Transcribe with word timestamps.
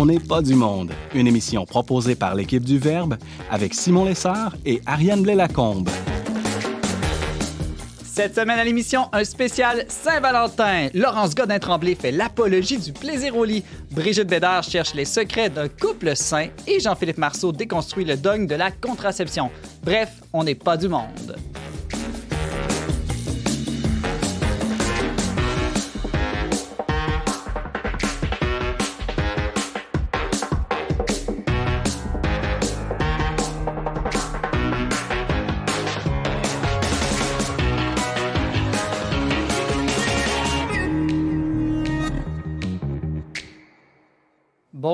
On 0.00 0.06
n'est 0.06 0.20
pas 0.20 0.42
du 0.42 0.54
monde, 0.54 0.92
une 1.12 1.26
émission 1.26 1.66
proposée 1.66 2.14
par 2.14 2.36
l'équipe 2.36 2.64
du 2.64 2.78
Verbe 2.78 3.16
avec 3.50 3.74
Simon 3.74 4.04
Lessard 4.04 4.54
et 4.64 4.80
Ariane 4.86 5.22
Blais-Lacombe. 5.22 5.88
Cette 8.04 8.36
semaine 8.36 8.60
à 8.60 8.62
l'émission, 8.62 9.08
un 9.12 9.24
spécial 9.24 9.86
Saint-Valentin. 9.88 10.86
Laurence 10.94 11.34
Godin-Tremblay 11.34 11.96
fait 11.96 12.12
l'apologie 12.12 12.78
du 12.78 12.92
plaisir 12.92 13.36
au 13.36 13.44
lit. 13.44 13.64
Brigitte 13.90 14.28
Bédard 14.28 14.62
cherche 14.62 14.94
les 14.94 15.04
secrets 15.04 15.50
d'un 15.50 15.66
couple 15.66 16.14
sain. 16.14 16.46
Et 16.68 16.78
Jean-Philippe 16.78 17.18
Marceau 17.18 17.50
déconstruit 17.50 18.04
le 18.04 18.16
dogme 18.16 18.46
de 18.46 18.54
la 18.54 18.70
contraception. 18.70 19.50
Bref, 19.82 20.10
on 20.32 20.44
n'est 20.44 20.54
pas 20.54 20.76
du 20.76 20.86
monde. 20.86 21.34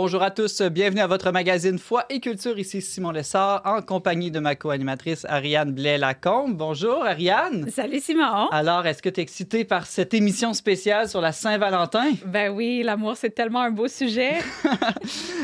Bonjour 0.05 0.23
à 0.23 0.31
tous, 0.31 0.61
bienvenue 0.61 1.01
à 1.01 1.07
votre 1.07 1.31
magazine 1.31 1.79
Foi 1.79 2.05
et 2.11 2.21
Culture. 2.21 2.59
Ici 2.59 2.83
Simon 2.83 3.11
Lessard 3.11 3.63
en 3.65 3.81
compagnie 3.81 4.31
de 4.31 4.39
ma 4.39 4.55
co-animatrice 4.55 5.25
Ariane 5.25 5.73
Blais-Lacombe. 5.73 6.55
Bonjour 6.55 7.07
Ariane. 7.07 7.71
Salut 7.71 8.01
Simon. 8.01 8.49
Alors, 8.51 8.87
est-ce 8.87 9.01
que 9.01 9.09
tu 9.09 9.21
es 9.21 9.23
excitée 9.23 9.65
par 9.65 9.87
cette 9.87 10.13
émission 10.13 10.53
spéciale 10.53 11.09
sur 11.09 11.23
la 11.23 11.33
Saint-Valentin? 11.33 12.11
Ben 12.27 12.51
oui, 12.51 12.83
l'amour, 12.85 13.17
c'est 13.17 13.31
tellement 13.31 13.63
un 13.63 13.71
beau 13.71 13.89
sujet. 13.89 14.35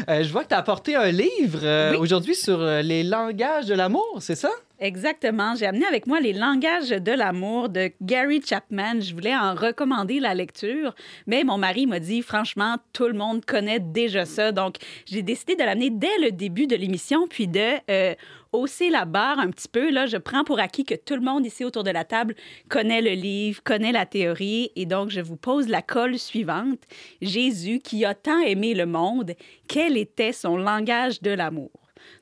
Euh, 0.09 0.25
je 0.25 0.33
vois 0.33 0.45
que 0.45 0.49
tu 0.49 0.55
as 0.55 0.59
apporté 0.59 0.97
un 0.97 1.11
livre 1.11 1.61
euh, 1.63 1.97
aujourd'hui 1.99 2.35
sur 2.35 2.59
euh, 2.59 2.81
les 2.81 3.03
langages 3.03 3.67
de 3.67 3.75
l'amour, 3.75 4.19
c'est 4.21 4.35
ça? 4.35 4.49
Exactement. 4.83 5.55
J'ai 5.57 5.67
amené 5.67 5.85
avec 5.85 6.07
moi 6.07 6.21
Les 6.21 6.33
langages 6.33 6.89
de 6.89 7.13
l'amour 7.13 7.69
de 7.69 7.91
Gary 8.01 8.41
Chapman. 8.43 9.01
Je 9.01 9.13
voulais 9.13 9.37
en 9.37 9.55
recommander 9.55 10.21
la 10.21 10.35
lecture, 10.35 10.95
mais 11.27 11.45
mon 11.45 11.59
mari 11.59 11.87
m'a 11.87 12.01
dit, 12.01 12.23
franchement, 12.23 12.77
tout 12.95 13.07
le 13.07 13.13
monde 13.13 13.45
connaît 13.45 13.79
déjà 13.79 14.25
ça. 14.25 14.53
Donc, 14.53 14.77
j'ai 15.05 15.21
décidé 15.21 15.55
de 15.55 15.65
l'amener 15.65 15.91
dès 15.91 16.17
le 16.23 16.33
début 16.33 16.67
de 16.67 16.77
l'émission, 16.77 17.29
puis 17.29 17.47
de 17.47 17.75
euh, 17.91 18.15
hausser 18.53 18.89
la 18.89 19.05
barre 19.05 19.39
un 19.39 19.51
petit 19.51 19.69
peu. 19.69 19.91
Là, 19.91 20.07
je 20.07 20.17
prends 20.17 20.45
pour 20.45 20.61
acquis 20.61 20.87
que 20.87 20.95
tout 20.95 21.15
le 21.15 21.21
monde 21.21 21.45
ici 21.45 21.63
autour 21.63 21.85
de 21.85 21.91
la 21.91 22.05
table 22.05 22.35
connaît 22.71 23.03
le 23.03 23.11
livre, 23.11 23.63
connaît 23.63 23.93
la 23.93 24.07
théorie, 24.07 24.73
et 24.77 24.87
donc 24.87 25.11
je 25.11 25.21
vous 25.21 25.37
pose 25.37 25.69
la 25.69 25.83
colle 25.83 26.19
suivante. 26.19 26.81
Jésus, 27.21 27.81
qui 27.81 28.07
a 28.07 28.15
tant 28.15 28.41
aimé 28.41 28.73
le 28.73 28.87
monde, 28.87 29.35
quel 29.69 29.99
était 29.99 30.33
son 30.33 30.57
langage 30.57 31.21
de 31.21 31.33
l'amour? 31.33 31.80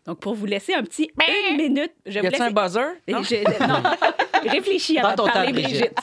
Donc, 0.08 0.20
pour 0.20 0.34
vous 0.34 0.46
laisser 0.46 0.72
un 0.72 0.82
petit 0.84 1.10
une 1.50 1.56
minute, 1.58 1.92
je 2.06 2.18
Y 2.18 2.22
vous 2.22 2.30
laisse... 2.30 2.40
un 2.40 2.50
buzzer? 2.50 2.86
Non? 3.08 3.22
Je- 3.22 3.66
non. 3.68 3.82
Réfléchis 4.50 4.96
de 4.96 5.02
ton 5.02 5.26
temps, 5.26 5.26
parler, 5.32 5.52
Brigitte. 5.52 5.94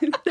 Brigitte. 0.00 0.21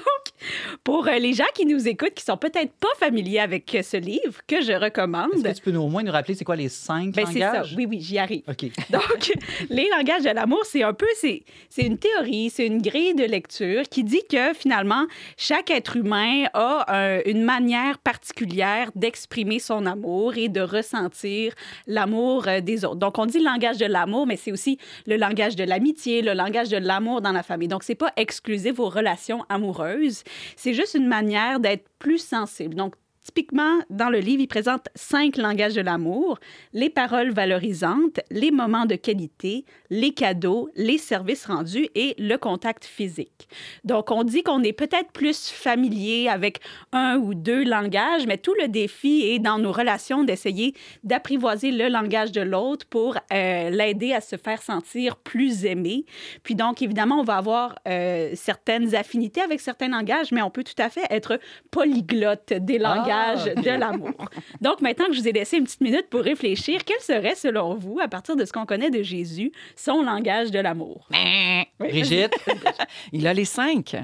Pour 0.83 1.07
euh, 1.07 1.17
les 1.19 1.33
gens 1.33 1.43
qui 1.53 1.65
nous 1.65 1.87
écoutent, 1.87 2.13
qui 2.13 2.23
sont 2.23 2.37
peut-être 2.37 2.71
pas 2.73 2.87
familiers 2.99 3.39
avec 3.39 3.73
euh, 3.75 3.81
ce 3.81 3.97
livre, 3.97 4.41
que 4.47 4.61
je 4.61 4.73
recommande, 4.73 5.29
Est-ce 5.35 5.43
que 5.43 5.55
tu 5.57 5.61
peux 5.63 5.71
nous, 5.71 5.81
au 5.81 5.87
moins 5.89 6.03
nous 6.03 6.11
rappeler 6.11 6.35
c'est 6.35 6.45
quoi 6.45 6.55
les 6.55 6.69
cinq 6.69 7.13
ben, 7.15 7.25
c'est 7.31 7.39
ça. 7.39 7.53
langages? 7.53 7.73
Oui, 7.77 7.85
oui, 7.87 7.99
j'y 8.01 8.17
arrive. 8.17 8.43
OK. 8.47 8.63
Donc, 8.89 9.33
les 9.69 9.87
langages 9.89 10.23
de 10.23 10.29
l'amour, 10.29 10.61
c'est 10.65 10.83
un 10.83 10.93
peu, 10.93 11.07
c'est, 11.15 11.43
c'est 11.69 11.83
une 11.83 11.97
théorie, 11.97 12.49
c'est 12.49 12.65
une 12.65 12.81
grille 12.81 13.13
de 13.15 13.23
lecture 13.23 13.83
qui 13.89 14.03
dit 14.03 14.21
que 14.29 14.53
finalement, 14.53 15.05
chaque 15.37 15.69
être 15.71 15.97
humain 15.97 16.45
a 16.53 16.85
un- 16.87 17.21
une 17.25 17.43
manière 17.43 17.97
particulière 17.99 18.91
d'exprimer 18.95 19.59
son 19.59 19.85
amour 19.85 20.37
et 20.37 20.49
de 20.49 20.61
ressentir 20.61 21.53
l'amour 21.87 22.47
euh, 22.47 22.61
des 22.61 22.85
autres. 22.85 22.95
Donc, 22.97 23.17
on 23.17 23.25
dit 23.25 23.39
le 23.39 23.45
langage 23.45 23.77
de 23.77 23.85
l'amour, 23.85 24.27
mais 24.27 24.37
c'est 24.37 24.51
aussi 24.51 24.77
le 25.05 25.17
langage 25.17 25.55
de 25.55 25.63
l'amitié, 25.63 26.21
le 26.21 26.33
langage 26.33 26.69
de 26.69 26.77
l'amour 26.77 27.21
dans 27.21 27.31
la 27.31 27.43
famille. 27.43 27.67
Donc, 27.67 27.83
c'est 27.83 27.95
pas 27.95 28.11
exclusif 28.17 28.79
aux 28.79 28.89
relations 28.89 29.43
amoureuses, 29.49 30.23
c'est 30.55 30.73
juste 30.73 30.93
une 30.93 31.07
manière 31.07 31.59
d'être 31.59 31.87
plus 31.99 32.19
sensible. 32.19 32.75
Donc, 32.75 32.95
Typiquement, 33.23 33.81
dans 33.91 34.09
le 34.09 34.17
livre, 34.17 34.41
il 34.41 34.47
présente 34.47 34.87
cinq 34.95 35.37
langages 35.37 35.75
de 35.75 35.81
l'amour 35.81 36.39
les 36.73 36.89
paroles 36.89 37.31
valorisantes, 37.31 38.19
les 38.31 38.49
moments 38.49 38.87
de 38.87 38.95
qualité, 38.95 39.63
les 39.91 40.11
cadeaux, 40.11 40.69
les 40.75 40.97
services 40.97 41.45
rendus 41.45 41.87
et 41.93 42.15
le 42.17 42.37
contact 42.37 42.83
physique. 42.83 43.47
Donc, 43.83 44.09
on 44.09 44.23
dit 44.23 44.41
qu'on 44.41 44.63
est 44.63 44.73
peut-être 44.73 45.11
plus 45.11 45.49
familier 45.49 46.29
avec 46.29 46.61
un 46.93 47.17
ou 47.17 47.35
deux 47.35 47.63
langages, 47.63 48.25
mais 48.25 48.39
tout 48.39 48.55
le 48.59 48.67
défi 48.67 49.21
est 49.27 49.39
dans 49.39 49.59
nos 49.59 49.71
relations 49.71 50.23
d'essayer 50.23 50.73
d'apprivoiser 51.03 51.71
le 51.71 51.89
langage 51.89 52.31
de 52.31 52.41
l'autre 52.41 52.87
pour 52.87 53.17
euh, 53.31 53.69
l'aider 53.69 54.13
à 54.13 54.21
se 54.21 54.35
faire 54.35 54.63
sentir 54.63 55.15
plus 55.17 55.65
aimé. 55.65 56.05
Puis 56.41 56.55
donc, 56.55 56.81
évidemment, 56.81 57.19
on 57.19 57.23
va 57.23 57.37
avoir 57.37 57.75
euh, 57.87 58.31
certaines 58.33 58.95
affinités 58.95 59.41
avec 59.41 59.59
certains 59.59 59.89
langages, 59.89 60.31
mais 60.31 60.41
on 60.41 60.49
peut 60.49 60.63
tout 60.63 60.81
à 60.81 60.89
fait 60.89 61.05
être 61.11 61.39
polyglotte 61.69 62.53
des 62.53 62.79
langages 62.79 63.10
ok. 63.11 63.63
de 63.63 63.69
l'amour. 63.69 64.29
Donc, 64.61 64.81
maintenant 64.81 65.05
que 65.05 65.13
je 65.13 65.21
vous 65.21 65.27
ai 65.27 65.31
laissé 65.31 65.57
une 65.57 65.65
petite 65.65 65.81
minute 65.81 66.09
pour 66.09 66.21
réfléchir, 66.21 66.81
quel 66.85 66.99
serait, 66.99 67.35
selon 67.35 67.75
vous, 67.75 67.99
à 67.99 68.07
partir 68.07 68.35
de 68.35 68.45
ce 68.45 68.51
qu'on 68.51 68.65
connaît 68.65 68.89
de 68.89 69.01
Jésus, 69.01 69.51
son 69.75 70.01
langage 70.01 70.51
de 70.51 70.59
l'amour? 70.59 71.07
Oui. 71.11 71.65
Brigitte? 71.79 72.33
Il 73.11 73.27
a 73.27 73.33
les 73.33 73.45
cinq. 73.45 73.95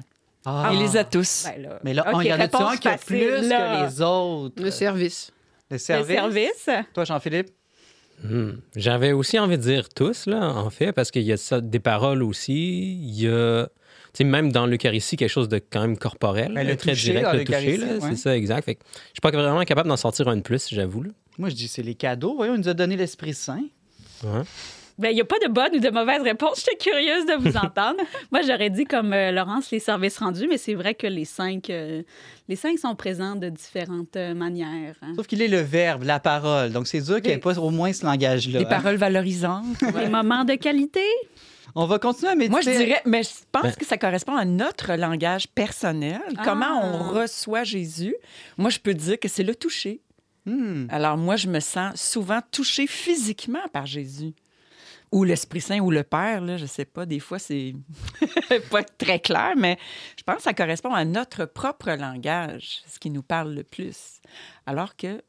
Ah. 0.46 0.72
Il 0.74 0.80
les 0.80 0.96
a 0.96 1.04
tous. 1.04 1.46
Ben 1.46 1.62
là. 1.62 1.80
Mais 1.84 1.94
là, 1.94 2.06
on 2.14 2.22
y 2.22 2.32
en 2.32 2.36
a 2.36 2.44
réponse 2.44 2.74
un 2.74 2.78
qui 2.78 2.88
a 2.88 2.98
plus 2.98 3.48
là. 3.48 3.86
que 3.86 3.86
les 3.86 4.02
autres? 4.02 4.64
Le 4.64 4.72
service. 4.72 5.32
Le 5.70 5.76
Le 5.76 5.80
service. 5.80 6.70
Toi, 6.94 7.04
Jean-Philippe? 7.04 7.50
Hmm. 8.24 8.52
J'avais 8.76 9.12
aussi 9.12 9.38
envie 9.38 9.58
de 9.58 9.64
dire 9.64 9.90
tous, 9.90 10.26
là, 10.26 10.50
en 10.50 10.70
fait, 10.70 10.92
parce 10.92 11.12
qu'il 11.12 11.24
y 11.24 11.32
a 11.32 11.38
ça, 11.38 11.62
des 11.62 11.80
paroles 11.80 12.24
aussi. 12.24 12.94
Il 12.94 13.22
y 13.22 13.28
a, 13.28 13.68
sais, 14.18 14.24
même 14.24 14.52
dans 14.52 14.66
l'Eucharistie, 14.66 15.16
quelque 15.18 15.30
chose 15.30 15.50
de 15.50 15.60
quand 15.60 15.82
même 15.82 15.98
corporel, 15.98 16.52
Ben, 16.54 16.66
le 16.68 16.76
très 16.76 16.92
toucher 16.94 17.12
direct, 17.12 17.34
le 17.34 17.44
toucher, 17.44 17.60
l'Eucharistie, 17.78 17.86
là, 17.86 17.94
ouais. 18.06 18.10
c'est 18.16 18.22
ça, 18.22 18.38
exact. 18.38 18.66
Fait 18.66 18.76
que 18.76 18.82
je 18.86 19.14
suis 19.14 19.22
pas 19.22 19.32
vraiment 19.32 19.64
capable 19.64 19.90
d'en 19.90 19.98
sortir 19.98 20.28
un 20.28 20.38
de 20.38 20.42
plus, 20.42 20.68
j'avoue. 20.72 21.04
Moi, 21.38 21.50
je 21.50 21.56
dis 21.56 21.68
c'est 21.68 21.84
les 21.84 21.96
cadeaux. 21.96 22.36
Voyons, 22.36 22.56
il 22.56 22.62
nous 22.62 22.70
a 22.70 22.74
donné 22.74 22.96
l'Esprit 22.96 23.34
Saint. 23.34 23.64
Ouais. 24.24 24.42
Ben, 24.98 25.10
il 25.12 25.14
n'y 25.14 25.22
a 25.22 25.26
pas 25.26 25.38
de 25.46 25.52
bonne 25.52 25.76
ou 25.76 25.80
de 25.80 25.90
mauvaise 25.92 26.24
réponse. 26.24 26.58
J'étais 26.66 26.90
curieuse 26.90 27.28
de 27.28 27.34
vous 27.34 27.56
entendre. 27.64 28.00
Moi, 28.32 28.42
j'aurais 28.42 28.72
dit, 28.72 28.86
comme 28.86 29.14
euh, 29.14 29.32
Laurence, 29.32 29.70
les 29.70 29.80
services 29.80 30.18
rendus, 30.18 30.48
mais 30.50 30.58
c'est 30.58 30.74
vrai 30.74 30.96
que 30.96 31.06
les 31.06 31.26
cinq, 31.26 31.70
euh, 31.70 32.02
les 32.48 32.56
cinq 32.56 32.80
sont 32.80 32.96
présents 32.96 33.36
de 33.36 33.50
différentes 33.50 34.16
euh, 34.16 34.34
manières. 34.34 34.96
hein. 35.04 35.14
Sauf 35.16 35.28
qu'il 35.28 35.44
est 35.44 35.48
le 35.48 35.60
verbe, 35.60 36.02
la 36.02 36.20
parole. 36.20 36.72
Donc, 36.72 36.88
c'est 36.88 37.02
dur 37.02 37.18
qu'il 37.18 37.28
n'y 37.28 37.34
ait 37.34 37.38
pas 37.38 37.60
au 37.60 37.70
moins 37.70 37.94
ce 37.94 38.04
langage-là. 38.08 38.58
Les 38.58 38.66
hein. 38.66 38.70
paroles 38.70 38.96
valorisantes. 38.96 39.84
Les 40.00 40.10
moments 40.10 40.46
de 40.46 40.56
qualité. 40.56 41.06
On 41.80 41.86
va 41.86 42.00
continuer 42.00 42.32
à 42.32 42.36
méditer. 42.36 42.50
Moi, 42.50 42.62
je 42.62 42.72
dirais, 42.72 43.02
mais 43.06 43.22
je 43.22 43.30
pense 43.52 43.62
Ben- 43.62 43.76
que 43.76 43.86
ça 43.86 44.00
correspond 44.00 44.36
à 44.36 44.46
notre 44.46 44.94
langage 44.96 45.48
personnel. 45.48 46.20
Ah. 46.36 46.42
Comment 46.44 46.82
on 46.84 47.14
reçoit 47.14 47.64
Jésus. 47.64 48.16
Moi, 48.58 48.72
je 48.72 48.80
peux 48.80 48.96
dire 48.96 49.20
que 49.20 49.28
c'est 49.28 49.44
le 49.44 49.54
toucher. 49.54 50.02
Hmm. 50.48 50.88
Alors, 50.90 51.18
moi, 51.18 51.36
je 51.36 51.48
me 51.48 51.60
sens 51.60 52.02
souvent 52.02 52.40
touchée 52.52 52.88
physiquement 52.88 53.68
par 53.72 53.86
Jésus. 53.86 54.34
Ou 55.12 55.24
l'Esprit 55.24 55.62
Saint 55.62 55.80
ou 55.80 55.92
le 55.92 56.02
Père, 56.02 56.42
là, 56.42 56.58
je 56.58 56.66
sais 56.66 56.84
pas, 56.84 57.06
des 57.06 57.20
fois, 57.20 57.38
c'est 57.38 57.76
pas 58.72 58.84
très 58.84 59.20
clair, 59.20 59.54
mais 59.56 59.78
je 60.18 60.24
pense 60.24 60.38
que 60.38 60.44
ça 60.44 60.54
correspond 60.56 60.96
à 60.96 61.06
notre 61.06 61.46
propre 61.46 61.92
langage, 61.92 62.82
ce 62.88 62.98
qui 62.98 63.12
nous 63.12 63.22
parle 63.22 63.54
le 63.54 63.64
plus. 63.64 64.20
Alors 64.66 64.96
que 64.96 65.22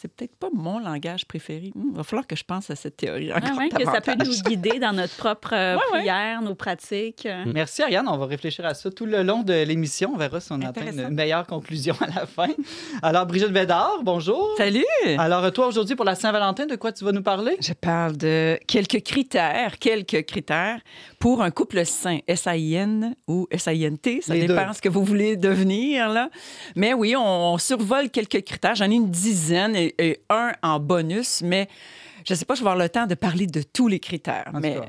c'est 0.00 0.08
peut-être 0.08 0.36
pas 0.36 0.48
mon 0.52 0.78
langage 0.78 1.26
préféré. 1.26 1.72
Il 1.74 1.94
va 1.96 2.02
falloir 2.02 2.26
que 2.26 2.36
je 2.36 2.44
pense 2.44 2.70
à 2.70 2.76
cette 2.76 2.96
théorie 2.96 3.30
Ah 3.32 3.38
encore 3.38 3.58
ouais, 3.58 3.68
que 3.68 3.84
ça 3.84 4.00
peut 4.00 4.14
nous 4.14 4.42
guider 4.42 4.78
dans 4.78 4.92
notre 4.92 5.14
propre 5.16 5.50
euh, 5.52 5.74
Ouais, 5.76 5.82
ouais. 5.92 5.98
prière, 6.00 6.40
nos 6.42 6.54
pratiques. 6.54 7.26
euh. 7.26 7.44
Merci, 7.52 7.82
Ariane. 7.82 8.08
On 8.08 8.16
va 8.16 8.26
réfléchir 8.26 8.64
à 8.64 8.74
ça 8.74 8.90
tout 8.90 9.04
le 9.06 9.22
long 9.22 9.42
de 9.42 9.52
l'émission. 9.64 10.12
On 10.14 10.16
verra 10.16 10.40
si 10.40 10.50
on 10.52 10.60
atteint 10.62 10.90
une 10.90 11.08
meilleure 11.10 11.46
conclusion 11.46 11.94
à 12.00 12.06
la 12.20 12.26
fin. 12.26 12.46
Alors, 13.02 13.26
Brigitte 13.26 13.52
Bédard, 13.52 13.98
bonjour. 14.02 14.54
Salut! 14.56 14.84
Alors, 15.18 15.52
toi, 15.52 15.66
aujourd'hui, 15.66 15.96
pour 15.96 16.04
la 16.04 16.14
Saint-Valentin, 16.14 16.66
de 16.66 16.76
quoi 16.76 16.92
tu 16.92 17.04
vas 17.04 17.12
nous 17.12 17.22
parler? 17.22 17.56
Je 17.60 17.72
parle 17.74 18.16
de 18.16 18.58
quelques 18.66 19.02
critères, 19.02 19.78
quelques 19.78 20.24
critères 20.24 20.80
pour 21.18 21.42
un 21.42 21.50
couple 21.50 21.84
sain, 21.84 22.18
S-A-I-N 22.26 23.14
ou 23.26 23.46
S-A-I-N-T, 23.50 24.20
ça 24.22 24.34
Les 24.34 24.46
dépend 24.46 24.68
deux. 24.68 24.72
ce 24.74 24.80
que 24.80 24.88
vous 24.88 25.04
voulez 25.04 25.36
devenir. 25.36 26.08
Là. 26.08 26.30
Mais 26.76 26.94
oui, 26.94 27.14
on, 27.16 27.20
on 27.54 27.58
survole 27.58 28.08
quelques 28.10 28.42
critères. 28.44 28.74
J'en 28.74 28.90
ai 28.90 28.94
une 28.94 29.10
dizaine 29.10 29.57
et, 29.74 29.94
et 29.98 30.20
un 30.30 30.52
en 30.62 30.80
bonus, 30.80 31.42
mais 31.42 31.68
je 32.26 32.34
ne 32.34 32.38
sais 32.38 32.44
pas, 32.44 32.54
je 32.54 32.60
vais 32.60 32.68
avoir 32.68 32.76
le 32.82 32.88
temps 32.88 33.06
de 33.06 33.14
parler 33.14 33.46
de 33.46 33.62
tous 33.62 33.88
les 33.88 34.00
critères. 34.00 34.50
En 34.52 34.60
mais 34.60 34.74
cas, 34.74 34.80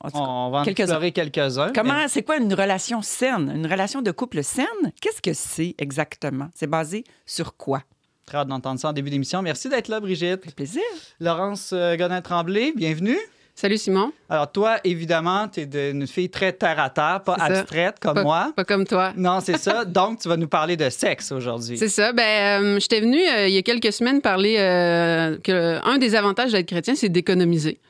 en 0.00 0.10
cas, 0.10 0.18
On 0.18 0.50
va 0.50 0.58
en 0.60 0.64
quelques-uns. 0.64 0.84
explorer 0.84 1.12
quelques-uns. 1.12 1.72
Comment, 1.74 2.06
c'est 2.08 2.22
quoi 2.22 2.36
une 2.36 2.52
relation 2.54 3.02
saine? 3.02 3.52
Une 3.54 3.66
relation 3.66 4.02
de 4.02 4.10
couple 4.10 4.42
saine? 4.42 4.66
Qu'est-ce 5.00 5.22
que 5.22 5.32
c'est 5.32 5.74
exactement? 5.78 6.48
C'est 6.54 6.66
basé 6.66 7.04
sur 7.24 7.56
quoi? 7.56 7.82
Très 8.26 8.38
hâte 8.38 8.48
d'entendre 8.48 8.80
ça 8.80 8.88
en 8.88 8.92
début 8.92 9.10
d'émission. 9.10 9.40
Merci 9.42 9.68
d'être 9.68 9.88
là, 9.88 10.00
Brigitte. 10.00 10.54
Plaisir. 10.54 10.82
Laurence 11.20 11.70
euh, 11.72 11.96
Godin-Tremblay, 11.96 12.72
bienvenue. 12.74 13.18
Salut 13.58 13.78
Simon. 13.78 14.12
Alors, 14.28 14.52
toi, 14.52 14.76
évidemment, 14.84 15.48
tu 15.48 15.60
es 15.62 15.90
une 15.90 16.06
fille 16.06 16.28
très 16.28 16.52
terre-à-terre, 16.52 17.22
pas 17.24 17.36
C'est 17.38 17.54
ça. 17.54 17.60
abstraite 17.60 17.96
comme 18.02 18.12
Pas, 18.16 18.22
moi. 18.22 18.52
pas 18.54 18.64
comme 18.64 18.86
toi. 18.86 19.14
Non, 19.16 19.40
c'est 19.40 19.56
ça. 19.56 19.84
Donc, 19.86 20.20
tu 20.20 20.28
vas 20.28 20.36
nous 20.36 20.46
parler 20.46 20.76
de 20.76 20.90
sexe 20.90 21.32
aujourd'hui. 21.32 21.78
C'est 21.78 21.88
ça. 21.88 22.12
Ben, 22.12 22.62
euh, 22.62 22.78
j'étais 22.78 23.00
venue 23.00 23.26
euh, 23.26 23.48
il 23.48 23.54
y 23.54 23.56
a 23.56 23.62
quelques 23.62 23.94
semaines 23.94 24.20
parler 24.20 24.56
euh, 24.58 25.38
que 25.42 25.80
un 25.88 25.96
des 25.96 26.14
avantages 26.14 26.52
d'être 26.52 26.66
chrétien, 26.66 26.94
c'est 26.94 27.08
d'économiser. 27.08 27.80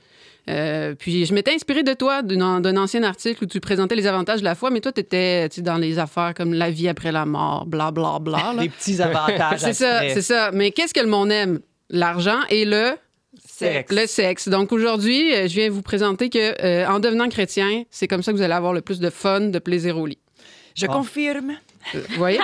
Euh, 0.48 0.94
puis 0.94 1.26
je 1.26 1.34
m'étais 1.34 1.52
inspirée 1.52 1.82
de 1.82 1.94
toi, 1.94 2.22
d'un 2.22 2.76
ancien 2.76 3.02
article 3.02 3.42
où 3.42 3.46
tu 3.48 3.58
présentais 3.58 3.96
les 3.96 4.06
avantages 4.06 4.38
de 4.38 4.44
la 4.44 4.54
foi, 4.54 4.70
mais 4.70 4.80
toi, 4.80 4.92
tu 4.92 5.00
étais 5.00 5.48
dans 5.58 5.78
les 5.78 5.98
affaires 5.98 6.34
comme 6.36 6.54
la 6.54 6.70
vie 6.70 6.86
après 6.86 7.10
la 7.10 7.26
mort, 7.26 7.66
bla 7.66 7.90
bla 7.90 8.20
bla. 8.20 8.38
là. 8.54 8.62
Les 8.62 8.68
petits 8.68 9.02
avantages. 9.02 9.58
C'est 9.58 9.72
ça, 9.72 10.02
c'est 10.08 10.22
ça. 10.22 10.52
Mais 10.52 10.70
qu'est-ce 10.70 10.94
que 10.94 11.00
le 11.00 11.08
monde 11.08 11.32
aime? 11.32 11.58
L'argent 11.90 12.38
et 12.50 12.64
le 12.64 12.92
Sexe. 13.48 13.94
Le 13.94 14.06
sexe. 14.06 14.48
Donc 14.48 14.72
aujourd'hui, 14.72 15.32
euh, 15.34 15.48
je 15.48 15.54
viens 15.54 15.70
vous 15.70 15.82
présenter 15.82 16.28
que 16.30 16.62
euh, 16.64 16.86
en 16.88 16.98
devenant 17.00 17.28
chrétien, 17.28 17.84
c'est 17.90 18.08
comme 18.08 18.22
ça 18.22 18.32
que 18.32 18.36
vous 18.36 18.42
allez 18.42 18.52
avoir 18.54 18.72
le 18.72 18.80
plus 18.82 19.00
de 19.00 19.10
fun, 19.10 19.40
de 19.40 19.58
plaisir 19.58 19.98
au 19.98 20.06
lit. 20.06 20.18
Je 20.74 20.86
Ah. 20.86 20.92
confirme. 20.92 21.52
Vous 21.94 22.00
voyez? 22.18 22.40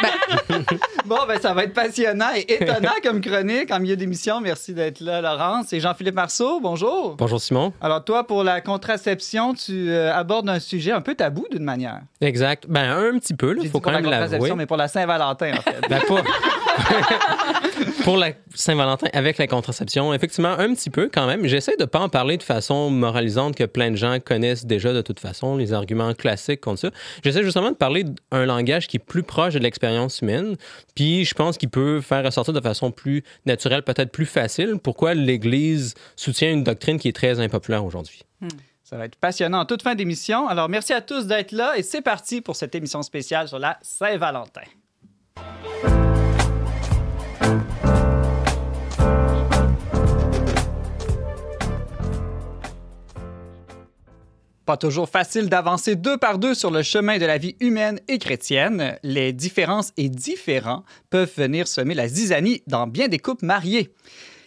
Ben, 0.48 0.64
Bon, 1.04 1.18
ben, 1.26 1.38
ça 1.40 1.52
va 1.52 1.64
être 1.64 1.74
passionnant 1.74 2.28
et 2.36 2.46
étonnant 2.54 2.92
comme 3.02 3.20
chronique 3.20 3.72
en 3.72 3.80
milieu 3.80 3.96
d'émission. 3.96 4.40
Merci 4.40 4.72
d'être 4.72 5.00
là, 5.00 5.20
Laurence. 5.20 5.72
Et 5.72 5.80
Jean-Philippe 5.80 6.14
Marceau, 6.14 6.60
bonjour. 6.60 7.16
Bonjour 7.18 7.40
Simon. 7.40 7.72
Alors, 7.80 8.04
toi, 8.04 8.24
pour 8.24 8.44
la 8.44 8.60
contraception, 8.60 9.52
tu 9.54 9.90
euh, 9.90 10.14
abordes 10.14 10.48
un 10.48 10.60
sujet 10.60 10.92
un 10.92 11.00
peu 11.00 11.16
tabou 11.16 11.44
d'une 11.50 11.64
manière. 11.64 12.02
Exact. 12.20 12.66
Ben, 12.68 12.88
un 12.92 13.18
petit 13.18 13.34
peu, 13.34 13.56
il 13.60 13.68
faut 13.68 13.80
quand 13.80 13.90
même 13.90 14.04
la 14.04 14.10
l'avouer. 14.10 14.26
contraception, 14.26 14.56
mais 14.56 14.66
pour 14.66 14.76
la 14.76 14.86
Saint-Valentin, 14.86 15.54
en 15.58 15.60
fait. 15.62 15.80
Ben, 15.90 16.00
pas. 16.06 16.22
Pour 18.04 18.16
la 18.16 18.32
Saint-Valentin, 18.54 19.06
avec 19.12 19.38
la 19.38 19.46
contraception, 19.46 20.12
effectivement, 20.12 20.58
un 20.58 20.74
petit 20.74 20.90
peu 20.90 21.08
quand 21.12 21.26
même. 21.26 21.46
J'essaie 21.46 21.76
de 21.76 21.84
pas 21.84 22.00
en 22.00 22.08
parler 22.08 22.36
de 22.36 22.42
façon 22.42 22.90
moralisante 22.90 23.54
que 23.54 23.64
plein 23.64 23.92
de 23.92 23.96
gens 23.96 24.18
connaissent 24.18 24.66
déjà 24.66 24.92
de 24.92 25.02
toute 25.02 25.20
façon, 25.20 25.56
les 25.56 25.72
arguments 25.72 26.12
classiques 26.12 26.60
contre 26.60 26.80
ça. 26.80 26.90
J'essaie 27.22 27.44
justement 27.44 27.70
de 27.70 27.76
parler 27.76 28.04
d'un 28.32 28.44
langage 28.44 28.88
qui 28.88 28.96
est 28.96 29.04
plus 29.04 29.22
proche 29.22 29.54
de 29.54 29.60
l'expérience 29.60 30.20
humaine, 30.20 30.56
puis 30.96 31.24
je 31.24 31.34
pense 31.34 31.58
qu'il 31.58 31.70
peut 31.70 32.00
faire 32.00 32.24
ressortir 32.24 32.52
de 32.52 32.60
façon 32.60 32.90
plus 32.90 33.22
naturelle, 33.46 33.82
peut-être 33.82 34.10
plus 34.10 34.26
facile, 34.26 34.78
pourquoi 34.82 35.14
l'Église 35.14 35.94
soutient 36.16 36.50
une 36.50 36.64
doctrine 36.64 36.98
qui 36.98 37.08
est 37.08 37.16
très 37.16 37.38
impopulaire 37.38 37.84
aujourd'hui. 37.84 38.22
Ça 38.82 38.96
va 38.96 39.04
être 39.04 39.16
passionnant 39.16 39.60
en 39.60 39.64
toute 39.64 39.82
fin 39.82 39.94
d'émission. 39.94 40.48
Alors, 40.48 40.68
merci 40.68 40.92
à 40.92 41.00
tous 41.00 41.26
d'être 41.26 41.52
là 41.52 41.78
et 41.78 41.82
c'est 41.82 42.02
parti 42.02 42.40
pour 42.40 42.56
cette 42.56 42.74
émission 42.74 43.02
spéciale 43.02 43.48
sur 43.48 43.58
la 43.58 43.78
Saint-Valentin. 43.80 44.62
Pas 54.64 54.76
toujours 54.76 55.08
facile 55.08 55.48
d'avancer 55.48 55.96
deux 55.96 56.18
par 56.18 56.38
deux 56.38 56.54
sur 56.54 56.70
le 56.70 56.82
chemin 56.82 57.18
de 57.18 57.26
la 57.26 57.36
vie 57.36 57.56
humaine 57.58 57.98
et 58.06 58.18
chrétienne. 58.18 58.96
Les 59.02 59.32
différences 59.32 59.92
et 59.96 60.08
différents 60.08 60.84
peuvent 61.10 61.32
venir 61.36 61.66
semer 61.66 61.94
la 61.94 62.06
zizanie 62.06 62.62
dans 62.68 62.86
bien 62.86 63.08
des 63.08 63.18
couples 63.18 63.44
mariés. 63.44 63.92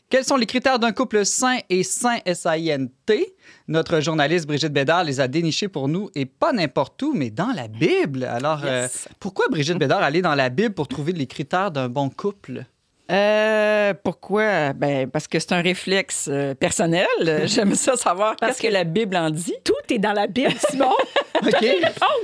Quels 0.10 0.24
sont 0.24 0.38
les 0.38 0.46
critères 0.46 0.80
d'un 0.80 0.94
couple 0.94 1.26
sain 1.26 1.58
et 1.70 1.84
sain 1.84 2.20
S-A-I-N-T? 2.26 3.36
Notre 3.68 4.00
journaliste 4.00 4.46
Brigitte 4.46 4.72
Bédard 4.72 5.04
les 5.04 5.20
a 5.20 5.28
dénichés 5.28 5.68
pour 5.68 5.90
nous 5.90 6.10
et 6.16 6.26
pas 6.26 6.54
n'importe 6.54 7.02
où, 7.02 7.14
mais 7.14 7.32
dans 7.32 7.52
la 7.52 7.68
Bible. 7.68 8.24
Alors, 8.24 8.62
euh, 8.64 8.88
pourquoi 9.20 9.48
Brigitte 9.50 9.80
Bédard 9.80 10.04
aller 10.04 10.22
dans 10.22 10.36
la 10.36 10.50
Bible 10.50 10.76
pour 10.76 10.88
trouver 10.88 11.12
les 11.12 11.28
critères 11.28 11.72
d'un 11.72 11.90
bon 11.90 12.10
couple? 12.10 12.66
Euh, 13.12 13.94
pourquoi? 14.04 14.74
Ben, 14.74 15.08
parce 15.10 15.28
que 15.28 15.38
c'est 15.40 15.52
un 15.54 15.62
réflexe 15.62 16.28
euh, 16.32 16.56
personnel. 16.56 17.06
Euh, 17.22 17.46
J'aime 17.48 17.76
ça 17.76 17.96
savoir 17.96 18.36
Parce 18.38 18.58
que- 18.60 18.68
la 18.68 18.84
Bible 18.84 19.16
en 19.16 19.30
dit. 19.30 19.54
Tout 19.64 19.74
est 19.94 20.00
dans 20.00 20.14
la 20.14 20.26
Bible, 20.28 20.54
Simon. 20.70 20.92
OK? 21.46 21.66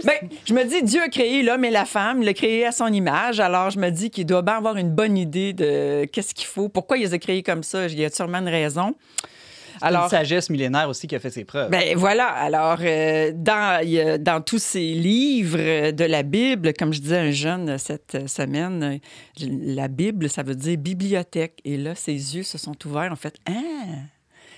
Ben, 0.03 0.15
je 0.45 0.53
me 0.53 0.63
dis, 0.63 0.81
Dieu 0.83 1.01
a 1.01 1.09
créé 1.09 1.43
l'homme 1.43 1.65
et 1.65 1.69
la 1.71 1.85
femme, 1.85 2.21
il 2.21 2.25
l'a 2.25 2.33
créé 2.33 2.65
à 2.65 2.71
son 2.71 2.87
image. 2.87 3.39
Alors, 3.39 3.69
je 3.69 3.77
me 3.77 3.89
dis 3.91 4.09
qu'il 4.09 4.25
doit 4.25 4.41
bien 4.41 4.55
avoir 4.57 4.77
une 4.77 4.89
bonne 4.89 5.17
idée 5.17 5.53
de 5.53 6.05
qu'est-ce 6.05 6.33
qu'il 6.33 6.47
faut, 6.47 6.67
pourquoi 6.69 6.97
il 6.97 7.01
les 7.01 7.13
a 7.13 7.19
créés 7.19 7.43
comme 7.43 7.61
ça. 7.63 7.85
Il 7.85 7.99
y 7.99 8.05
a 8.05 8.09
sûrement 8.09 8.39
une 8.39 8.49
raison. 8.49 8.95
Alors, 9.81 10.03
une 10.03 10.09
sagesse 10.09 10.49
millénaire 10.49 10.87
aussi 10.89 11.07
qui 11.07 11.15
a 11.15 11.19
fait 11.19 11.29
ses 11.29 11.45
preuves. 11.45 11.69
ben 11.69 11.95
voilà. 11.97 12.27
Alors, 12.27 12.77
euh, 12.81 13.31
dans, 13.35 13.83
dans 14.21 14.41
tous 14.41 14.59
ces 14.59 14.93
livres 14.93 15.91
de 15.91 16.03
la 16.05 16.23
Bible, 16.23 16.73
comme 16.73 16.93
je 16.93 16.99
disais 17.01 17.17
à 17.17 17.21
un 17.21 17.31
jeune 17.31 17.77
cette 17.77 18.27
semaine, 18.27 18.83
euh, 19.41 19.47
la 19.61 19.87
Bible, 19.87 20.29
ça 20.29 20.43
veut 20.43 20.55
dire 20.55 20.77
bibliothèque. 20.77 21.59
Et 21.65 21.77
là, 21.77 21.95
ses 21.95 22.13
yeux 22.35 22.43
se 22.43 22.57
sont 22.57 22.75
ouverts. 22.85 23.11
En 23.11 23.15
fait, 23.15 23.35
ah! 23.47 23.51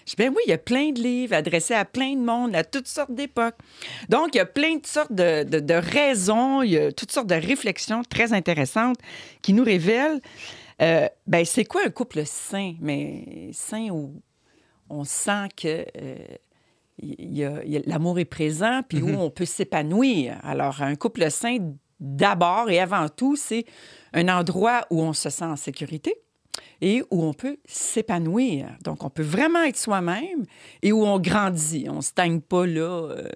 Je 0.06 0.12
dis, 0.12 0.16
ben 0.18 0.30
oui, 0.36 0.42
il 0.46 0.50
y 0.50 0.54
a 0.54 0.58
plein 0.58 0.92
de 0.92 1.00
livres 1.02 1.34
adressés 1.34 1.74
à 1.76 1.86
plein 1.86 2.14
de 2.14 2.20
monde, 2.20 2.54
à 2.58 2.66
toutes 2.66 2.90
sortes 2.90 3.14
d'époques. 3.16 3.56
Donc, 4.10 4.32
il 4.34 4.38
y 4.38 4.42
a 4.42 4.46
plein 4.46 4.76
de 4.76 4.86
sortes 4.86 5.14
de, 5.14 5.44
de- 5.44 5.62
de 5.62 5.74
raisons, 5.76 6.62
il 6.62 6.72
y 6.72 6.78
a 6.78 6.92
toutes 6.92 7.14
sortes 7.14 7.28
de 7.28 7.36
réflexions 7.36 8.02
très 8.04 8.34
intéressantes 8.34 8.98
qui 9.42 9.54
nous 9.54 9.64
révèlent, 9.64 10.20
euh, 10.82 11.08
ben 11.26 11.46
c'est 11.46 11.64
quoi 11.64 11.84
un 11.86 11.90
couple 11.90 12.24
sain? 12.26 12.74
Mais 12.82 13.50
sain 13.54 13.88
où 13.92 14.22
on 14.90 15.04
sent 15.04 15.50
que... 15.56 15.86
euh, 15.98 16.26
l'amour 17.88 18.20
est 18.20 18.26
présent, 18.26 18.82
puis 18.88 19.02
où 19.02 19.10
on 19.10 19.32
peut 19.32 19.46
s'épanouir. 19.46 20.38
Alors, 20.44 20.82
un 20.84 20.96
couple 20.96 21.30
sain, 21.32 21.58
d'abord 22.00 22.70
et 22.70 22.80
avant 22.80 23.10
tout, 23.10 23.36
c'est 23.36 23.66
un 24.14 24.28
endroit 24.30 24.86
où 24.92 25.02
on 25.02 25.14
se 25.14 25.30
sent 25.30 25.46
en 25.46 25.56
sécurité 25.56 26.23
et 26.82 27.02
où 27.12 27.24
on 27.24 27.34
peut 27.34 27.58
s'épanouir. 27.66 28.68
Donc, 28.84 29.04
on 29.04 29.10
peut 29.10 29.24
vraiment 29.24 29.64
être 29.64 29.78
soi-même 29.78 30.46
et 30.82 30.92
où 30.92 31.06
on 31.06 31.20
grandit. 31.20 31.88
On 31.90 31.96
ne 31.98 32.02
stagne 32.02 32.42
pas 32.42 32.66
là. 32.66 32.82
euh. 32.82 33.28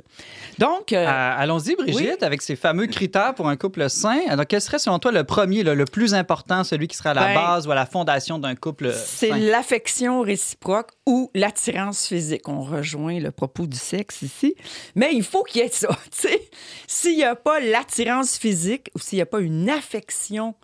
Donc, 0.60 0.92
euh, 0.94 0.98
Euh, 1.08 1.34
Allons-y, 1.38 1.76
Brigitte, 1.76 2.24
avec 2.24 2.42
ces 2.42 2.56
fameux 2.56 2.88
critères 2.88 3.34
pour 3.36 3.48
un 3.48 3.56
couple 3.56 3.90
sain. 3.90 4.20
Alors, 4.28 4.46
quel 4.48 4.62
serait, 4.62 4.80
selon 4.80 5.00
toi, 5.00 5.12
le 5.12 5.24
premier, 5.24 5.64
le 5.64 5.86
plus 5.86 6.14
important, 6.14 6.64
celui 6.64 6.88
qui 6.88 6.98
sera 6.98 7.12
à 7.12 7.14
la 7.14 7.26
Ben, 7.28 7.36
base 7.36 7.68
ou 7.68 7.72
à 7.72 7.76
la 7.76 7.86
fondation 7.86 8.40
d'un 8.40 8.56
couple 8.56 8.92
c'est 8.94 9.30
l'affection 9.30 10.22
réciproque 10.22 10.92
ou 11.06 11.32
l'attirance 11.34 12.06
physique. 12.08 12.48
On 12.50 12.62
rejoint 12.62 13.20
le 13.20 13.32
propos 13.32 13.66
du 13.68 13.78
sexe 13.78 14.22
ici. 14.22 14.56
Mais 14.96 15.12
il 15.14 15.24
faut 15.24 15.44
qu'il 15.44 15.62
y 15.62 15.66
ait 15.66 15.70
ça. 15.70 15.90
S'il 16.88 17.16
n'y 17.16 17.24
a 17.24 17.36
pas 17.36 17.60
l'attirance 17.60 18.38
physique 18.38 18.90
ou 18.96 19.00
s'il 19.00 19.18
n'y 19.18 19.22
a 19.22 19.26
pas 19.26 19.40
une 19.40 19.70
affection 19.70 20.56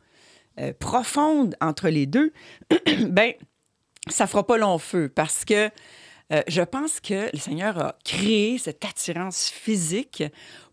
euh, 0.60 0.74
profonde 0.78 1.56
entre 1.62 1.90
les 1.90 2.06
deux, 2.06 2.32
ben 3.08 3.34
ça 4.10 4.28
fera 4.28 4.46
pas 4.46 4.58
long 4.58 4.78
feu 4.78 5.10
parce 5.14 5.46
que 5.46 5.70
euh, 6.32 6.42
je 6.48 6.62
pense 6.62 7.00
que 7.00 7.30
le 7.34 7.40
Seigneur 7.40 7.78
a 7.78 7.96
créé 8.04 8.58
cette 8.58 8.84
attirance 8.86 9.50
physique 9.50 10.24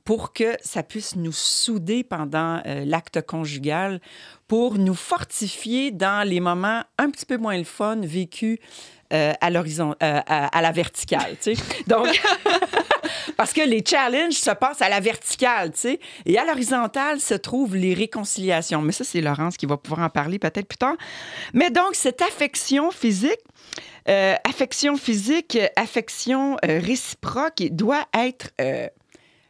pour 0.04 0.33
que 0.33 0.57
ça 0.62 0.83
puisse 0.83 1.16
nous 1.16 1.33
souder 1.33 2.02
pendant 2.02 2.62
euh, 2.66 2.85
l'acte 2.85 3.21
conjugal, 3.23 4.00
pour 4.49 4.78
nous 4.78 4.95
fortifier 4.95 5.90
dans 5.90 6.26
les 6.26 6.40
moments 6.40 6.83
un 6.99 7.11
petit 7.11 7.26
peu 7.26 7.37
moins 7.37 7.59
le 7.59 7.64
fun 7.64 8.00
vécus 8.00 8.59
euh, 9.12 9.33
à 9.40 9.50
l'horizon, 9.50 9.95
euh, 10.02 10.21
à, 10.26 10.47
à 10.47 10.62
la 10.62 10.73
verticale. 10.73 11.37
tu 11.43 11.55
sais. 11.55 11.62
Donc, 11.87 12.09
parce 13.37 13.52
que 13.52 13.61
les 13.62 13.83
challenges 13.85 14.35
se 14.35 14.50
passent 14.50 14.83
à 14.83 14.88
la 14.88 15.00
verticale, 15.00 15.73
tu 15.73 15.81
sais, 15.81 16.00
et 16.26 16.38
à 16.38 16.45
l'horizontale 16.45 17.21
se 17.21 17.35
trouvent 17.35 17.76
les 17.76 17.95
réconciliations. 17.95 18.83
Mais 18.83 18.93
ça, 18.93 19.05
c'est 19.05 19.21
Laurence 19.21 19.57
qui 19.57 19.67
va 19.67 19.76
pouvoir 19.76 20.07
en 20.07 20.11
parler 20.11 20.38
peut-être 20.38 20.67
plus 20.67 20.79
tard. 20.79 20.97
Mais 21.55 21.71
donc, 21.71 21.95
cette 21.95 22.23
affection 22.23 22.90
physique, 22.90 23.40
euh, 24.09 24.35
affection 24.49 24.97
physique, 24.97 25.59
affection 25.76 26.57
réciproque 26.62 27.62
doit 27.71 28.07
être 28.14 28.50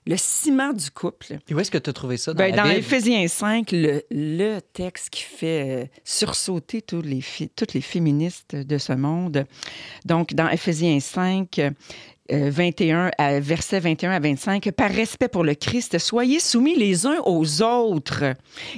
le 0.06 0.16
ciment 0.16 0.72
du 0.72 0.90
couple. 0.90 1.38
Puis 1.44 1.54
où 1.54 1.60
est-ce 1.60 1.70
que 1.70 1.78
tu 1.78 1.90
as 1.90 1.92
trouvé 1.92 2.16
ça 2.16 2.32
dans 2.32 2.38
Ben, 2.38 2.54
la 2.54 2.64
dans? 2.64 2.70
Éphésiens 2.70 3.26
5, 3.28 3.70
le, 3.72 4.02
le 4.10 4.60
texte 4.60 5.10
qui 5.10 5.22
fait 5.22 5.84
euh, 5.84 5.86
sursauter 6.04 6.82
tous 6.82 7.02
les 7.02 7.22
toutes 7.54 7.74
les 7.74 7.80
féministes 7.80 8.56
de 8.56 8.78
ce 8.78 8.92
monde. 8.92 9.44
Donc, 10.04 10.34
dans 10.34 10.48
Éphésiens 10.48 11.00
5, 11.00 11.60
euh, 12.32 12.50
21 12.50 13.10
à, 13.18 13.40
verset 13.40 13.80
21 13.80 14.12
à 14.12 14.20
25, 14.20 14.70
par 14.70 14.90
respect 14.90 15.28
pour 15.28 15.42
le 15.42 15.54
Christ, 15.54 15.98
soyez 15.98 16.38
soumis 16.38 16.76
les 16.76 17.06
uns 17.06 17.18
aux 17.24 17.62
autres. 17.62 18.24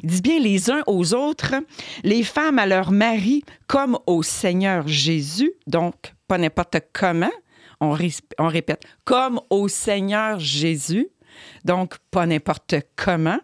Il 0.02 0.10
dit 0.10 0.22
bien 0.22 0.40
les 0.40 0.70
uns 0.70 0.82
aux 0.86 1.14
autres, 1.14 1.54
les 2.02 2.22
femmes 2.22 2.58
à 2.58 2.66
leur 2.66 2.90
mari 2.90 3.44
comme 3.66 3.98
au 4.06 4.22
Seigneur 4.22 4.88
Jésus, 4.88 5.52
donc 5.66 6.14
pas 6.28 6.38
n'importe 6.38 6.78
comment. 6.92 7.30
On, 7.82 8.48
répète, 8.48 8.84
comme 9.04 9.40
au 9.50 9.66
Seigneur 9.66 10.38
Jésus, 10.38 11.08
donc 11.64 11.96
pas 12.12 12.26
n'importe 12.26 12.76
comment. 12.94 13.40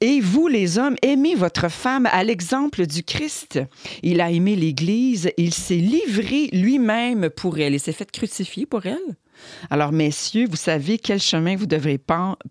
Et 0.00 0.20
vous, 0.20 0.48
les 0.48 0.78
hommes, 0.78 0.96
aimez 1.02 1.34
votre 1.34 1.70
femme 1.70 2.06
à 2.10 2.24
l'exemple 2.24 2.86
du 2.86 3.02
Christ. 3.02 3.60
Il 4.02 4.22
a 4.22 4.30
aimé 4.30 4.56
l'Église, 4.56 5.30
il 5.36 5.52
s'est 5.52 5.74
livré 5.74 6.48
lui-même 6.52 7.28
pour 7.28 7.58
elle. 7.58 7.74
Il 7.74 7.80
s'est 7.80 7.92
fait 7.92 8.10
crucifier 8.10 8.64
pour 8.64 8.86
elle. 8.86 9.14
Alors, 9.70 9.92
messieurs, 9.92 10.46
vous 10.48 10.56
savez 10.56 10.98
quel 10.98 11.20
chemin 11.20 11.56
vous 11.56 11.66
devrez 11.66 11.98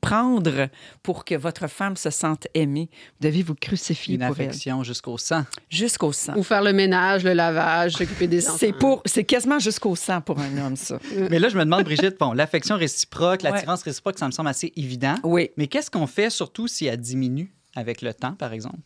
prendre 0.02 0.70
pour 1.02 1.26
que 1.26 1.36
votre 1.36 1.68
femme 1.68 1.96
se 1.98 2.10
sente 2.10 2.48
aimée. 2.54 2.90
Vous 3.20 3.28
devez 3.28 3.44
vous 3.44 3.56
crucifier 3.56 4.16
Une 4.16 4.26
pour 4.28 4.40
elle, 4.40 4.48
affection 4.50 4.84
jusqu'au 4.84 5.18
sang. 5.18 5.44
jusqu'au 5.70 6.12
sang. 6.12 6.34
Ou 6.38 6.44
faire 6.44 6.62
le 6.64 6.74
ménage, 6.74 7.24
le 7.24 7.34
lavage, 7.34 7.94
s'occuper 7.94 8.28
des 8.28 8.48
enfants. 8.48 8.58
C'est 8.60 8.74
pour, 8.74 9.02
c'est 9.06 9.24
quasiment 9.24 9.60
jusqu'au 9.60 9.96
sang 9.96 10.22
pour 10.22 10.40
un 10.40 10.58
homme, 10.58 10.76
ça. 10.76 11.00
Mais 11.30 11.40
là, 11.40 11.50
je 11.50 11.58
me 11.58 11.64
demande, 11.64 11.84
Brigitte, 11.84 12.18
bon, 12.20 12.34
l'affection 12.34 12.76
réciproque, 12.78 13.42
Ouais. 13.44 13.52
l'attirance 13.52 13.84
réciproque, 13.84 14.18
ça 14.20 14.26
me 14.28 14.32
semble 14.32 14.50
assez 14.50 14.72
évident. 14.76 15.16
Oui. 15.24 15.50
Mais 15.58 15.68
qu'est-ce 15.68 15.90
qu'on 15.92 16.08
fait 16.08 16.30
surtout 16.30 16.68
si 16.68 16.86
elle 16.86 16.98
diminue 17.00 17.54
avec 17.76 18.02
le 18.02 18.14
temps, 18.14 18.34
par 18.34 18.54
exemple? 18.54 18.78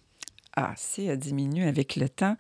Ah, 0.60 0.74
si 0.76 1.06
elle 1.06 1.20
diminue 1.20 1.68
avec 1.68 1.96
le 1.98 2.10
temps, 2.10 2.36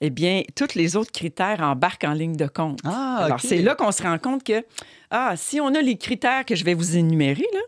eh 0.00 0.10
bien, 0.10 0.42
tous 0.54 0.76
les 0.76 0.94
autres 0.94 1.10
critères 1.10 1.60
embarquent 1.60 2.04
en 2.04 2.12
ligne 2.12 2.36
de 2.36 2.46
compte. 2.46 2.78
Ah, 2.84 3.24
Alors, 3.24 3.40
c'est 3.40 3.60
là 3.60 3.74
qu'on 3.74 3.90
se 3.90 4.04
rend 4.04 4.18
compte 4.18 4.44
que, 4.44 4.64
ah, 5.10 5.34
si 5.36 5.60
on 5.60 5.74
a 5.74 5.82
les 5.82 5.98
critères 5.98 6.44
que 6.44 6.54
je 6.54 6.62
vais 6.62 6.74
vous 6.74 6.96
énumérer, 6.96 7.44
là, 7.52 7.60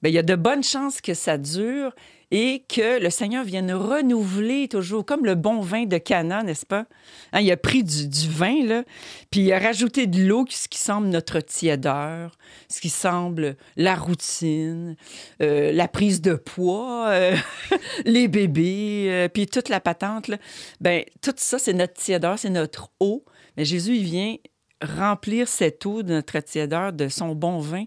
ben, 0.00 0.08
il 0.08 0.14
y 0.14 0.18
a 0.18 0.22
de 0.22 0.34
bonnes 0.34 0.64
chances 0.64 1.02
que 1.02 1.12
ça 1.12 1.36
dure 1.36 1.92
et 2.36 2.64
que 2.68 3.00
le 3.00 3.10
Seigneur 3.10 3.44
vienne 3.44 3.72
renouveler 3.72 4.66
toujours, 4.66 5.06
comme 5.06 5.24
le 5.24 5.36
bon 5.36 5.60
vin 5.60 5.84
de 5.84 5.98
Cana, 5.98 6.42
n'est-ce 6.42 6.66
pas? 6.66 6.84
Hein, 7.32 7.42
il 7.42 7.52
a 7.52 7.56
pris 7.56 7.84
du, 7.84 8.28
vin, 8.28 8.82
puis 9.30 9.42
il 9.42 9.52
a 9.52 9.60
rajouté 9.60 10.08
de 10.08 10.20
l'eau, 10.20 10.44
ce 10.50 10.66
qui 10.66 10.80
semble 10.80 11.06
notre 11.06 11.38
tiédeur, 11.38 12.36
ce 12.68 12.80
qui 12.80 12.88
semble 12.88 13.54
la 13.76 13.94
routine, 13.94 14.96
euh, 15.42 15.70
la 15.70 15.86
prise 15.86 16.20
de 16.22 16.34
poids, 16.34 17.06
euh, 17.10 17.36
les 18.04 18.26
bébés, 18.26 19.06
euh, 19.10 19.28
puis 19.28 19.46
toute 19.46 19.68
la 19.68 19.78
patente. 19.78 20.26
Là. 20.26 20.38
Ben, 20.80 21.04
tout 21.22 21.34
ça, 21.36 21.60
c'est 21.60 21.72
notre 21.72 21.94
tiédeur, 21.94 22.36
c'est 22.36 22.50
notre 22.50 22.90
eau. 22.98 23.24
Mais 23.56 23.64
Jésus, 23.64 23.94
il 23.94 24.02
vient 24.02 24.34
remplir 24.82 25.46
cette 25.46 25.86
eau 25.86 26.02
de 26.02 26.12
notre 26.12 26.40
tiédeur, 26.40 26.92
de 26.92 27.06
son 27.06 27.36
bon 27.36 27.60
vin, 27.60 27.84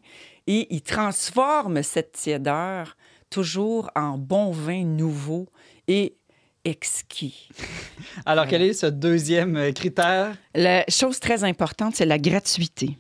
et 0.48 0.74
il 0.74 0.84
transforme 0.84 1.84
cette 1.84 2.13
tiédeur 2.13 2.96
toujours 3.29 3.89
en 3.96 4.17
bon 4.17 4.51
vin 4.51 4.84
nouveau 4.84 5.48
et 5.88 6.17
exquis. 6.65 7.50
Alors, 8.25 8.48
quel 8.48 8.62
est 8.62 8.74
ce 8.74 8.88
deuxième 8.88 9.55
euh, 9.57 9.72
critère? 9.72 10.36
La 10.53 10.84
chose 10.89 11.19
très 11.19 11.43
importante, 11.43 11.96
c'est 11.96 12.05
la 12.05 12.19
gratuité. 12.19 12.98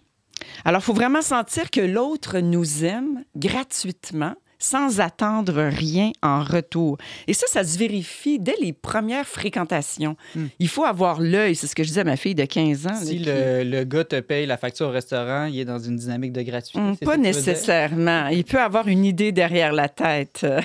Alors, 0.63 0.81
il 0.81 0.85
faut 0.85 0.93
vraiment 0.93 1.21
sentir 1.21 1.69
que 1.69 1.81
l'autre 1.81 2.39
nous 2.39 2.85
aime 2.85 3.23
gratuitement, 3.35 4.35
sans 4.59 4.99
attendre 4.99 5.61
rien 5.63 6.11
en 6.23 6.43
retour. 6.43 6.97
Et 7.27 7.33
ça, 7.33 7.45
ça 7.47 7.63
se 7.63 7.77
vérifie 7.77 8.39
dès 8.39 8.55
les 8.61 8.73
premières 8.73 9.27
fréquentations. 9.27 10.15
Hmm. 10.35 10.45
Il 10.59 10.67
faut 10.69 10.83
avoir 10.83 11.19
l'œil, 11.21 11.55
c'est 11.55 11.67
ce 11.67 11.75
que 11.75 11.83
je 11.83 11.89
disais 11.89 12.01
à 12.01 12.05
ma 12.05 12.17
fille 12.17 12.35
de 12.35 12.45
15 12.45 12.87
ans. 12.87 12.95
Si 12.95 13.17
qui- 13.17 13.23
le, 13.25 13.63
le 13.63 13.83
gars 13.83 14.03
te 14.03 14.19
paye 14.19 14.45
la 14.45 14.57
facture 14.57 14.87
au 14.87 14.91
restaurant, 14.91 15.45
il 15.45 15.59
est 15.59 15.65
dans 15.65 15.79
une 15.79 15.95
dynamique 15.95 16.33
de 16.33 16.41
gratuité. 16.41 16.79
C'est 16.99 17.05
Pas 17.05 17.17
nécessairement. 17.17 18.27
Il 18.27 18.43
peut 18.43 18.59
avoir 18.61 18.87
une 18.87 19.05
idée 19.05 19.31
derrière 19.31 19.73
la 19.73 19.89
tête. 19.89 20.45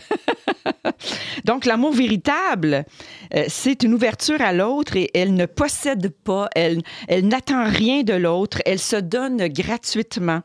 Donc, 1.45 1.65
l'amour 1.65 1.93
véritable, 1.93 2.85
euh, 3.35 3.45
c'est 3.49 3.83
une 3.83 3.95
ouverture 3.95 4.41
à 4.41 4.53
l'autre 4.53 4.97
et 4.97 5.11
elle 5.15 5.35
ne 5.35 5.47
possède 5.47 6.11
pas, 6.25 6.49
elle, 6.55 6.83
elle 7.09 7.29
n'attend 7.29 7.65
rien 7.65 8.03
de 8.03 8.15
l'autre, 8.15 8.59
elle 8.67 8.79
se 8.79 8.97
donne 8.97 9.49
gratuitement. 9.49 10.41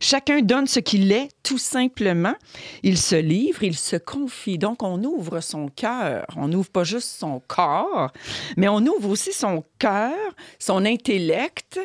Chacun 0.00 0.40
donne 0.40 0.66
ce 0.66 0.80
qu'il 0.80 1.12
est, 1.12 1.28
tout 1.42 1.58
simplement. 1.58 2.34
Il 2.82 2.98
se 2.98 3.16
livre, 3.16 3.62
il 3.62 3.76
se 3.76 3.96
confie. 3.96 4.58
Donc, 4.58 4.82
on 4.82 5.02
ouvre 5.04 5.40
son 5.40 5.68
cœur. 5.68 6.26
On 6.36 6.48
n'ouvre 6.48 6.70
pas 6.70 6.84
juste 6.84 7.08
son 7.18 7.40
corps, 7.46 8.12
mais 8.56 8.68
on 8.68 8.78
ouvre 8.78 9.10
aussi 9.10 9.32
son 9.32 9.64
cœur, 9.78 10.14
son 10.58 10.84
intellect. 10.84 11.80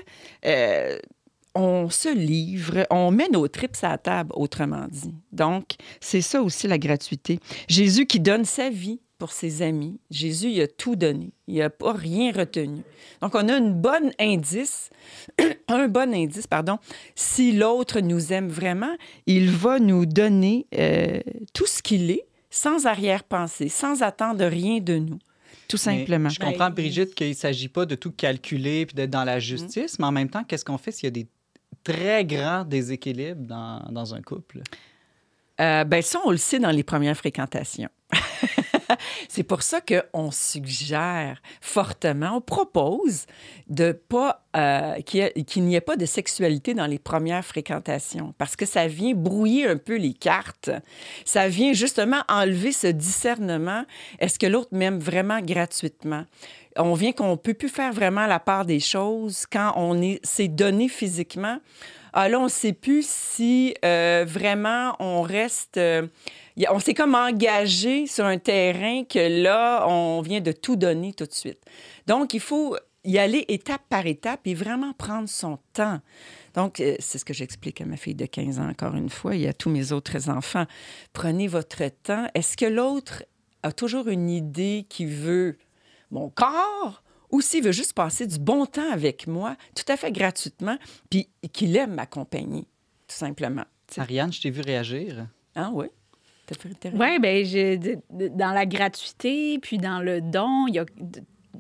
euh, 0.46 0.98
on 1.56 1.90
se 1.90 2.14
livre, 2.14 2.86
on 2.90 3.12
met 3.12 3.30
nos 3.30 3.48
tripes 3.48 3.78
à 3.82 3.90
la 3.90 3.98
table, 3.98 4.32
autrement 4.36 4.88
dit. 4.90 5.16
Donc, 5.32 5.76
c'est 6.02 6.22
ça 6.22 6.42
aussi 6.42 6.68
la 6.68 6.78
gratuité. 6.78 7.40
Jésus 7.68 8.06
qui 8.06 8.20
donne 8.20 8.46
sa 8.46 8.70
vie 8.70 9.00
pour 9.18 9.32
ses 9.32 9.62
amis. 9.62 9.98
Jésus, 10.12 10.50
il 10.50 10.62
a 10.62 10.68
tout 10.68 10.96
donné. 10.96 11.32
Il 11.48 11.56
n'a 11.56 11.70
pas 11.70 11.94
rien 11.94 12.32
retenu. 12.34 12.82
Donc, 13.22 13.34
on 13.36 13.48
a 13.48 13.58
une 13.58 13.74
bonne 13.74 14.12
indice, 14.20 14.90
un 15.70 15.88
bon 15.88 16.14
indice, 16.14 16.48
pardon. 16.48 16.78
Si 17.16 17.54
l'autre 17.54 18.02
nous 18.02 18.34
aime 18.34 18.50
vraiment, 18.50 18.96
il 19.26 19.50
va 19.50 19.80
nous 19.80 20.06
donner 20.06 20.68
euh, 20.78 21.22
tout 21.54 21.66
ce 21.66 21.82
qu'il 21.82 22.12
est, 22.12 22.26
sans 22.50 22.86
arrière-pensée, 22.86 23.70
sans 23.70 24.04
attendre 24.04 24.46
rien 24.46 24.80
de 24.80 24.98
nous, 24.98 25.20
tout 25.68 25.78
Mais 25.86 26.00
simplement. 26.00 26.30
Je 26.30 26.40
comprends, 26.40 26.70
Brigitte, 26.70 27.16
qu'il 27.16 27.30
ne 27.30 27.34
s'agit 27.34 27.70
pas 27.70 27.86
de 27.86 27.96
tout 27.96 28.12
calculer 28.12 28.86
puis 28.86 28.96
d'être 28.96 29.10
dans 29.10 29.24
la 29.24 29.40
justice, 29.40 29.98
mais 30.00 30.06
en 30.06 30.12
même 30.12 30.30
temps, 30.30 30.44
qu'est-ce 30.44 30.66
qu'on 30.66 30.78
fait 30.78 30.92
s'il 30.92 31.06
y 31.06 31.08
a 31.08 31.12
des 31.12 31.28
très 31.86 32.26
grands 32.26 32.66
déséquilibres 32.66 33.48
dans, 33.48 33.80
dans 33.92 34.14
un 34.14 34.22
couple? 34.22 34.60
Euh, 35.62 35.86
ben 35.86 36.02
ça, 36.02 36.20
on 36.26 36.32
le 36.32 36.38
sait 36.38 36.60
dans 36.60 36.72
les 36.72 36.84
premières 36.84 37.16
fréquentations. 37.16 37.90
C'est 39.30 39.44
pour 39.44 39.62
ça 39.64 39.80
qu'on 39.82 40.32
suggère 40.32 41.42
fortement, 41.62 42.38
on 42.38 42.42
propose 42.42 43.26
de 43.68 43.92
pas 43.94 44.46
euh, 44.56 45.00
qu'il 45.02 45.64
n'y 45.64 45.76
ait 45.76 45.82
pas 45.82 45.96
de 45.96 46.06
sexualité 46.06 46.74
dans 46.74 46.86
les 46.86 47.00
premières 47.00 47.44
fréquentations, 47.44 48.34
parce 48.38 48.56
que 48.56 48.66
ça 48.66 48.88
vient 48.88 49.14
brouiller 49.14 49.68
un 49.68 49.78
peu 49.78 49.96
les 49.96 50.14
cartes. 50.14 50.70
Ça 51.24 51.48
vient 51.48 51.74
justement 51.74 52.22
enlever 52.28 52.72
ce 52.72 52.88
discernement. 52.88 53.86
Est-ce 54.20 54.38
que 54.40 54.48
l'autre 54.48 54.70
m'aime 54.72 55.00
vraiment 55.00 55.40
gratuitement? 55.42 56.26
On 56.78 56.94
vient 56.94 57.12
qu'on 57.12 57.38
peut 57.38 57.54
plus 57.54 57.70
faire 57.70 57.94
vraiment 57.94 58.26
la 58.26 58.40
part 58.40 58.66
des 58.66 58.80
choses 58.80 59.46
quand 59.52 59.74
on 59.76 60.02
est, 60.02 60.26
s'est 60.26 60.48
donné 60.48 60.90
physiquement. 60.90 61.60
Ah, 62.12 62.30
là, 62.30 62.40
on 62.40 62.46
ne 62.46 62.50
sait 62.50 62.74
plus 62.74 63.06
si 63.08 63.76
euh, 63.84 64.26
vraiment 64.28 64.96
on 65.00 65.22
reste. 65.22 65.78
euh, 65.78 66.08
on 66.70 66.80
s'est 66.80 66.94
comme 66.94 67.14
engagé 67.14 68.08
sur 68.08 68.26
un 68.26 68.38
terrain 68.38 69.04
que 69.04 69.44
là, 69.44 69.86
on 69.88 70.22
vient 70.22 70.40
de 70.40 70.54
tout 70.54 70.78
donner 70.78 71.14
tout 71.14 71.26
de 71.26 71.34
suite. 71.34 71.60
Donc, 72.08 72.34
il 72.34 72.40
faut 72.40 72.78
y 73.04 73.18
aller 73.20 73.46
étape 73.50 73.82
par 73.90 74.06
étape 74.06 74.42
et 74.46 74.54
vraiment 74.54 74.94
prendre 74.94 75.28
son 75.30 75.60
temps. 75.74 76.00
Donc, 76.54 76.80
euh, 76.80 76.96
c'est 77.00 77.18
ce 77.18 77.26
que 77.26 77.34
j'explique 77.34 77.82
à 77.82 77.86
ma 77.86 77.98
fille 77.98 78.16
de 78.16 78.26
15 78.26 78.60
ans 78.60 78.70
encore 78.70 78.96
une 78.96 79.10
fois 79.10 79.36
et 79.36 79.48
à 79.48 79.54
tous 79.54 79.70
mes 79.70 79.92
autres 79.92 80.30
enfants. 80.30 80.66
Prenez 81.14 81.48
votre 81.48 81.84
temps. 82.04 82.28
Est-ce 82.34 82.56
que 82.56 82.66
l'autre 82.66 83.24
a 83.64 83.72
toujours 83.72 84.08
une 84.08 84.30
idée 84.30 84.86
qui 84.88 85.06
veut 85.06 85.58
mon 86.16 86.30
corps 86.30 87.04
ou 87.32 87.42
s'il 87.42 87.64
veut 87.64 87.72
juste 87.72 87.94
passer 87.94 88.26
du 88.26 88.40
bon 88.40 88.66
temps 88.66 88.92
avec 88.92 89.28
moi, 89.28 89.58
tout 89.76 89.92
à 89.92 89.98
fait 89.98 90.12
gratuitement, 90.12 90.78
puis 91.10 91.28
qu'il 91.52 91.76
aime 91.76 91.96
m'accompagner, 91.96 92.62
tout 93.08 93.16
simplement. 93.16 93.66
Ariane, 93.98 94.32
je 94.32 94.42
t'ai 94.42 94.50
vu 94.50 94.62
réagir. 94.62 95.28
Ah 95.54 95.70
oui? 95.74 95.88
Oui, 96.94 97.20
bien, 97.20 97.76
dans 98.30 98.52
la 98.52 98.66
gratuité, 98.66 99.60
puis 99.60 99.78
dans 99.78 100.00
le 100.00 100.22
don, 100.22 100.68
il 100.68 100.76
y 100.76 100.80
a. 100.80 100.86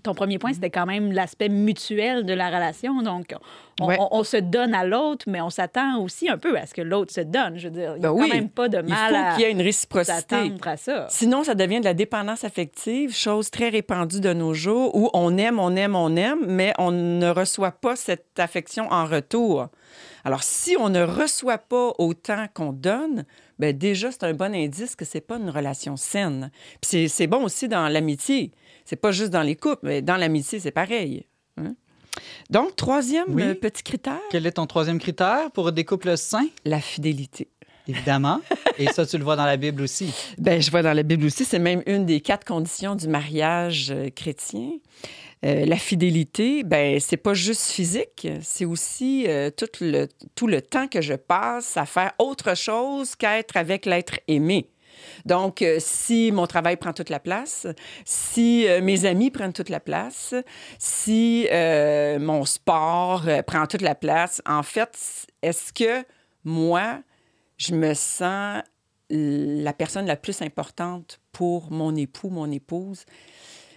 Ton 0.03 0.13
premier 0.13 0.37
point, 0.39 0.53
c'était 0.53 0.69
quand 0.69 0.85
même 0.85 1.11
l'aspect 1.11 1.49
mutuel 1.49 2.25
de 2.25 2.33
la 2.33 2.47
relation. 2.47 3.01
Donc, 3.01 3.33
on, 3.81 3.87
Ouais. 3.87 3.97
on- 3.99 4.09
on 4.11 4.23
se 4.23 4.37
donne 4.37 4.73
à 4.73 4.85
l'autre, 4.85 5.25
mais 5.27 5.41
on 5.41 5.49
s'attend 5.49 5.99
aussi 6.01 6.29
un 6.29 6.37
peu 6.37 6.57
à 6.57 6.65
ce 6.65 6.73
que 6.73 6.81
l'autre 6.81 7.13
se 7.13 7.21
donne. 7.21 7.57
Je 7.57 7.67
veux 7.67 7.73
dire, 7.73 7.93
il 7.95 7.99
n'y 7.99 8.05
a 8.05 8.09
Ben 8.09 8.11
oui. 8.11 8.29
quand 8.29 8.35
même 8.35 8.49
pas 8.49 8.69
de 8.69 8.79
Il 8.79 8.89
mal 8.89 9.09
faut 9.13 9.19
à 9.19 9.31
qu'il 9.33 9.41
y 9.41 9.43
ait 9.47 9.51
une 9.51 9.61
réciprocité. 9.61 10.35
à 10.65 10.77
ça. 10.77 11.07
Sinon, 11.09 11.43
ça 11.43 11.55
devient 11.55 11.79
de 11.79 11.85
la 11.85 11.93
dépendance 11.93 12.43
affective, 12.43 13.13
chose 13.15 13.49
très 13.51 13.69
répandue 13.69 14.21
de 14.21 14.33
nos 14.33 14.53
jours, 14.53 14.95
où 14.95 15.09
on 15.13 15.37
aime, 15.37 15.59
on 15.59 15.75
aime, 15.75 15.95
on 15.95 16.15
aime, 16.15 16.45
mais 16.47 16.73
on 16.77 16.91
ne 16.91 17.29
reçoit 17.29 17.71
pas 17.71 17.95
cette 17.95 18.39
affection 18.39 18.87
en 18.91 19.05
retour. 19.05 19.67
Alors, 20.23 20.43
si 20.43 20.75
on 20.79 20.89
ne 20.89 21.03
reçoit 21.03 21.57
pas 21.59 21.93
autant 21.99 22.45
qu'on 22.53 22.71
donne, 22.73 23.25
ben 23.59 23.75
déjà, 23.77 24.11
c'est 24.11 24.23
un 24.23 24.33
bon 24.33 24.53
indice 24.55 24.95
que 24.95 25.05
c'est 25.05 25.21
pas 25.21 25.37
une 25.37 25.49
relation 25.49 25.95
saine. 25.97 26.51
Puis 26.81 26.89
c'est- 26.89 27.07
c'est 27.07 27.27
bon 27.27 27.43
aussi 27.43 27.67
dans 27.67 27.87
l'amitié. 27.87 28.51
C'est 28.85 28.95
pas 28.95 29.11
juste 29.11 29.31
dans 29.31 29.41
les 29.43 29.55
couples, 29.55 29.79
mais 29.83 30.01
dans 30.01 30.17
l'amitié, 30.17 30.59
c'est 30.59 30.71
pareil. 30.71 31.25
hein. 31.57 31.75
Donc, 32.49 32.75
troisième 32.75 33.25
Oui. 33.29 33.43
euh, 33.43 33.53
petit 33.55 33.83
critère, 33.83 34.19
Quel 34.31 34.45
est 34.45 34.51
ton 34.53 34.67
troisième 34.67 34.99
critère 34.99 35.51
pour 35.51 35.71
des 35.71 35.83
couples 35.83 36.17
sains? 36.17 36.47
la 36.63 36.79
fidélité. 36.79 37.49
Évidemment. 37.87 38.41
Et 38.79 38.87
ça, 38.87 39.05
tu 39.05 39.17
le 39.17 39.23
vois 39.23 39.35
dans 39.35 39.45
la 39.45 39.57
Bible 39.57 39.81
aussi. 39.83 40.11
Ben, 40.39 40.59
je 40.61 40.71
vois 40.71 40.81
dans 40.81 40.93
la 40.93 41.03
Bible 41.03 41.25
aussi, 41.25 41.45
c'est 41.45 41.59
même 41.59 41.83
une 41.85 42.05
des 42.05 42.19
quatre 42.21 42.43
conditions 42.45 42.95
du 42.95 43.07
mariage 43.07 43.91
euh, 43.91 44.09
chrétien. 44.09 44.69
Euh, 45.45 45.65
la 45.65 45.75
fidélité, 45.75 46.63
ben, 46.63 46.99
c'est 46.99 47.17
pas 47.17 47.35
juste 47.35 47.69
physique, 47.69 48.27
c'est 48.41 48.65
aussi 48.65 49.25
euh, 49.27 49.51
tout, 49.51 49.67
le, 49.81 50.07
tout 50.33 50.47
le 50.47 50.59
temps 50.59 50.87
que 50.87 51.01
je 51.01 51.13
passe 51.13 51.77
à 51.77 51.85
faire 51.85 52.13
autre 52.17 52.55
chose 52.55 53.15
qu'être 53.15 53.55
avec 53.55 53.85
l'être 53.85 54.19
aimé. 54.27 54.71
Donc, 55.25 55.61
euh, 55.61 55.77
si 55.79 56.31
mon 56.31 56.47
travail 56.47 56.77
prend 56.77 56.93
toute 56.93 57.09
la 57.09 57.19
place, 57.19 57.67
si 58.05 58.65
mes 58.81 59.05
amis 59.05 59.29
prennent 59.29 59.53
toute 59.53 59.69
la 59.69 59.79
place, 59.79 60.33
si 60.79 61.47
mon 61.51 62.45
sport 62.45 63.25
prend 63.45 63.67
toute 63.67 63.81
la 63.81 63.93
place, 63.93 64.41
en 64.47 64.63
fait, 64.63 64.97
est-ce 65.43 65.73
que 65.73 66.03
moi, 66.43 67.01
je 67.57 67.75
me 67.75 67.93
sens 67.93 68.63
la 69.09 69.73
personne 69.73 70.07
la 70.07 70.15
plus 70.15 70.41
importante 70.41 71.19
pour 71.31 71.71
mon 71.71 71.95
époux, 71.95 72.29
mon 72.29 72.49
épouse? 72.49 73.05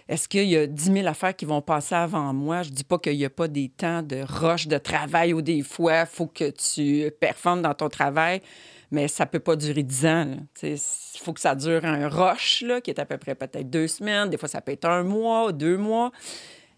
Est-ce 0.09 0.27
qu'il 0.27 0.49
y 0.49 0.57
a 0.57 0.65
10 0.65 0.91
000 0.91 1.07
affaires 1.07 1.35
qui 1.35 1.45
vont 1.45 1.61
passer 1.61 1.93
avant 1.93 2.33
moi? 2.33 2.63
Je 2.63 2.71
dis 2.71 2.83
pas 2.83 2.97
qu'il 2.97 3.15
n'y 3.15 3.25
a 3.25 3.29
pas 3.29 3.47
des 3.47 3.69
temps 3.69 4.01
de 4.01 4.23
rush 4.27 4.67
de 4.67 4.79
travail 4.79 5.33
ou 5.33 5.43
des 5.43 5.61
fois, 5.61 5.99
il 5.99 6.07
faut 6.07 6.25
que 6.25 6.49
tu 6.49 7.11
performes 7.19 7.61
dans 7.61 7.75
ton 7.75 7.89
travail, 7.89 8.41
mais 8.89 9.07
ça 9.07 9.27
peut 9.27 9.39
pas 9.39 9.55
durer 9.55 9.83
10 9.83 10.05
ans. 10.07 10.37
Il 10.63 10.77
faut 11.19 11.31
que 11.31 11.39
ça 11.39 11.53
dure 11.53 11.85
un 11.85 12.09
là, 12.09 12.81
qui 12.81 12.89
est 12.89 12.99
à 12.99 13.05
peu 13.05 13.19
près 13.19 13.35
peut-être 13.35 13.69
deux 13.69 13.87
semaines. 13.87 14.31
Des 14.31 14.37
fois, 14.37 14.49
ça 14.49 14.61
peut 14.61 14.71
être 14.71 14.85
un 14.85 15.03
mois, 15.03 15.51
deux 15.51 15.77
mois. 15.77 16.11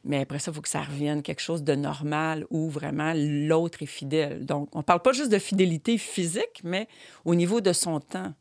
Mais 0.04 0.20
après 0.20 0.40
ça, 0.40 0.52
il 0.52 0.56
faut 0.56 0.62
que 0.62 0.68
ça 0.68 0.82
revienne 0.82 1.22
quelque 1.22 1.42
chose 1.42 1.64
de 1.64 1.74
normal 1.74 2.46
où 2.50 2.70
vraiment 2.70 3.14
l'autre 3.16 3.82
est 3.82 3.86
fidèle. 3.86 4.46
Donc, 4.46 4.68
on 4.76 4.80
ne 4.80 4.84
parle 4.84 5.02
pas 5.02 5.14
juste 5.14 5.32
de 5.32 5.40
fidélité 5.40 5.98
physique, 5.98 6.60
mais 6.66 6.90
au 7.24 7.34
niveau 7.34 7.62
de 7.62 7.72
son 7.72 8.02
temps. 8.02 8.34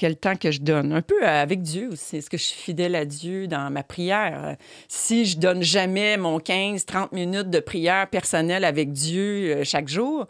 Quel 0.00 0.16
temps 0.16 0.34
que 0.34 0.50
je 0.50 0.62
donne. 0.62 0.94
Un 0.94 1.02
peu 1.02 1.22
euh, 1.22 1.42
avec 1.42 1.60
Dieu 1.60 1.90
aussi. 1.92 2.16
Est-ce 2.16 2.30
que 2.30 2.38
je 2.38 2.42
suis 2.44 2.58
fidèle 2.58 2.94
à 2.96 3.04
Dieu 3.04 3.46
dans 3.48 3.68
ma 3.70 3.82
prière? 3.82 4.40
Euh, 4.42 4.54
Si 4.88 5.26
je 5.26 5.36
donne 5.36 5.62
jamais 5.62 6.16
mon 6.16 6.38
15-30 6.38 7.08
minutes 7.14 7.50
de 7.50 7.60
prière 7.60 8.08
personnelle 8.08 8.64
avec 8.64 8.92
Dieu 8.92 9.56
euh, 9.56 9.62
chaque 9.62 9.88
jour, 9.88 10.26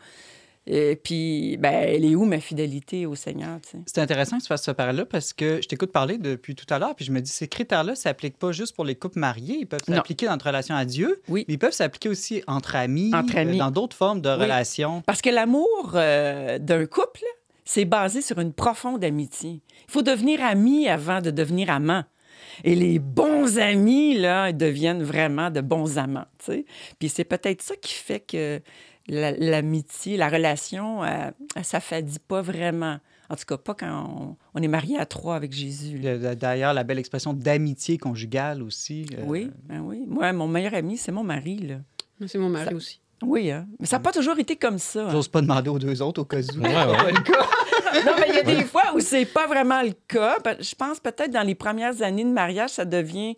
et 0.66 0.96
puis, 0.96 1.56
ben, 1.58 1.72
elle 1.72 2.04
est 2.04 2.14
où 2.16 2.24
ma 2.24 2.40
fidélité 2.40 3.06
au 3.06 3.14
Seigneur? 3.14 3.58
C'est 3.86 4.00
intéressant 4.00 4.38
que 4.38 4.42
tu 4.42 4.48
fasses 4.48 4.64
ce 4.64 4.70
parallèle 4.72 5.06
parce 5.06 5.32
que 5.32 5.60
je 5.62 5.68
t'écoute 5.68 5.92
parler 5.92 6.18
depuis 6.18 6.54
tout 6.56 6.66
à 6.68 6.78
l'heure, 6.80 6.94
puis 6.96 7.04
je 7.04 7.12
me 7.12 7.20
dis 7.20 7.30
ces 7.30 7.46
critères-là 7.48 7.92
ne 7.92 7.96
s'appliquent 7.96 8.38
pas 8.38 8.50
juste 8.52 8.74
pour 8.74 8.84
les 8.84 8.94
couples 8.96 9.18
mariés, 9.20 9.56
ils 9.60 9.66
peuvent 9.66 9.80
s'appliquer 9.86 10.26
dans 10.26 10.32
notre 10.32 10.46
relation 10.46 10.74
à 10.74 10.84
Dieu, 10.84 11.22
Oui. 11.28 11.44
mais 11.48 11.54
ils 11.54 11.58
peuvent 11.58 11.72
s'appliquer 11.72 12.08
aussi 12.08 12.42
entre 12.48 12.74
amis, 12.76 13.10
Entre 13.14 13.36
euh, 13.36 13.40
amis. 13.42 13.58
dans 13.58 13.70
d'autres 13.70 13.96
formes 13.96 14.20
de 14.20 14.28
Oui. 14.30 14.42
relations. 14.42 15.02
Parce 15.06 15.22
que 15.22 15.30
l'amour 15.30 15.92
euh, 15.94 16.58
d'un 16.58 16.86
couple, 16.86 17.24
c'est 17.72 17.84
basé 17.84 18.20
sur 18.20 18.38
une 18.40 18.52
profonde 18.52 19.04
amitié. 19.04 19.62
Il 19.88 19.92
faut 19.92 20.02
devenir 20.02 20.42
ami 20.42 20.88
avant 20.88 21.20
de 21.20 21.30
devenir 21.30 21.70
amant. 21.70 22.02
Et 22.64 22.74
les 22.74 22.98
bons 22.98 23.58
amis, 23.58 24.18
là, 24.18 24.48
ils 24.50 24.56
deviennent 24.56 25.04
vraiment 25.04 25.50
de 25.50 25.60
bons 25.60 25.96
amants. 25.96 26.26
tu 26.38 26.46
sais. 26.46 26.64
Puis 26.98 27.08
c'est 27.08 27.24
peut-être 27.24 27.62
ça 27.62 27.76
qui 27.76 27.94
fait 27.94 28.18
que 28.20 28.60
la- 29.06 29.30
l'amitié, 29.32 30.16
la 30.16 30.28
relation, 30.28 31.04
euh, 31.04 31.30
elle 31.54 31.64
s'affadit 31.64 32.18
pas 32.18 32.42
vraiment. 32.42 32.98
En 33.28 33.36
tout 33.36 33.44
cas, 33.46 33.56
pas 33.56 33.74
quand 33.74 34.04
on, 34.18 34.36
on 34.58 34.62
est 34.62 34.68
marié 34.68 34.98
à 34.98 35.06
trois 35.06 35.36
avec 35.36 35.52
Jésus. 35.52 36.00
D'ailleurs, 36.00 36.74
la 36.74 36.82
belle 36.82 36.98
expression 36.98 37.32
d'amitié 37.32 37.98
conjugale 37.98 38.62
aussi. 38.64 39.06
euh, 39.16 39.22
Oui, 39.26 39.48
ben 39.68 39.80
oui. 39.82 40.04
Moi, 40.08 40.32
mon 40.32 40.48
meilleur 40.48 40.74
ami, 40.74 40.96
c'est 40.96 41.12
mon 41.12 41.22
mari. 41.22 41.58
Là. 41.58 41.76
C'est 42.26 42.38
mon 42.38 42.48
mari 42.48 42.70
Ça- 42.70 42.74
aussi. 42.74 43.00
Oui, 43.22 43.50
hein? 43.50 43.66
mais 43.78 43.86
ça 43.86 43.96
n'a 43.96 44.00
pas 44.02 44.12
toujours 44.12 44.38
été 44.38 44.56
comme 44.56 44.78
ça. 44.78 45.06
hein. 45.06 45.10
J'ose 45.10 45.28
pas 45.28 45.42
demander 45.42 45.68
aux 45.68 45.78
deux 45.78 46.00
autres 46.02 46.22
au 46.22 46.24
cas 46.24 46.38
où. 46.38 46.60
Ouais, 46.60 46.68
ouais. 46.68 47.12
Non, 48.06 48.12
mais 48.18 48.26
il 48.28 48.34
y 48.36 48.38
a 48.38 48.42
des 48.44 48.64
fois 48.64 48.84
où 48.94 49.00
c'est 49.00 49.24
pas 49.24 49.46
vraiment 49.48 49.82
le 49.82 49.92
cas. 50.06 50.36
Je 50.60 50.74
pense 50.76 51.00
peut-être 51.00 51.30
dans 51.32 51.42
les 51.42 51.56
premières 51.56 52.02
années 52.02 52.22
de 52.24 52.30
mariage, 52.30 52.70
ça 52.70 52.84
devient 52.84 53.36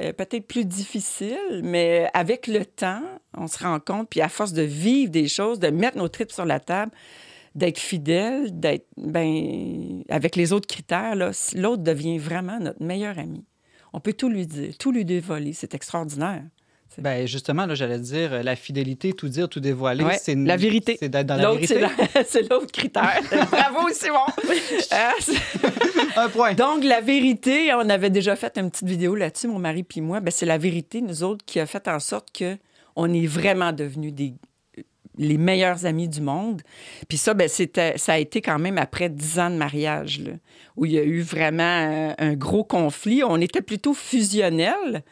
euh, 0.00 0.12
peut-être 0.14 0.46
plus 0.46 0.64
difficile, 0.64 1.60
mais 1.62 2.08
avec 2.14 2.46
le 2.46 2.64
temps, 2.64 3.02
on 3.36 3.46
se 3.46 3.62
rend 3.62 3.78
compte, 3.78 4.08
puis 4.08 4.22
à 4.22 4.28
force 4.30 4.52
de 4.54 4.62
vivre 4.62 5.10
des 5.10 5.28
choses, 5.28 5.58
de 5.60 5.68
mettre 5.68 5.98
nos 5.98 6.08
tripes 6.08 6.32
sur 6.32 6.46
la 6.46 6.60
table, 6.60 6.92
d'être 7.54 7.78
fidèle, 7.78 8.58
d'être 8.58 8.86
ben 8.96 10.02
avec 10.08 10.34
les 10.34 10.52
autres 10.52 10.66
critères, 10.66 11.14
l'autre 11.14 11.82
devient 11.82 12.18
vraiment 12.18 12.58
notre 12.58 12.82
meilleur 12.82 13.18
ami. 13.18 13.44
On 13.92 14.00
peut 14.00 14.12
tout 14.14 14.28
lui 14.28 14.46
dire, 14.46 14.76
tout 14.78 14.92
lui 14.92 15.04
dévoiler. 15.04 15.52
C'est 15.52 15.74
extraordinaire. 15.74 16.42
Ben 16.96 17.28
justement, 17.28 17.66
là, 17.66 17.74
j'allais 17.74 17.98
dire, 17.98 18.32
euh, 18.32 18.42
la 18.42 18.56
fidélité, 18.56 19.12
tout 19.12 19.28
dire, 19.28 19.48
tout 19.48 19.60
dévoiler, 19.60 20.02
Ouais, 20.04 20.18
c'est 20.20 20.34
la 20.34 20.56
vérité. 20.56 20.96
C'est 20.98 21.08
d'être 21.08 21.26
dans 21.26 21.36
la 21.36 21.50
vérité. 21.52 21.80
c'est 22.26 22.48
l'autre 22.50 22.72
critère. 22.72 23.20
Bravo, 23.50 23.88
Simon! 23.92 24.26
C'est- 24.80 25.34
Un 26.16 26.28
point. 26.28 26.54
Donc, 26.54 26.82
la 26.82 27.00
vérité, 27.00 27.72
on 27.74 27.88
avait 27.88 28.10
déjà 28.10 28.34
fait 28.34 28.56
une 28.58 28.70
petite 28.70 28.88
vidéo 28.88 29.14
là-dessus, 29.14 29.46
mon 29.48 29.58
mari 29.60 29.82
puis 29.84 30.00
moi. 30.00 30.20
Ben, 30.20 30.30
c'est 30.32 30.46
la 30.46 30.58
vérité, 30.58 31.00
nous 31.00 31.22
autres, 31.22 31.44
qui 31.44 31.60
a 31.60 31.66
fait 31.66 31.86
en 31.86 32.00
sorte 32.00 32.30
que 32.36 32.56
on 32.96 33.12
est 33.12 33.26
vraiment 33.26 33.72
devenus 33.72 34.12
des 34.12 34.34
les 35.20 35.36
meilleurs 35.36 35.84
amis 35.84 36.08
du 36.08 36.20
monde. 36.20 36.62
Puis 37.08 37.18
ça, 37.18 37.34
ben, 37.34 37.48
c'était, 37.48 37.98
ça 37.98 38.12
a 38.12 38.18
été 38.18 38.40
quand 38.40 38.58
même 38.60 38.78
après 38.78 39.08
dix 39.08 39.38
ans 39.40 39.50
de 39.50 39.56
mariage, 39.56 40.20
là, 40.20 40.30
où 40.76 40.84
il 40.86 40.92
y 40.92 40.98
a 40.98 41.02
eu 41.02 41.20
vraiment 41.22 41.62
un, 41.64 42.14
un 42.18 42.34
gros 42.34 42.62
conflit. 42.62 43.24
On 43.24 43.40
était 43.40 43.62
plutôt 43.62 43.94
fusionnels. 43.94 45.02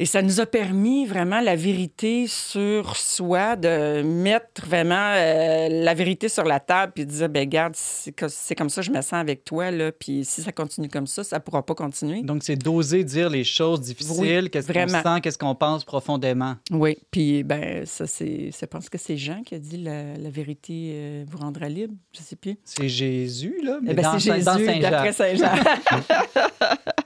Et 0.00 0.06
ça 0.06 0.22
nous 0.22 0.40
a 0.40 0.46
permis 0.46 1.06
vraiment 1.06 1.40
la 1.40 1.54
vérité 1.54 2.26
sur 2.26 2.96
soi, 2.96 3.54
de 3.54 4.02
mettre 4.02 4.66
vraiment 4.66 5.12
euh, 5.14 5.68
la 5.70 5.94
vérité 5.94 6.28
sur 6.28 6.42
la 6.42 6.58
table, 6.58 6.92
puis 6.96 7.06
de 7.06 7.10
dire, 7.12 7.28
ben 7.28 7.48
garde, 7.48 7.74
c'est 7.76 8.10
co- 8.10 8.26
c'est 8.28 8.56
comme 8.56 8.70
ça 8.70 8.80
que 8.80 8.86
je 8.88 8.90
me 8.90 9.00
sens 9.02 9.12
avec 9.14 9.44
toi, 9.44 9.70
là, 9.70 9.92
puis 9.92 10.24
si 10.24 10.42
ça 10.42 10.50
continue 10.50 10.88
comme 10.88 11.06
ça, 11.06 11.22
ça 11.22 11.38
pourra 11.38 11.64
pas 11.64 11.76
continuer. 11.76 12.22
Donc, 12.22 12.42
c'est 12.42 12.56
d'oser 12.56 13.04
dire 13.04 13.30
les 13.30 13.44
choses 13.44 13.80
difficiles, 13.82 14.40
Oui, 14.44 14.50
qu'est-ce 14.50 14.72
qu'on 14.72 14.88
sent, 14.88 15.20
qu'est-ce 15.22 15.38
qu'on 15.38 15.54
pense 15.54 15.84
profondément. 15.84 16.56
Oui, 16.72 16.96
puis 17.12 17.44
ben 17.44 17.86
ça, 17.86 18.08
c'est, 18.08 18.50
je 18.50 18.66
pense 18.66 18.88
que 18.88 18.98
c'est 18.98 19.16
Jean 19.16 19.42
qui 19.44 19.54
a 19.54 19.58
dit 19.60 19.76
la, 19.76 20.16
la 20.16 20.30
vérité 20.30 20.90
euh, 20.94 21.24
vous 21.28 21.38
rendra 21.38 21.68
libre, 21.68 21.94
je 22.12 22.20
sais 22.20 22.34
plus. 22.36 22.56
C'est 22.64 22.88
Jésus, 22.88 23.60
là, 23.62 23.78
mais 23.80 23.92
Eh 23.92 23.94
ben, 23.94 24.02
dans, 24.02 24.18
c'est 24.18 24.40
Saint- 24.42 24.54
dans 24.54 25.04
Jésus, 25.04 25.12
Saint-Jean. 25.12 25.52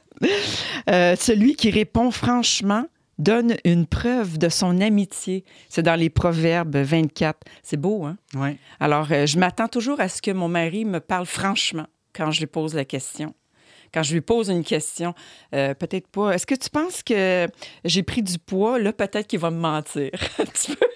Euh, 0.91 1.17
celui 1.17 1.55
qui 1.55 1.71
répond 1.71 2.11
franchement 2.11 2.87
donne 3.19 3.57
une 3.65 3.87
preuve 3.87 4.39
de 4.39 4.49
son 4.49 4.81
amitié. 4.81 5.45
C'est 5.69 5.83
dans 5.83 5.97
les 5.97 6.09
Proverbes 6.09 6.77
24. 6.77 7.39
C'est 7.63 7.77
beau, 7.77 8.05
hein? 8.05 8.17
Ouais. 8.35 8.57
Alors, 8.81 9.09
euh, 9.11 9.27
je 9.27 9.39
m'attends 9.39 9.69
toujours 9.69 10.01
à 10.01 10.09
ce 10.09 10.23
que 10.23 10.31
mon 10.31 10.49
mari 10.49 10.85
me 10.85 11.01
parle 11.01 11.27
franchement 11.27 11.87
quand 12.15 12.31
je 12.31 12.41
lui 12.41 12.47
pose 12.47 12.75
la 12.75 12.85
question. 12.85 13.35
Quand 13.93 14.03
je 14.03 14.13
lui 14.13 14.21
pose 14.21 14.51
une 14.51 14.65
question, 14.65 15.15
euh, 15.55 15.75
peut-être 15.75 16.09
pas. 16.09 16.33
Est-ce 16.33 16.47
que 16.47 16.55
tu 16.55 16.69
penses 16.69 17.03
que 17.03 17.49
j'ai 17.85 18.03
pris 18.03 18.23
du 18.23 18.39
poids? 18.39 18.79
Là, 18.79 18.93
peut-être 18.93 19.27
qu'il 19.27 19.39
va 19.39 19.51
me 19.51 19.59
mentir. 19.59 20.11
un 20.39 20.45
petit 20.45 20.77
peu. 20.77 20.87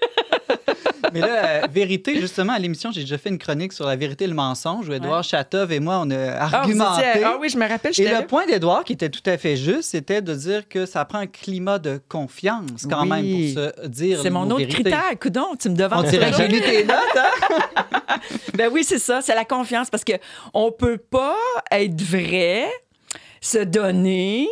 Mais 1.11 1.19
là, 1.19 1.45
euh, 1.45 1.67
vérité, 1.71 2.19
justement, 2.19 2.53
à 2.53 2.59
l'émission, 2.59 2.91
j'ai 2.91 3.01
déjà 3.01 3.17
fait 3.17 3.29
une 3.29 3.37
chronique 3.37 3.73
sur 3.73 3.85
la 3.85 3.95
vérité 3.95 4.23
et 4.25 4.27
le 4.27 4.33
mensonge 4.33 4.87
où 4.87 4.93
Édouard 4.93 5.23
Chatov 5.23 5.71
et 5.71 5.79
moi, 5.79 5.99
on 6.03 6.09
a 6.11 6.31
Ah, 6.39 6.57
argumenté. 6.59 7.01
étiez- 7.15 7.23
ah 7.25 7.37
oui, 7.41 7.49
je 7.49 7.57
me 7.57 7.67
rappelle, 7.67 7.91
Et 7.97 8.07
le 8.07 8.25
point 8.25 8.45
d'Édouard, 8.45 8.83
qui 8.83 8.93
était 8.93 9.09
tout 9.09 9.27
à 9.29 9.37
fait 9.37 9.55
juste, 9.57 9.89
c'était 9.91 10.21
de 10.21 10.33
dire 10.33 10.67
que 10.69 10.85
ça 10.85 11.03
prend 11.05 11.19
un 11.19 11.27
climat 11.27 11.79
de 11.79 11.99
confiance 12.07 12.85
quand 12.89 13.03
Oui. 13.03 13.09
même 13.09 13.53
pour 13.55 13.63
se 13.83 13.87
dire 13.87 14.19
C'est 14.21 14.29
mon 14.29 14.45
autre 14.45 14.57
vérités. 14.59 14.83
critère. 14.83 15.03
Coudon, 15.21 15.55
tu 15.59 15.69
me 15.69 15.73
On 15.73 15.77
devances. 15.77 16.05
dirait 16.09 16.31
que 16.31 16.37
j'ai 16.37 16.47
lu 16.47 16.61
tes 16.61 16.83
notes, 16.85 16.97
hein? 17.17 18.17
Ben 18.55 18.69
oui, 18.71 18.83
c'est 18.83 18.99
ça, 18.99 19.21
c'est 19.21 19.35
la 19.35 19.45
confiance 19.45 19.89
parce 19.89 20.03
que 20.03 20.13
on 20.53 20.71
peut 20.71 20.97
pas 20.97 21.35
être 21.71 22.01
vrai, 22.01 22.65
se 23.41 23.57
donner, 23.57 24.47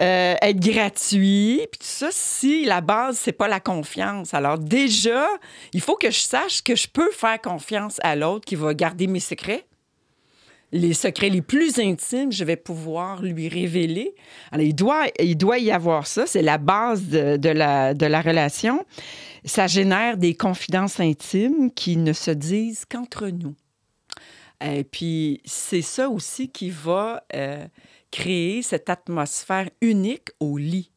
euh, 0.00 0.34
être 0.40 0.60
gratuit, 0.60 1.66
puis 1.70 1.78
tout 1.78 1.86
ça 1.86 2.08
si 2.10 2.64
la 2.64 2.80
base 2.80 3.18
c'est 3.18 3.32
pas 3.32 3.48
la 3.48 3.60
confiance. 3.60 4.34
Alors 4.34 4.58
déjà, 4.58 5.26
il 5.72 5.80
faut 5.80 5.96
que 5.96 6.10
je 6.10 6.20
sache 6.20 6.62
que 6.62 6.76
je 6.76 6.88
peux 6.88 7.10
faire 7.10 7.40
confiance 7.40 7.98
à 8.02 8.16
l'autre 8.16 8.44
qui 8.44 8.54
va 8.54 8.74
garder 8.74 9.06
mes 9.06 9.20
secrets. 9.20 9.64
Les 10.70 10.92
secrets 10.92 11.30
les 11.30 11.40
plus 11.40 11.78
intimes, 11.78 12.30
je 12.30 12.44
vais 12.44 12.56
pouvoir 12.56 13.22
lui 13.22 13.48
révéler. 13.48 14.14
Alors, 14.52 14.66
il 14.66 14.74
doit, 14.74 15.06
il 15.18 15.34
doit 15.36 15.58
y 15.58 15.70
avoir 15.70 16.06
ça. 16.06 16.26
C'est 16.26 16.42
la 16.42 16.58
base 16.58 17.08
de, 17.08 17.48
la, 17.48 17.94
de 17.94 18.04
la 18.04 18.20
relation. 18.20 18.84
Ça 19.46 19.66
génère 19.66 20.18
des 20.18 20.34
confidences 20.34 21.00
intimes 21.00 21.70
qui 21.72 21.96
ne 21.96 22.12
se 22.12 22.30
disent 22.30 22.84
qu'entre 22.84 23.28
nous. 23.28 23.54
Et 24.62 24.84
puis, 24.84 25.40
c'est 25.46 25.82
ça 25.82 26.10
aussi 26.10 26.50
qui 26.50 26.68
va 26.68 27.22
euh, 27.34 27.64
créer 28.10 28.62
cette 28.62 28.90
atmosphère 28.90 29.70
unique 29.80 30.30
au 30.40 30.56
lit. 30.56 30.92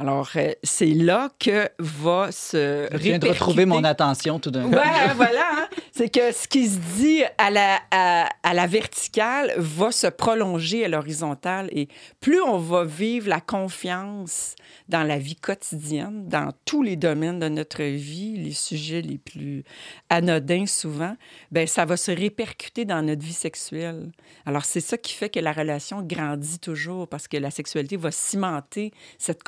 Alors, 0.00 0.30
euh, 0.36 0.52
c'est 0.62 0.86
là 0.86 1.28
que 1.40 1.68
va 1.80 2.30
se 2.30 2.88
Je 2.92 2.96
viens 2.98 3.18
de 3.18 3.28
retrouver 3.28 3.66
mon 3.66 3.82
attention 3.82 4.38
tout 4.38 4.52
d'un 4.52 4.62
coup. 4.68 4.76
Ouais, 4.76 5.12
voilà. 5.16 5.46
hein. 5.52 5.68
C'est 5.90 6.08
que 6.08 6.30
ce 6.30 6.46
qui 6.46 6.68
se 6.68 6.78
dit 6.96 7.22
à 7.36 7.50
la, 7.50 7.80
à, 7.90 8.28
à 8.44 8.54
la 8.54 8.66
verticale 8.68 9.52
va 9.56 9.90
se 9.90 10.06
prolonger 10.06 10.84
à 10.84 10.88
l'horizontale. 10.88 11.68
Et 11.72 11.88
plus 12.20 12.40
on 12.40 12.58
va 12.58 12.84
vivre 12.84 13.28
la 13.28 13.40
confiance 13.40 14.54
dans 14.88 15.02
la 15.02 15.18
vie 15.18 15.34
quotidienne, 15.34 16.28
dans 16.28 16.52
tous 16.64 16.84
les 16.84 16.94
domaines 16.94 17.40
de 17.40 17.48
notre 17.48 17.82
vie, 17.82 18.36
les 18.36 18.52
sujets 18.52 19.02
les 19.02 19.18
plus 19.18 19.64
anodins 20.10 20.66
souvent, 20.66 21.16
ben 21.50 21.66
ça 21.66 21.84
va 21.84 21.96
se 21.96 22.12
répercuter 22.12 22.84
dans 22.84 23.02
notre 23.02 23.22
vie 23.24 23.32
sexuelle. 23.32 24.12
Alors, 24.46 24.64
c'est 24.64 24.80
ça 24.80 24.96
qui 24.96 25.12
fait 25.12 25.28
que 25.28 25.40
la 25.40 25.52
relation 25.52 26.02
grandit 26.02 26.60
toujours 26.60 27.08
parce 27.08 27.26
que 27.26 27.36
la 27.36 27.50
sexualité 27.50 27.96
va 27.96 28.12
cimenter 28.12 28.92
cette 29.18 29.42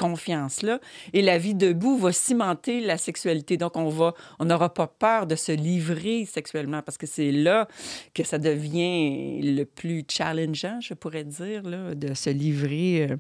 et 1.13 1.23
la 1.23 1.39
vie 1.39 1.55
debout 1.55 1.97
va 1.97 2.13
cimenter 2.13 2.81
la 2.81 2.99
sexualité. 2.99 3.57
Donc, 3.57 3.77
on 3.77 3.89
va, 3.89 4.15
on 4.39 4.45
n'aura 4.45 4.73
pas 4.73 4.87
peur 4.87 5.27
de 5.27 5.35
se 5.35 5.53
livrer 5.53 6.27
sexuellement 6.27 6.83
parce 6.83 6.99
que 6.99 7.07
c'est 7.07 7.33
là 7.33 7.69
que 8.15 8.25
ça 8.25 8.39
devient 8.39 9.41
le 9.43 9.65
plus 9.65 10.05
challengeant, 10.09 10.81
je 10.81 10.95
pourrais 10.95 11.25
dire, 11.25 11.63
là, 11.63 11.95
de 11.95 12.15
se 12.15 12.31
livrer, 12.31 13.09
euh, 13.11 13.17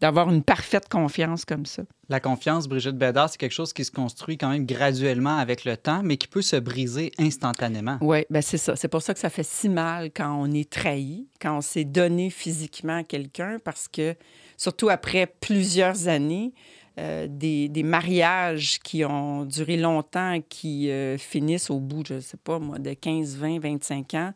d'avoir 0.00 0.30
une 0.30 0.42
parfaite 0.42 0.88
confiance 0.88 1.44
comme 1.44 1.66
ça. 1.66 1.82
La 2.08 2.20
confiance, 2.20 2.68
Brigitte 2.68 2.98
Bédard, 2.98 3.30
c'est 3.30 3.38
quelque 3.38 3.52
chose 3.52 3.72
qui 3.72 3.84
se 3.84 3.90
construit 3.90 4.36
quand 4.36 4.50
même 4.50 4.66
graduellement 4.66 5.38
avec 5.38 5.64
le 5.64 5.76
temps, 5.76 6.02
mais 6.04 6.18
qui 6.18 6.28
peut 6.28 6.42
se 6.42 6.56
briser 6.56 7.12
instantanément. 7.18 7.96
Oui, 8.02 8.26
ben 8.28 8.42
c'est 8.42 8.58
ça. 8.58 8.76
C'est 8.76 8.88
pour 8.88 9.00
ça 9.00 9.14
que 9.14 9.20
ça 9.20 9.30
fait 9.30 9.44
si 9.44 9.70
mal 9.70 10.10
quand 10.14 10.36
on 10.38 10.52
est 10.52 10.68
trahi, 10.68 11.26
quand 11.40 11.56
on 11.56 11.60
s'est 11.62 11.84
donné 11.84 12.28
physiquement 12.28 12.98
à 12.98 13.04
quelqu'un, 13.04 13.58
parce 13.64 13.88
que 13.88 14.14
surtout 14.56 14.88
après 14.88 15.26
plusieurs 15.40 16.08
années, 16.08 16.52
euh, 16.96 17.26
des, 17.28 17.68
des 17.68 17.82
mariages 17.82 18.78
qui 18.78 19.04
ont 19.04 19.44
duré 19.44 19.76
longtemps, 19.76 20.38
qui 20.48 20.92
euh, 20.92 21.18
finissent 21.18 21.68
au 21.68 21.80
bout, 21.80 22.04
je 22.06 22.14
ne 22.14 22.20
sais 22.20 22.36
pas 22.36 22.60
moi, 22.60 22.78
de 22.78 22.92
15, 22.92 23.36
20, 23.36 23.58
25 23.58 24.14
ans, 24.14 24.32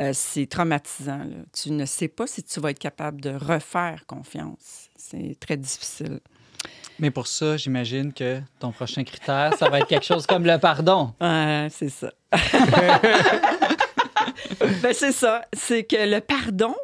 euh, 0.00 0.10
c'est 0.12 0.46
traumatisant. 0.46 1.18
là. 1.18 1.44
Tu 1.52 1.70
ne 1.70 1.84
sais 1.84 2.08
pas 2.08 2.26
si 2.26 2.42
tu 2.42 2.58
vas 2.58 2.72
être 2.72 2.80
capable 2.80 3.20
de 3.20 3.30
refaire 3.30 4.04
confiance. 4.08 4.88
C'est 4.96 5.36
très 5.38 5.56
difficile. 5.56 6.18
Mais 6.98 7.12
pour 7.12 7.28
ça, 7.28 7.56
j'imagine 7.56 8.12
que 8.12 8.40
ton 8.58 8.72
prochain 8.72 9.04
critère, 9.04 9.54
ça 9.56 9.68
va 9.68 9.78
être 9.78 9.86
quelque 9.86 10.04
chose 10.04 10.26
comme 10.26 10.44
le 10.44 10.58
pardon. 10.58 11.14
Ouais, 11.20 11.68
c'est 11.70 11.88
ça. 11.88 12.12
ben, 14.82 14.92
c'est 14.92 15.12
ça. 15.12 15.44
C'est 15.52 15.84
que 15.84 15.96
le 15.96 16.20
pardon, 16.20 16.74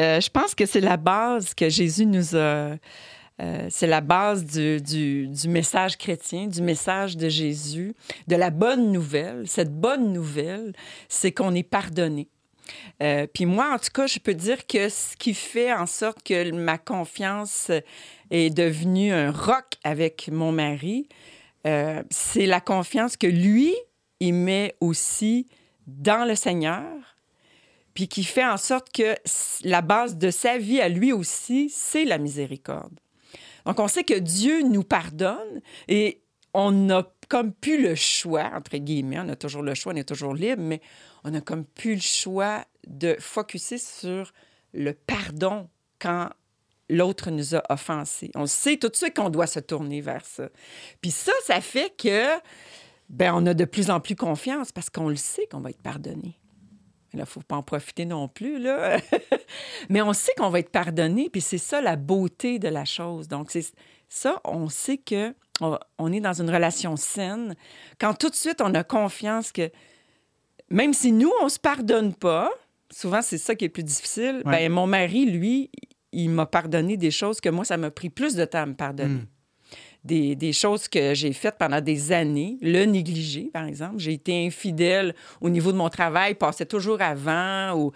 euh, 0.00 0.20
je 0.20 0.30
pense 0.30 0.54
que 0.54 0.66
c'est 0.66 0.80
la 0.80 0.96
base 0.96 1.54
que 1.54 1.68
Jésus 1.68 2.06
nous 2.06 2.34
a. 2.34 2.38
euh, 3.40 3.66
c'est 3.70 3.86
la 3.86 4.00
base 4.00 4.44
du, 4.44 4.80
du- 4.80 5.28
du 5.28 5.48
message 5.48 5.96
chrétien, 5.96 6.46
du 6.46 6.60
message 6.62 7.16
de 7.16 7.28
Jésus, 7.28 7.94
de 8.28 8.36
la 8.36 8.50
bonne 8.50 8.92
nouvelle. 8.92 9.46
Cette 9.46 9.72
bonne 9.72 10.12
nouvelle, 10.12 10.72
c'est 11.08 11.32
qu'on 11.32 11.54
est 11.54 11.62
pardonné. 11.62 12.28
Euh, 13.02 13.26
Puis 13.32 13.46
moi, 13.46 13.72
en 13.74 13.78
tout 13.78 13.90
cas, 13.92 14.06
je 14.06 14.18
peux 14.18 14.34
dire 14.34 14.66
que 14.66 14.88
ce 14.88 15.16
qui 15.16 15.34
fait 15.34 15.72
en 15.72 15.86
sorte 15.86 16.22
que 16.22 16.50
ma 16.52 16.78
confiance 16.78 17.70
est 18.30 18.50
devenue 18.50 19.12
un 19.12 19.30
roc 19.32 19.64
avec 19.84 20.28
mon 20.30 20.52
mari, 20.52 21.08
c'est 22.10 22.46
la 22.46 22.60
confiance 22.60 23.16
que 23.16 23.26
lui, 23.26 23.74
il 24.20 24.34
met 24.34 24.74
aussi 24.80 25.46
dans 25.86 26.26
le 26.28 26.34
Seigneur, 26.34 26.84
puis 28.00 28.08
qui 28.08 28.24
fait 28.24 28.46
en 28.46 28.56
sorte 28.56 28.90
que 28.90 29.14
la 29.62 29.82
base 29.82 30.16
de 30.16 30.30
sa 30.30 30.56
vie 30.56 30.80
à 30.80 30.88
lui 30.88 31.12
aussi, 31.12 31.68
c'est 31.68 32.06
la 32.06 32.16
miséricorde. 32.16 32.98
Donc, 33.66 33.78
on 33.78 33.88
sait 33.88 34.04
que 34.04 34.18
Dieu 34.18 34.62
nous 34.62 34.84
pardonne 34.84 35.60
et 35.86 36.22
on 36.54 36.70
n'a 36.70 37.06
comme 37.28 37.52
plus 37.52 37.82
le 37.82 37.94
choix, 37.94 38.52
entre 38.54 38.78
guillemets, 38.78 39.18
on 39.20 39.28
a 39.28 39.36
toujours 39.36 39.60
le 39.60 39.74
choix, 39.74 39.92
on 39.92 39.96
est 39.96 40.08
toujours 40.08 40.32
libre, 40.32 40.62
mais 40.62 40.80
on 41.24 41.34
a 41.34 41.42
comme 41.42 41.66
plus 41.66 41.96
le 41.96 42.00
choix 42.00 42.64
de 42.86 43.16
focuser 43.20 43.76
sur 43.76 44.32
le 44.72 44.94
pardon 44.94 45.68
quand 45.98 46.30
l'autre 46.88 47.30
nous 47.30 47.54
a 47.54 47.62
offensés. 47.68 48.30
On 48.34 48.46
sait 48.46 48.78
tout 48.78 48.88
de 48.88 48.96
suite 48.96 49.14
qu'on 49.14 49.28
doit 49.28 49.46
se 49.46 49.60
tourner 49.60 50.00
vers 50.00 50.24
ça. 50.24 50.48
Puis 51.02 51.10
ça, 51.10 51.32
ça 51.44 51.60
fait 51.60 51.94
que 51.98 52.30
ben 53.10 53.34
on 53.34 53.44
a 53.44 53.52
de 53.52 53.66
plus 53.66 53.90
en 53.90 54.00
plus 54.00 54.16
confiance 54.16 54.72
parce 54.72 54.88
qu'on 54.88 55.10
le 55.10 55.16
sait 55.16 55.46
qu'on 55.48 55.60
va 55.60 55.68
être 55.68 55.82
pardonné. 55.82 56.39
Il 57.12 57.18
ne 57.20 57.24
faut 57.24 57.40
pas 57.40 57.56
en 57.56 57.62
profiter 57.62 58.04
non 58.04 58.28
plus, 58.28 58.58
là. 58.58 58.98
Mais 59.88 60.00
on 60.02 60.12
sait 60.12 60.32
qu'on 60.36 60.48
va 60.50 60.60
être 60.60 60.70
pardonné, 60.70 61.28
puis 61.30 61.40
c'est 61.40 61.58
ça 61.58 61.80
la 61.80 61.96
beauté 61.96 62.58
de 62.58 62.68
la 62.68 62.84
chose. 62.84 63.26
Donc, 63.28 63.50
c'est 63.50 63.66
ça, 64.08 64.40
on 64.44 64.68
sait 64.68 64.98
que 64.98 65.34
on, 65.60 65.78
on 65.98 66.12
est 66.12 66.20
dans 66.20 66.32
une 66.40 66.48
relation 66.50 66.96
saine 66.96 67.54
quand 68.00 68.14
tout 68.14 68.30
de 68.30 68.34
suite 68.34 68.60
on 68.62 68.72
a 68.74 68.82
confiance 68.84 69.52
que 69.52 69.70
même 70.70 70.94
si 70.94 71.12
nous, 71.12 71.30
on 71.42 71.48
se 71.48 71.58
pardonne 71.58 72.14
pas, 72.14 72.50
souvent 72.90 73.22
c'est 73.22 73.38
ça 73.38 73.54
qui 73.54 73.64
est 73.64 73.68
le 73.68 73.72
plus 73.72 73.82
difficile, 73.82 74.42
Ouais. 74.46 74.68
ben, 74.68 74.72
mon 74.72 74.86
mari, 74.86 75.26
lui, 75.26 75.70
il 76.12 76.30
m'a 76.30 76.46
pardonné 76.46 76.96
des 76.96 77.10
choses 77.10 77.40
que 77.40 77.48
moi, 77.48 77.64
ça 77.64 77.76
m'a 77.76 77.90
pris 77.90 78.08
plus 78.10 78.34
de 78.34 78.44
temps 78.44 78.62
à 78.62 78.66
me 78.66 78.74
pardonner 78.74 79.14
Mm. 79.14 79.26
Des, 80.04 80.52
choses 80.52 80.88
que 80.88 81.14
j'ai 81.14 81.32
faites 81.32 81.56
pendant 81.58 81.80
des 81.80 82.12
années, 82.12 82.58
le 82.62 82.84
négliger, 82.84 83.50
par 83.52 83.64
exemple. 83.64 83.98
J'ai 83.98 84.14
été 84.14 84.46
infidèle 84.46 85.14
au 85.40 85.50
niveau 85.50 85.72
de 85.72 85.76
mon 85.76 85.88
travail, 85.88 86.34
passait 86.34 86.66
toujours 86.66 87.00
avant, 87.00 87.74
ou 87.74 87.92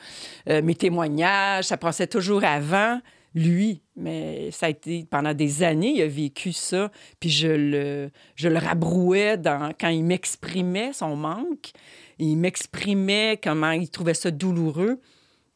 euh, 0.49 0.63
mes 0.63 0.75
témoignages, 0.75 1.65
ça 1.65 1.77
passait 1.77 2.07
toujours 2.07 2.45
avant 2.45 3.01
lui. 3.35 3.83
Mais 3.97 4.51
ça 4.51 4.67
a 4.67 4.69
été 4.69 5.07
pendant 5.11 5.35
des 5.35 5.63
années, 5.63 5.95
il 5.97 6.03
a 6.03 6.07
vécu 6.07 6.53
ça, 6.53 6.91
puis 7.21 7.31
je 7.31 7.49
le, 7.49 8.11
je 8.37 8.49
le 8.49 8.59
rabrouais 8.59 9.41
quand 9.79 9.89
il 9.89 10.05
m'exprimait 10.05 10.93
son 10.93 11.17
manque. 11.17 11.73
Il 12.19 12.37
m'exprimait 12.37 13.41
comment 13.43 13.73
il 13.73 13.91
trouvait 13.91 14.15
ça 14.15 14.31
douloureux. 14.31 15.01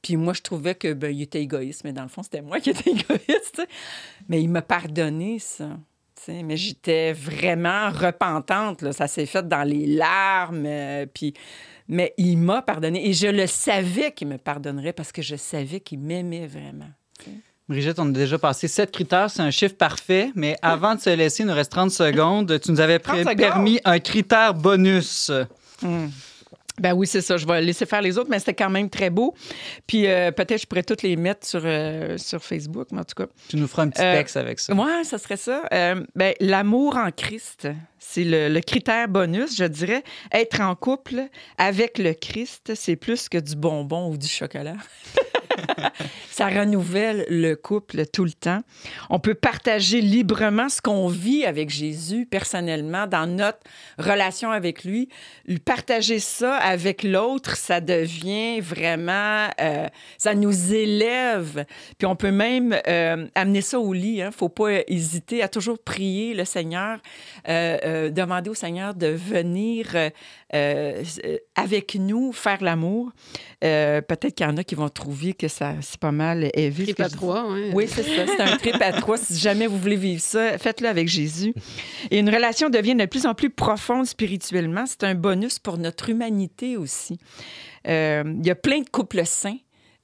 Puis 0.03 0.17
moi, 0.17 0.33
je 0.33 0.43
trouvais 0.43 0.75
que 0.75 0.93
ben, 0.93 1.15
il 1.15 1.23
était 1.23 1.43
égoïste, 1.43 1.83
mais 1.85 1.93
dans 1.93 2.03
le 2.03 2.09
fond, 2.09 2.23
c'était 2.23 2.43
moi 2.43 2.61
qui 2.61 2.71
étais 2.71 2.91
égoïste. 2.91 3.63
Mais 4.29 4.43
il 4.43 4.49
m'a 4.49 4.63
pardonné 4.63 5.39
ça. 5.39 5.79
Mais 6.29 6.57
j'étais 6.57 7.13
vraiment 7.13 7.91
repentante. 7.91 8.83
là. 8.83 8.93
Ça 8.93 9.07
s'est 9.07 9.27
fait 9.27 9.47
dans 9.47 9.63
les 9.67 9.87
larmes. 9.87 10.65
euh, 10.67 11.07
puis... 11.13 11.35
Mais 11.91 12.13
il 12.19 12.37
m'a 12.37 12.61
pardonné. 12.61 13.09
Et 13.09 13.15
je 13.15 13.29
le 13.29 13.47
savais 13.47 14.13
qu'il 14.13 14.29
me 14.29 14.37
pardonnerait 14.37 14.93
parce 14.93 15.11
que 15.11 15.23
je 15.23 15.37
savais 15.37 15.81
qu'il 15.81 16.01
m'aimait 16.01 16.47
vraiment. 16.47 16.91
Brigitte, 17.67 17.99
on 17.99 18.09
a 18.09 18.13
déjà 18.13 18.39
passé 18.39 18.69
sept 18.69 18.91
critères. 18.91 19.31
C'est 19.31 19.41
un 19.43 19.51
chiffre 19.51 19.75
parfait. 19.77 20.31
Mais 20.35 20.57
avant 20.61 20.95
de 20.95 21.01
se 21.01 21.11
laisser, 21.11 21.45
il 21.45 21.47
nous 21.47 21.55
reste 21.55 21.73
30 21.73 21.91
secondes. 21.91 22.61
Tu 22.61 22.71
nous 22.71 22.81
avais 22.81 22.99
30 22.99 23.15
pré- 23.15 23.23
secondes? 23.25 23.37
permis 23.39 23.81
un 23.85 23.99
critère 24.01 24.53
bonus. 24.55 25.31
Ben 26.81 26.93
oui, 26.95 27.07
c'est 27.07 27.21
ça. 27.21 27.37
Je 27.37 27.47
vais 27.47 27.61
laisser 27.61 27.87
faire 27.87 28.03
les 28.03 28.19
autres, 28.19 28.31
mais 28.31 28.39
c'était 28.39 28.55
quand 28.55 28.71
même 28.71 28.89
très 28.91 29.11
beau. 29.11 29.35
Puis 29.87 30.07
euh, 30.07 30.31
peut-être 30.31 30.61
je 30.63 30.67
pourrais 30.67 30.83
toutes 30.83 31.03
les 31.03 31.17
mettre 31.17 31.47
sur, 31.47 31.63
euh, 31.65 32.17
sur 32.19 32.43
Facebook, 32.45 32.89
mais 32.93 33.01
en 33.01 33.05
tout 33.05 33.15
cas. 33.17 33.31
Tu 33.49 33.57
nous 33.57 33.67
feras 33.67 33.83
un 33.85 33.89
petit 33.89 34.03
Euh, 34.03 34.15
texte 34.17 34.37
avec 34.37 34.59
ça. 34.61 34.75
Ouais, 34.75 35.05
ça 35.05 35.19
serait 35.19 35.37
ça. 35.37 35.63
Euh, 35.73 36.05
ben, 36.15 36.35
l'amour 36.41 36.97
en 36.97 37.11
Christ, 37.11 37.69
c'est 37.99 38.25
le, 38.25 38.49
le 38.49 38.61
critère 38.61 39.09
bonus, 39.09 39.57
je 39.57 39.65
dirais. 39.65 40.03
Être 40.33 40.61
en 40.61 40.75
couple 40.75 41.23
avec 41.59 41.99
le 41.99 42.13
Christ, 42.15 42.73
c'est 42.75 42.97
plus 42.97 43.29
que 43.29 43.39
du 43.39 43.57
bonbon 43.57 44.11
ou 44.11 44.17
du 44.17 44.29
chocolat. 44.29 44.77
ça 46.31 46.49
renouvelle 46.49 47.27
le 47.29 47.55
couple 47.55 48.07
tout 48.07 48.25
le 48.25 48.33
temps. 48.33 48.61
On 49.11 49.19
peut 49.19 49.35
partager 49.35 50.01
librement 50.01 50.69
ce 50.69 50.81
qu'on 50.81 51.09
vit 51.09 51.45
avec 51.45 51.71
Jésus 51.71 52.27
personnellement 52.27 53.07
dans 53.07 53.27
notre 53.27 53.59
relation 53.99 54.51
avec 54.51 54.85
lui. 54.85 55.09
Partager 55.65 56.19
ça 56.19 56.57
avec 56.57 57.03
l'autre, 57.03 57.57
ça 57.57 57.81
devient 57.81 58.61
vraiment, 58.61 59.49
euh, 59.61 59.89
ça 60.17 60.35
nous 60.35 60.75
élève. 60.75 61.65
Puis 61.99 62.07
on 62.07 62.17
peut 62.17 62.31
même 62.31 62.77
euh, 62.87 63.27
amener 63.35 63.61
ça 63.61 63.81
au 63.81 63.93
lit. 63.93 64.19
Il 64.19 64.27
ne 64.27 64.31
faut 64.31 64.49
pas 64.49 64.83
hésiter 64.87 65.43
à 65.43 65.49
toujours 65.49 65.79
prier 65.79 66.35
le 66.35 66.45
Seigneur, 66.45 66.99
euh, 67.49 68.11
demander 68.11 68.51
au 68.51 68.55
Seigneur 68.55 68.95
de 68.95 69.09
venir 69.09 69.97
avec 71.55 71.95
nous 71.97 72.33
faire 72.33 72.63
l'amour. 72.63 73.11
Peut-être 73.61 74.35
qu'il 74.35 74.47
y 74.47 74.49
en 74.49 74.57
a 74.57 74.65
qui 74.65 74.75
vont 74.75 74.89
trouver 74.89 75.35
que 75.35 75.48
ça 75.49 75.75
c'est 75.81 75.99
pas 75.99 76.13
mal 76.13 76.51
heavy. 76.55 76.85
Trip 76.85 77.01
à 77.01 77.09
trois. 77.09 77.47
Oui, 77.75 77.87
c'est 77.89 78.03
ça. 78.03 78.27
C'est 78.27 78.41
un 78.41 78.57
trip 78.57 78.77
à 78.81 78.93
trois. 78.93 79.17
Si 79.19 79.39
jamais 79.39 79.67
vous 79.67 79.79
voulez 79.79 79.97
vivre 79.97 80.21
ça, 80.23 80.57
faites-le 80.59 80.89
avec 80.89 81.09
Jésus. 81.09 81.55
Et 82.11 82.19
une 82.19 82.29
relation 82.31 82.71
devient 82.71 82.95
de 82.95 83.07
plus 83.07 83.27
en 83.27 83.35
plus 83.35 83.51
profonde 83.51 84.07
spirituellement. 84.07 84.85
C'est 84.87 85.05
un 85.05 85.15
bonus 85.15 85.59
pour 85.59 85.79
notre 85.79 86.09
humanité 86.11 86.77
aussi. 86.77 87.19
Euh, 87.87 88.23
Il 88.41 88.47
y 88.47 88.51
a 88.51 88.55
plein 88.55 88.81
de 88.81 88.89
couples 88.89 89.25
sains. 89.25 89.57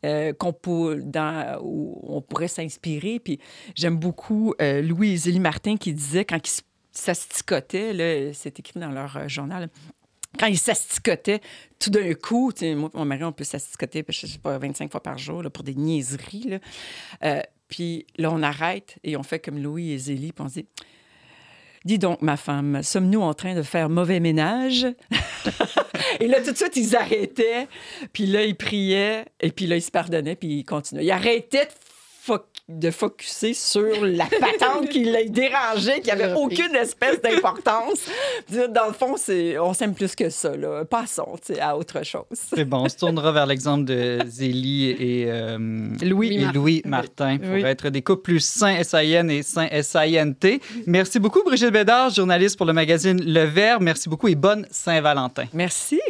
euh, 0.04 0.34
qu'on 0.34 0.52
peut, 0.52 1.00
dans, 1.02 1.58
où 1.62 1.98
on 2.14 2.20
pourrait 2.20 2.48
s'inspirer. 2.48 3.18
Puis 3.20 3.38
j'aime 3.74 3.96
beaucoup 3.96 4.52
euh, 4.60 4.82
Louis 4.82 5.12
et 5.12 5.16
Zélie 5.16 5.40
Martin 5.40 5.78
qui 5.78 5.94
disait 5.94 6.26
quand 6.26 6.36
ils 6.36 6.46
s- 6.50 6.62
s'asticotaient, 6.92 7.92
là, 7.94 8.32
c'est 8.34 8.58
écrit 8.58 8.78
dans 8.80 8.90
leur 8.90 9.16
euh, 9.16 9.28
journal, 9.28 9.68
quand 10.38 10.46
ils 10.46 10.58
s'asticotaient, 10.58 11.40
tout 11.78 11.90
d'un 11.90 12.14
coup, 12.14 12.52
moi 12.76 12.90
mon 12.94 13.04
mari, 13.04 13.24
on 13.24 13.32
peut 13.32 13.44
s'asticoter, 13.44 14.04
je 14.08 14.26
sais 14.26 14.38
pas, 14.38 14.58
25 14.58 14.90
fois 14.90 15.02
par 15.02 15.18
jour 15.18 15.42
pour 15.52 15.64
des 15.64 15.74
niaiseries. 15.74 16.58
Euh, 17.22 17.40
puis 17.68 18.06
là, 18.16 18.30
on 18.32 18.42
arrête 18.42 18.98
et 19.04 19.16
on 19.16 19.22
fait 19.22 19.38
comme 19.38 19.58
Louis 19.62 19.92
et 19.92 19.98
Zélie, 19.98 20.32
puis 20.32 20.44
on 20.44 20.48
se 20.48 20.54
dit 20.54 20.66
Dis 21.84 21.98
donc, 21.98 22.22
ma 22.22 22.38
femme, 22.38 22.82
sommes-nous 22.82 23.20
en 23.20 23.34
train 23.34 23.54
de 23.54 23.62
faire 23.62 23.90
mauvais 23.90 24.18
ménage? 24.18 24.86
et 26.20 26.26
là, 26.26 26.40
tout 26.40 26.52
de 26.52 26.56
suite, 26.56 26.76
ils 26.76 26.96
arrêtaient, 26.96 27.68
puis 28.12 28.26
là, 28.26 28.44
ils 28.44 28.56
priaient, 28.56 29.26
et 29.40 29.50
puis 29.50 29.66
là, 29.66 29.76
ils 29.76 29.82
se 29.82 29.90
pardonnaient, 29.90 30.34
puis 30.34 30.60
ils 30.60 30.64
continuaient. 30.64 31.04
Ils 31.04 31.10
arrêtaient 31.10 31.66
de, 31.66 31.70
de 32.68 32.90
focuser 32.90 33.52
sur 33.52 34.04
la 34.06 34.24
patente 34.24 34.88
qui 34.88 35.04
les 35.04 35.28
dérangeait, 35.28 36.00
qui 36.00 36.10
avait 36.10 36.32
aucune 36.32 36.74
espèce 36.74 37.20
d'importance. 37.20 38.06
Dans 38.50 38.86
le 38.86 38.94
fond, 38.94 39.16
c'est, 39.18 39.58
on 39.58 39.74
s'aime 39.74 39.94
plus 39.94 40.14
que 40.14 40.30
ça. 40.30 40.56
Là. 40.56 40.84
Passons 40.86 41.36
à 41.60 41.76
autre 41.76 42.02
chose. 42.04 42.24
C'est 42.32 42.64
bon, 42.64 42.84
on 42.84 42.88
se 42.88 42.96
tournera 42.96 43.32
vers 43.32 43.44
l'exemple 43.46 43.84
de 43.84 44.18
Zélie 44.26 44.90
et, 44.90 45.24
euh, 45.28 45.58
Louis. 46.02 46.36
et 46.36 46.52
Louis 46.54 46.80
Martin 46.86 47.36
pour 47.38 47.50
Oui. 47.52 47.62
être 47.64 47.90
des 47.90 48.00
couples 48.00 48.22
plus 48.22 48.40
sains 48.40 48.82
SAIN 48.82 49.28
et 49.28 49.42
sains 49.42 49.68
SAINT. 49.82 50.58
Merci 50.86 51.18
beaucoup, 51.18 51.42
Brigitte 51.44 51.70
Bédard, 51.70 52.10
journaliste 52.10 52.56
pour 52.56 52.66
le 52.66 52.72
magazine 52.72 53.20
Le 53.22 53.44
Verbe. 53.44 53.82
Merci 53.82 54.08
beaucoup 54.08 54.28
et 54.28 54.34
bonne 54.34 54.66
Saint-Valentin. 54.70 55.44
Merci. 55.52 56.00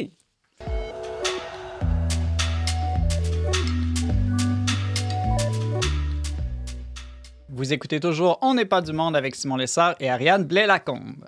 Vous 7.56 7.72
écoutez 7.72 8.00
toujours 8.00 8.40
On 8.42 8.54
n'est 8.54 8.64
pas 8.64 8.80
du 8.80 8.92
monde 8.92 9.14
avec 9.14 9.36
Simon 9.36 9.56
Lessard 9.56 9.94
et 10.00 10.10
Ariane 10.10 10.42
Blais-Lacombe. 10.42 11.24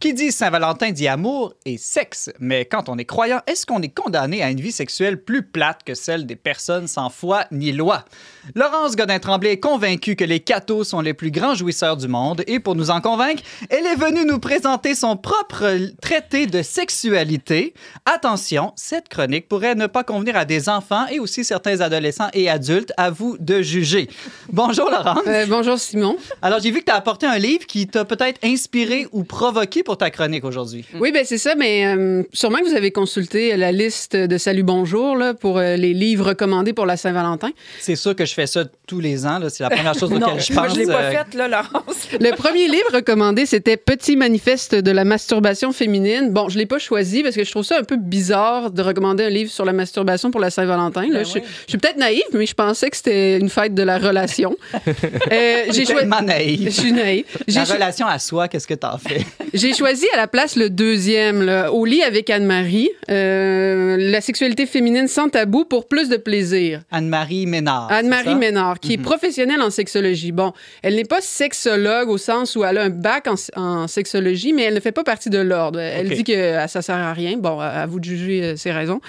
Qui 0.00 0.14
dit 0.14 0.32
Saint-Valentin 0.32 0.92
dit 0.92 1.08
amour 1.08 1.52
et 1.66 1.76
sexe. 1.76 2.30
Mais 2.40 2.64
quand 2.64 2.88
on 2.88 2.96
est 2.96 3.04
croyant, 3.04 3.42
est-ce 3.46 3.66
qu'on 3.66 3.82
est 3.82 3.94
condamné 3.94 4.42
à 4.42 4.48
une 4.48 4.58
vie 4.58 4.72
sexuelle 4.72 5.22
plus 5.22 5.42
plate 5.42 5.82
que 5.84 5.92
celle 5.92 6.24
des 6.24 6.36
personnes 6.36 6.88
sans 6.88 7.10
foi 7.10 7.44
ni 7.52 7.70
loi? 7.70 8.06
Laurence 8.54 8.96
Godin-Tremblay 8.96 9.52
est 9.52 9.60
convaincue 9.60 10.16
que 10.16 10.24
les 10.24 10.40
cathos 10.40 10.84
sont 10.84 11.02
les 11.02 11.12
plus 11.12 11.30
grands 11.30 11.54
jouisseurs 11.54 11.98
du 11.98 12.08
monde 12.08 12.42
et 12.46 12.60
pour 12.60 12.76
nous 12.76 12.88
en 12.88 13.02
convaincre, 13.02 13.42
elle 13.68 13.84
est 13.84 13.94
venue 13.94 14.24
nous 14.24 14.38
présenter 14.38 14.94
son 14.94 15.18
propre 15.18 15.78
traité 16.00 16.46
de 16.46 16.62
sexualité. 16.62 17.74
Attention, 18.06 18.72
cette 18.76 19.10
chronique 19.10 19.50
pourrait 19.50 19.74
ne 19.74 19.86
pas 19.86 20.02
convenir 20.02 20.34
à 20.34 20.46
des 20.46 20.70
enfants 20.70 21.08
et 21.08 21.18
aussi 21.18 21.44
certains 21.44 21.82
adolescents 21.82 22.30
et 22.32 22.48
adultes. 22.48 22.94
À 22.96 23.10
vous 23.10 23.36
de 23.38 23.60
juger. 23.60 24.08
Bonjour 24.50 24.90
Laurence. 24.90 25.18
Euh, 25.26 25.44
bonjour 25.46 25.78
Simon. 25.78 26.16
Alors 26.40 26.60
j'ai 26.60 26.70
vu 26.70 26.80
que 26.80 26.86
tu 26.86 26.92
as 26.92 26.96
apporté 26.96 27.26
un 27.26 27.36
livre 27.36 27.66
qui 27.66 27.86
t'a 27.86 28.06
peut-être 28.06 28.40
inspiré 28.42 29.06
ou 29.12 29.24
provoqué 29.24 29.82
pour 29.82 29.89
ta 29.96 30.10
chronique 30.10 30.44
aujourd'hui. 30.44 30.84
Oui, 30.98 31.12
ben 31.12 31.24
c'est 31.24 31.38
ça, 31.38 31.54
mais 31.54 31.86
euh, 31.86 32.22
sûrement 32.32 32.58
que 32.58 32.68
vous 32.68 32.74
avez 32.76 32.90
consulté 32.90 33.56
la 33.56 33.72
liste 33.72 34.16
de 34.16 34.38
Salut 34.38 34.62
Bonjour 34.62 35.16
là, 35.16 35.34
pour 35.34 35.58
euh, 35.58 35.76
les 35.76 35.92
livres 35.94 36.28
recommandés 36.28 36.72
pour 36.72 36.86
la 36.86 36.96
Saint-Valentin. 36.96 37.50
C'est 37.80 37.96
sûr 37.96 38.14
que 38.16 38.24
je 38.24 38.34
fais 38.34 38.46
ça 38.46 38.64
tous 38.86 39.00
les 39.00 39.26
ans. 39.26 39.38
là. 39.38 39.48
C'est 39.50 39.62
la 39.62 39.70
première 39.70 39.94
chose 39.94 40.12
auquel 40.12 40.40
je 40.40 40.46
pense. 40.48 40.54
Moi, 40.54 40.68
je 40.68 40.74
l'ai 40.78 40.86
pas 40.86 41.02
euh, 41.02 41.10
faite, 41.12 41.34
là, 41.34 41.48
Laurence. 41.48 42.08
Le 42.20 42.34
premier 42.36 42.68
livre 42.68 42.92
recommandé, 42.94 43.46
c'était 43.46 43.76
Petit 43.76 44.16
manifeste 44.16 44.74
de 44.74 44.90
la 44.90 45.04
masturbation 45.04 45.72
féminine. 45.72 46.30
Bon, 46.30 46.48
je 46.48 46.58
l'ai 46.58 46.66
pas 46.66 46.78
choisi 46.78 47.22
parce 47.22 47.34
que 47.36 47.44
je 47.44 47.50
trouve 47.50 47.64
ça 47.64 47.78
un 47.78 47.84
peu 47.84 47.96
bizarre 47.96 48.70
de 48.70 48.82
recommander 48.82 49.24
un 49.24 49.30
livre 49.30 49.50
sur 49.50 49.64
la 49.64 49.72
masturbation 49.72 50.30
pour 50.30 50.40
la 50.40 50.50
Saint-Valentin. 50.50 51.08
Ben 51.10 51.24
je, 51.24 51.34
oui. 51.34 51.42
je 51.66 51.70
suis 51.70 51.78
peut-être 51.78 51.96
naïve, 51.96 52.22
mais 52.32 52.46
je 52.46 52.54
pensais 52.54 52.90
que 52.90 52.96
c'était 52.96 53.38
une 53.38 53.48
fête 53.48 53.74
de 53.74 53.82
la 53.82 53.98
relation. 53.98 54.56
Euh, 55.32 55.64
J'ai 55.70 55.84
choisi. 55.84 55.94
tellement 56.08 56.20
Je 56.26 56.70
suis 56.70 56.92
naïve. 56.92 57.24
J'ai 57.46 57.60
La 57.60 57.64
relation 57.64 58.06
à 58.06 58.18
soi, 58.18 58.48
qu'est-ce 58.48 58.66
que 58.66 58.74
t'en 58.74 58.98
fais? 58.98 59.24
J'ai 59.54 59.72
choisi 59.80 60.06
à 60.12 60.18
la 60.18 60.26
place 60.28 60.56
le 60.56 60.68
deuxième, 60.68 61.40
là, 61.42 61.72
au 61.72 61.86
lit 61.86 62.02
avec 62.02 62.28
Anne-Marie, 62.28 62.90
euh, 63.10 63.96
la 63.98 64.20
sexualité 64.20 64.66
féminine 64.66 65.08
sans 65.08 65.30
tabou 65.30 65.64
pour 65.64 65.88
plus 65.88 66.10
de 66.10 66.18
plaisir. 66.18 66.82
Anne-Marie 66.90 67.46
Ménard. 67.46 67.90
Anne-Marie? 67.90 68.34
Ménard, 68.34 68.78
qui 68.78 68.92
est 68.92 68.96
Mhm. 68.98 69.02
professionnelle 69.04 69.62
en 69.62 69.70
sexologie. 69.70 70.32
Bon, 70.32 70.52
elle 70.82 70.96
n'est 70.96 71.06
pas 71.06 71.22
sexologue 71.22 72.10
au 72.10 72.18
sens 72.18 72.56
où 72.56 72.64
elle 72.64 72.76
a 72.76 72.82
un 72.82 72.90
bac 72.90 73.26
en, 73.26 73.36
en 73.56 73.88
sexologie, 73.88 74.52
mais 74.52 74.64
elle 74.64 74.74
ne 74.74 74.80
fait 74.80 74.92
pas 74.92 75.02
partie 75.02 75.30
de 75.30 75.38
l'ordre. 75.38 75.80
Elle 75.80 76.10
dit 76.10 76.24
que 76.24 76.32
euh, 76.32 76.66
ça 76.66 76.82
sert 76.82 76.96
à 76.96 77.14
rien. 77.14 77.38
Bon, 77.38 77.58
à, 77.58 77.86
vous 77.86 78.00
de 78.00 78.04
juger 78.04 78.42
euh, 78.44 78.56
ses 78.56 78.72
raisons. 78.72 79.00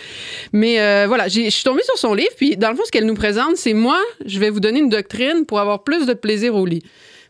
Mais 0.54 0.80
euh, 0.80 1.04
voilà, 1.06 1.28
je 1.28 1.50
suis 1.50 1.64
tombée 1.66 1.84
sur 1.84 1.98
son 1.98 2.14
livre, 2.14 2.32
puis 2.38 2.56
dans 2.56 2.70
le 2.70 2.78
fond, 2.78 2.84
ce 2.86 2.92
qu'elle 2.92 3.06
nous 3.06 3.14
présente, 3.14 3.58
c'est 3.58 3.74
moi, 3.74 4.00
je 4.26 4.40
vais 4.40 4.50
vous 4.50 4.62
donner 4.62 4.80
une 4.80 4.90
doctrine 4.90 5.46
pour 5.46 5.60
avoir 5.60 5.84
plus 5.84 6.06
de 6.06 6.14
plaisir 6.14 6.56
au 6.56 6.66
lit. 6.66 6.82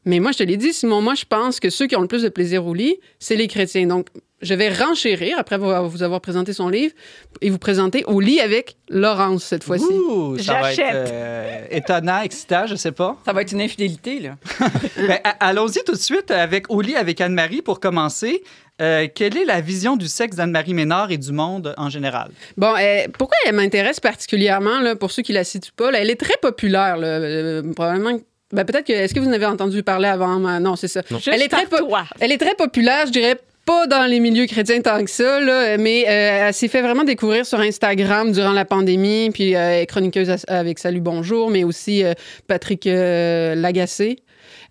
Mais 0.06 0.20
moi, 0.20 0.32
je 0.32 0.40
te 0.40 0.44
l'ai 0.44 0.58
dit, 0.58 0.74
Simon, 0.74 1.02
moi, 1.02 1.14
je 1.16 1.26
pense 1.26 1.60
que 1.60 1.70
ceux 1.70 1.86
qui 1.88 1.96
ont 1.96 2.02
le 2.02 2.08
plus 2.08 2.24
de 2.24 2.30
plaisir 2.30 2.66
au 2.66 2.74
lit, 2.74 2.98
c'est 3.20 3.36
les 3.36 3.48
chrétiens. 3.48 3.86
Donc, 3.86 4.08
je 4.42 4.56
vais 4.56 4.70
renchérir 4.74 5.36
après 5.38 5.60
vous 5.60 6.02
avoir 6.02 6.20
présenté 6.20 6.52
son 6.54 6.68
livre 6.70 6.96
et 7.42 7.52
vous 7.52 7.60
présenter 7.60 8.04
au 8.06 8.20
lit 8.20 8.40
avec 8.40 8.76
Laurence 8.90 9.44
cette 9.44 9.64
fois-ci. 9.64 9.86
Ouh, 9.86 10.36
ça 10.40 10.54
va 10.54 10.72
être 10.72 10.78
J'achète. 10.78 10.96
euh, 10.96 11.66
étonnant, 11.70 12.22
excitant, 12.24 12.66
je 12.66 12.74
sais 12.76 12.92
pas. 12.92 13.18
Ça 13.24 13.34
va 13.34 13.44
être 13.44 13.52
une 13.52 13.62
infidélité, 13.62 14.20
là. 14.20 14.38
Ben, 14.98 15.20
Allons-y 15.40 15.84
tout 15.86 15.92
de 15.92 15.98
suite 15.98 16.32
avec 16.32 16.72
Au 16.72 16.82
lit 16.82 16.96
avec 16.96 17.22
Anne-Marie 17.22 17.62
pour 17.62 17.80
commencer. 17.80 18.42
Euh, 18.82 19.08
quelle 19.14 19.38
est 19.38 19.46
la 19.46 19.62
vision 19.62 19.96
du 19.96 20.08
sexe 20.08 20.38
d'Anne-Marie 20.38 20.74
Ménard 20.74 21.12
et 21.12 21.20
du 21.20 21.32
monde 21.32 21.76
en 21.78 21.90
général? 21.92 22.32
Bon, 22.58 22.74
euh, 22.80 23.06
pourquoi 23.20 23.38
elle 23.46 23.54
m'intéresse 23.54 24.00
particulièrement, 24.00 24.80
là, 24.80 24.96
pour 24.96 25.12
ceux 25.12 25.22
qui 25.22 25.34
la 25.34 25.44
situent 25.44 25.72
pas? 25.72 25.92
là, 25.92 26.00
elle 26.00 26.10
est 26.10 26.20
très 26.20 26.38
populaire, 26.42 26.98
là, 26.98 27.08
euh, 27.08 27.74
probablement. 27.74 28.18
Ben, 28.54 28.66
peut-être 28.66 28.86
que. 28.86 28.94
Est-ce 28.94 29.14
que 29.14 29.20
vous 29.20 29.28
en 29.28 29.34
avez 29.34 29.46
entendu 29.46 29.84
parler 29.84 30.08
avant? 30.08 30.40
ma- 30.40 30.60
Non, 30.60 30.76
c'est 30.76 30.88
ça. 30.88 31.02
Juste 31.10 31.30
Elle 31.32 31.42
est 31.42 31.48
très 31.48 31.66
toi. 31.66 32.04
Elle 32.20 32.32
est 32.32 32.38
très 32.38 32.56
populaire, 32.56 33.06
je 33.08 33.12
dirais 33.12 33.36
pas 33.64 33.86
dans 33.86 34.06
les 34.06 34.20
milieux 34.20 34.48
chrétiens 34.48 34.82
tant 34.82 35.04
que 35.04 35.10
ça, 35.12 35.40
là, 35.40 35.78
mais 35.78 36.04
euh, 36.08 36.48
elle 36.48 36.54
s'est 36.54 36.68
fait 36.68 36.82
vraiment 36.82 37.04
découvrir 37.04 37.46
sur 37.46 37.60
Instagram 37.60 38.32
durant 38.32 38.54
la 38.54 38.66
pandémie, 38.66 39.30
puis 39.32 39.56
euh, 39.56 39.60
elle 39.60 39.84
est 39.84 39.86
chroniqueuse 39.86 40.32
avec 40.48 40.80
Salut 40.80 41.00
Bonjour, 41.00 41.52
mais 41.52 41.64
aussi 41.64 42.04
euh, 42.04 42.14
Patrick 42.48 42.88
euh, 42.88 43.54
Lagacé. 43.54 44.18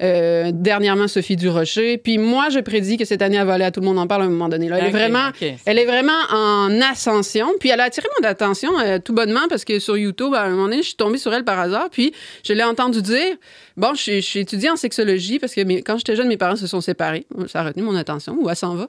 Euh, 0.02 0.50
dernièrement, 0.54 1.08
Sophie 1.08 1.36
Durocher. 1.36 1.98
Puis 1.98 2.16
moi, 2.16 2.48
je 2.48 2.58
prédis 2.60 2.96
que 2.96 3.04
cette 3.04 3.20
année, 3.20 3.36
elle 3.36 3.46
va 3.46 3.54
aller 3.54 3.64
à 3.64 3.70
Tout 3.70 3.80
le 3.80 3.86
monde 3.86 3.98
en 3.98 4.06
parle 4.06 4.22
à 4.22 4.24
un 4.24 4.28
moment 4.30 4.48
donné. 4.48 4.68
Là. 4.68 4.76
Elle, 4.78 4.86
est 4.86 4.90
vraiment, 5.08 5.30
elle 5.66 5.78
est 5.78 5.84
vraiment 5.84 6.12
en 6.32 6.80
ascension. 6.80 7.48
Puis 7.60 7.68
elle 7.68 7.80
a 7.80 7.84
attiré 7.84 8.06
mon 8.20 8.26
attention 8.28 8.70
euh, 8.80 8.98
tout 8.98 9.12
bonnement 9.12 9.46
parce 9.48 9.64
que 9.64 9.78
sur 9.78 9.98
YouTube, 9.98 10.32
à 10.34 10.42
un 10.44 10.50
moment 10.50 10.64
donné, 10.64 10.78
je 10.78 10.88
suis 10.88 10.96
tombée 10.96 11.18
sur 11.18 11.34
elle 11.34 11.44
par 11.44 11.58
hasard. 11.60 11.88
Puis 11.90 12.12
je 12.44 12.52
l'ai 12.54 12.62
entendu 12.64 13.02
dire 13.02 13.36
Bon, 13.76 13.94
je, 13.94 14.00
suis- 14.00 14.22
je 14.22 14.26
suis 14.26 14.40
étudiée 14.40 14.70
en 14.70 14.76
sexologie 14.76 15.38
parce 15.38 15.54
que 15.54 15.60
mes- 15.62 15.82
quand 15.82 15.98
j'étais 15.98 16.16
jeune, 16.16 16.28
mes 16.28 16.36
parents 16.38 16.56
se 16.56 16.66
sont 16.66 16.80
séparés. 16.80 17.26
Ça 17.48 17.60
a 17.60 17.64
retenu 17.64 17.82
mon 17.82 17.94
attention, 17.94 18.36
où 18.40 18.48
elle 18.48 18.56
s'en 18.56 18.74
va. 18.74 18.88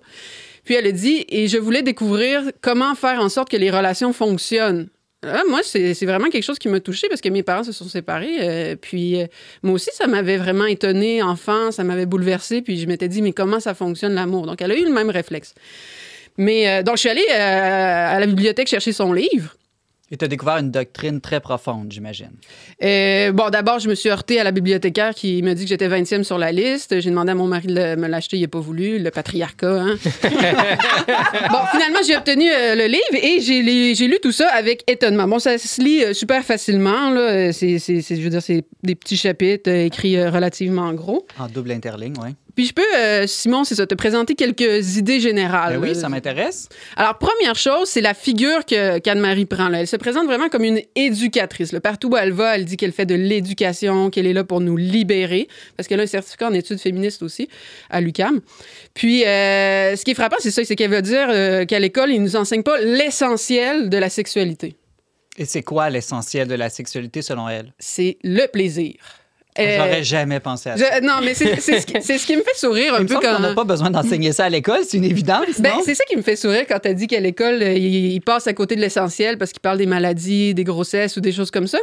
Puis 0.63 0.75
elle 0.75 0.87
a 0.87 0.91
dit 0.91 1.25
Et 1.29 1.47
je 1.47 1.57
voulais 1.57 1.81
découvrir 1.81 2.43
comment 2.61 2.95
faire 2.95 3.19
en 3.19 3.29
sorte 3.29 3.49
que 3.49 3.57
les 3.57 3.69
relations 3.71 4.13
fonctionnent. 4.13 4.87
Là, 5.23 5.43
moi, 5.47 5.61
c'est 5.63 5.93
c'est 5.93 6.07
vraiment 6.07 6.29
quelque 6.29 6.43
chose 6.43 6.57
qui 6.57 6.67
m'a 6.67 6.79
touchée 6.79 7.07
parce 7.07 7.21
que 7.21 7.29
mes 7.29 7.43
parents 7.43 7.63
se 7.63 7.71
sont 7.71 7.87
séparés. 7.87 8.37
euh, 8.41 8.75
puis 8.75 9.21
euh, 9.21 9.27
moi 9.61 9.75
aussi, 9.75 9.91
ça 9.93 10.07
m'avait 10.07 10.37
vraiment 10.37 10.65
étonnée, 10.65 11.21
enfant, 11.21 11.71
ça 11.71 11.83
m'avait 11.83 12.07
bouleversée. 12.07 12.61
Puis 12.63 12.79
je 12.79 12.87
m'étais 12.87 13.07
dit, 13.07 13.21
mais 13.21 13.31
comment 13.31 13.59
ça 13.59 13.75
fonctionne 13.75 14.15
l'amour? 14.15 14.47
Donc, 14.47 14.61
elle 14.61 14.71
a 14.71 14.75
eu 14.75 14.83
le 14.83 14.91
même 14.91 15.11
réflexe. 15.11 15.53
Mais 16.37 16.67
euh, 16.69 16.83
donc, 16.83 16.95
je 16.95 17.01
suis 17.01 17.09
allée 17.09 17.25
euh, 17.29 18.15
à 18.15 18.19
la 18.19 18.25
bibliothèque 18.25 18.67
chercher 18.67 18.93
son 18.93 19.13
livre. 19.13 19.55
Et 20.13 20.17
tu 20.17 20.25
as 20.25 20.27
découvert 20.27 20.57
une 20.57 20.71
doctrine 20.71 21.21
très 21.21 21.39
profonde, 21.39 21.89
j'imagine. 21.89 22.31
Euh, 22.83 23.31
bon, 23.31 23.49
d'abord, 23.49 23.79
je 23.79 23.87
me 23.87 23.95
suis 23.95 24.09
heurtée 24.09 24.41
à 24.41 24.43
la 24.43 24.51
bibliothécaire 24.51 25.15
qui 25.15 25.41
me 25.41 25.53
dit 25.53 25.63
que 25.63 25.69
j'étais 25.69 25.87
20e 25.87 26.23
sur 26.23 26.37
la 26.37 26.51
liste. 26.51 26.99
J'ai 26.99 27.09
demandé 27.09 27.31
à 27.31 27.35
mon 27.35 27.47
mari 27.47 27.67
de 27.67 27.95
me 27.95 28.07
l'acheter, 28.07 28.35
il 28.35 28.41
n'a 28.41 28.49
pas 28.49 28.59
voulu. 28.59 28.99
Le 28.99 29.09
patriarcat, 29.09 29.71
hein? 29.81 29.95
bon, 31.51 31.59
finalement, 31.71 31.99
j'ai 32.05 32.15
obtenu 32.17 32.45
euh, 32.51 32.75
le 32.75 32.85
livre 32.87 33.23
et 33.23 33.39
j'ai 33.39 34.07
lu 34.07 34.17
tout 34.21 34.31
ça 34.33 34.49
avec 34.49 34.83
étonnement. 34.89 35.27
Bon, 35.27 35.39
ça 35.39 35.57
se 35.57 35.81
lit 35.81 36.03
euh, 36.03 36.13
super 36.13 36.43
facilement. 36.43 37.09
Là. 37.11 37.53
C'est, 37.53 37.79
c'est- 37.79 38.01
c'est- 38.01 38.15
je 38.17 38.21
veux 38.21 38.29
dire, 38.29 38.41
c'est 38.41 38.65
des 38.83 38.95
petits 38.95 39.17
chapitres 39.17 39.69
écrits 39.69 40.21
relativement 40.27 40.91
gros. 40.93 41.25
En 41.39 41.47
double 41.47 41.71
interligne, 41.71 42.13
oui. 42.21 42.31
Puis 42.55 42.65
je 42.65 42.73
peux, 42.73 42.95
euh, 42.97 43.27
Simon, 43.27 43.63
c'est 43.63 43.75
ça, 43.75 43.87
te 43.87 43.95
présenter 43.95 44.35
quelques 44.35 44.97
idées 44.97 45.19
générales. 45.19 45.79
Ben 45.79 45.89
oui, 45.89 45.95
ça 45.95 46.09
m'intéresse. 46.09 46.69
alors, 46.95 47.17
première 47.17 47.55
chose, 47.55 47.89
c'est 47.89 48.01
la 48.01 48.13
figure 48.13 48.65
que 48.65 48.99
qu'Anne-Marie 48.99 49.45
prend. 49.45 49.69
Là. 49.69 49.81
Elle 49.81 49.87
se 49.87 49.95
présente 49.95 50.25
vraiment 50.25 50.49
comme 50.49 50.63
une 50.63 50.81
éducatrice. 50.95 51.71
là. 51.71 51.79
Partout 51.79 52.09
où 52.09 52.17
elle 52.17 52.31
va, 52.31 52.55
elle 52.55 52.65
dit 52.65 52.77
qu'elle 52.77 52.91
fait 52.91 53.05
de 53.05 53.15
l'éducation, 53.15 54.09
qu'elle 54.09 54.27
est 54.27 54.33
là 54.33 54.43
pour 54.43 54.59
nous 54.59 54.77
libérer, 54.77 55.47
parce 55.77 55.87
qu'elle 55.87 55.99
a 55.99 56.03
un 56.03 56.07
certificat 56.07 56.47
en 56.47 56.53
études 56.53 56.79
féministes 56.79 57.23
aussi 57.23 57.47
à 57.89 58.01
l'UCAM. 58.01 58.41
Puis, 58.93 59.25
euh, 59.25 59.95
ce 59.95 60.03
qui 60.03 60.11
est 60.11 60.15
frappant, 60.15 60.37
c'est 60.39 60.51
ça, 60.51 60.63
c'est 60.63 60.75
qu'elle 60.75 60.91
veut 60.91 61.01
dire 61.01 61.27
euh, 61.29 61.65
qu'à 61.65 61.79
l'école, 61.79 62.11
ils 62.11 62.21
nous 62.21 62.35
enseignent 62.35 62.63
pas 62.63 62.79
l'essentiel 62.79 63.89
de 63.89 63.97
la 63.97 64.09
sexualité. 64.09 64.75
Et 65.37 65.45
c'est 65.45 65.63
quoi 65.63 65.89
l'essentiel 65.89 66.47
de 66.47 66.55
la 66.55 66.69
sexualité 66.69 67.21
selon 67.21 67.47
elle? 67.47 67.73
C'est 67.79 68.17
le 68.23 68.47
plaisir. 68.47 68.95
Euh, 69.59 69.75
J'aurais 69.77 70.03
jamais 70.03 70.39
pensé 70.39 70.69
à 70.69 70.77
ça. 70.77 70.85
je- 70.99 71.05
non, 71.05 71.15
mais 71.23 71.33
c'est 71.33 71.55
c'est 71.59 71.79
ce, 71.81 72.17
ce 72.17 72.25
qui 72.25 72.37
me 72.37 72.41
fait 72.41 72.55
sourire 72.55 72.93
un 72.95 73.05
peu 73.05 73.15
quand... 73.15 73.35
qu'on 73.35 73.39
n'a 73.41 73.53
pas 73.53 73.65
besoin 73.65 73.89
d'enseigner 73.91 74.31
ça 74.31 74.45
à 74.45 74.49
l'école, 74.49 74.79
c'est 74.87 74.97
une 74.97 75.03
évidence, 75.03 75.59
Ben, 75.59 75.73
c'est 75.83 75.95
ça 75.95 76.05
qui 76.05 76.15
me 76.15 76.21
fait 76.21 76.37
sourire 76.37 76.63
quand 76.67 76.79
t'as 76.79 76.93
dit 76.93 77.07
qu'à 77.07 77.19
l'école, 77.19 77.61
euh, 77.61 77.73
il, 77.73 78.13
il 78.13 78.21
passe 78.21 78.47
à 78.47 78.53
côté 78.53 78.75
de 78.77 78.81
l'essentiel 78.81 79.37
parce 79.37 79.51
qu'il 79.51 79.59
parle 79.59 79.77
des 79.77 79.85
maladies, 79.87 80.53
des 80.53 80.63
grossesses 80.63 81.17
ou 81.17 81.21
des 81.21 81.31
choses 81.33 81.51
comme 81.51 81.67
ça. 81.67 81.79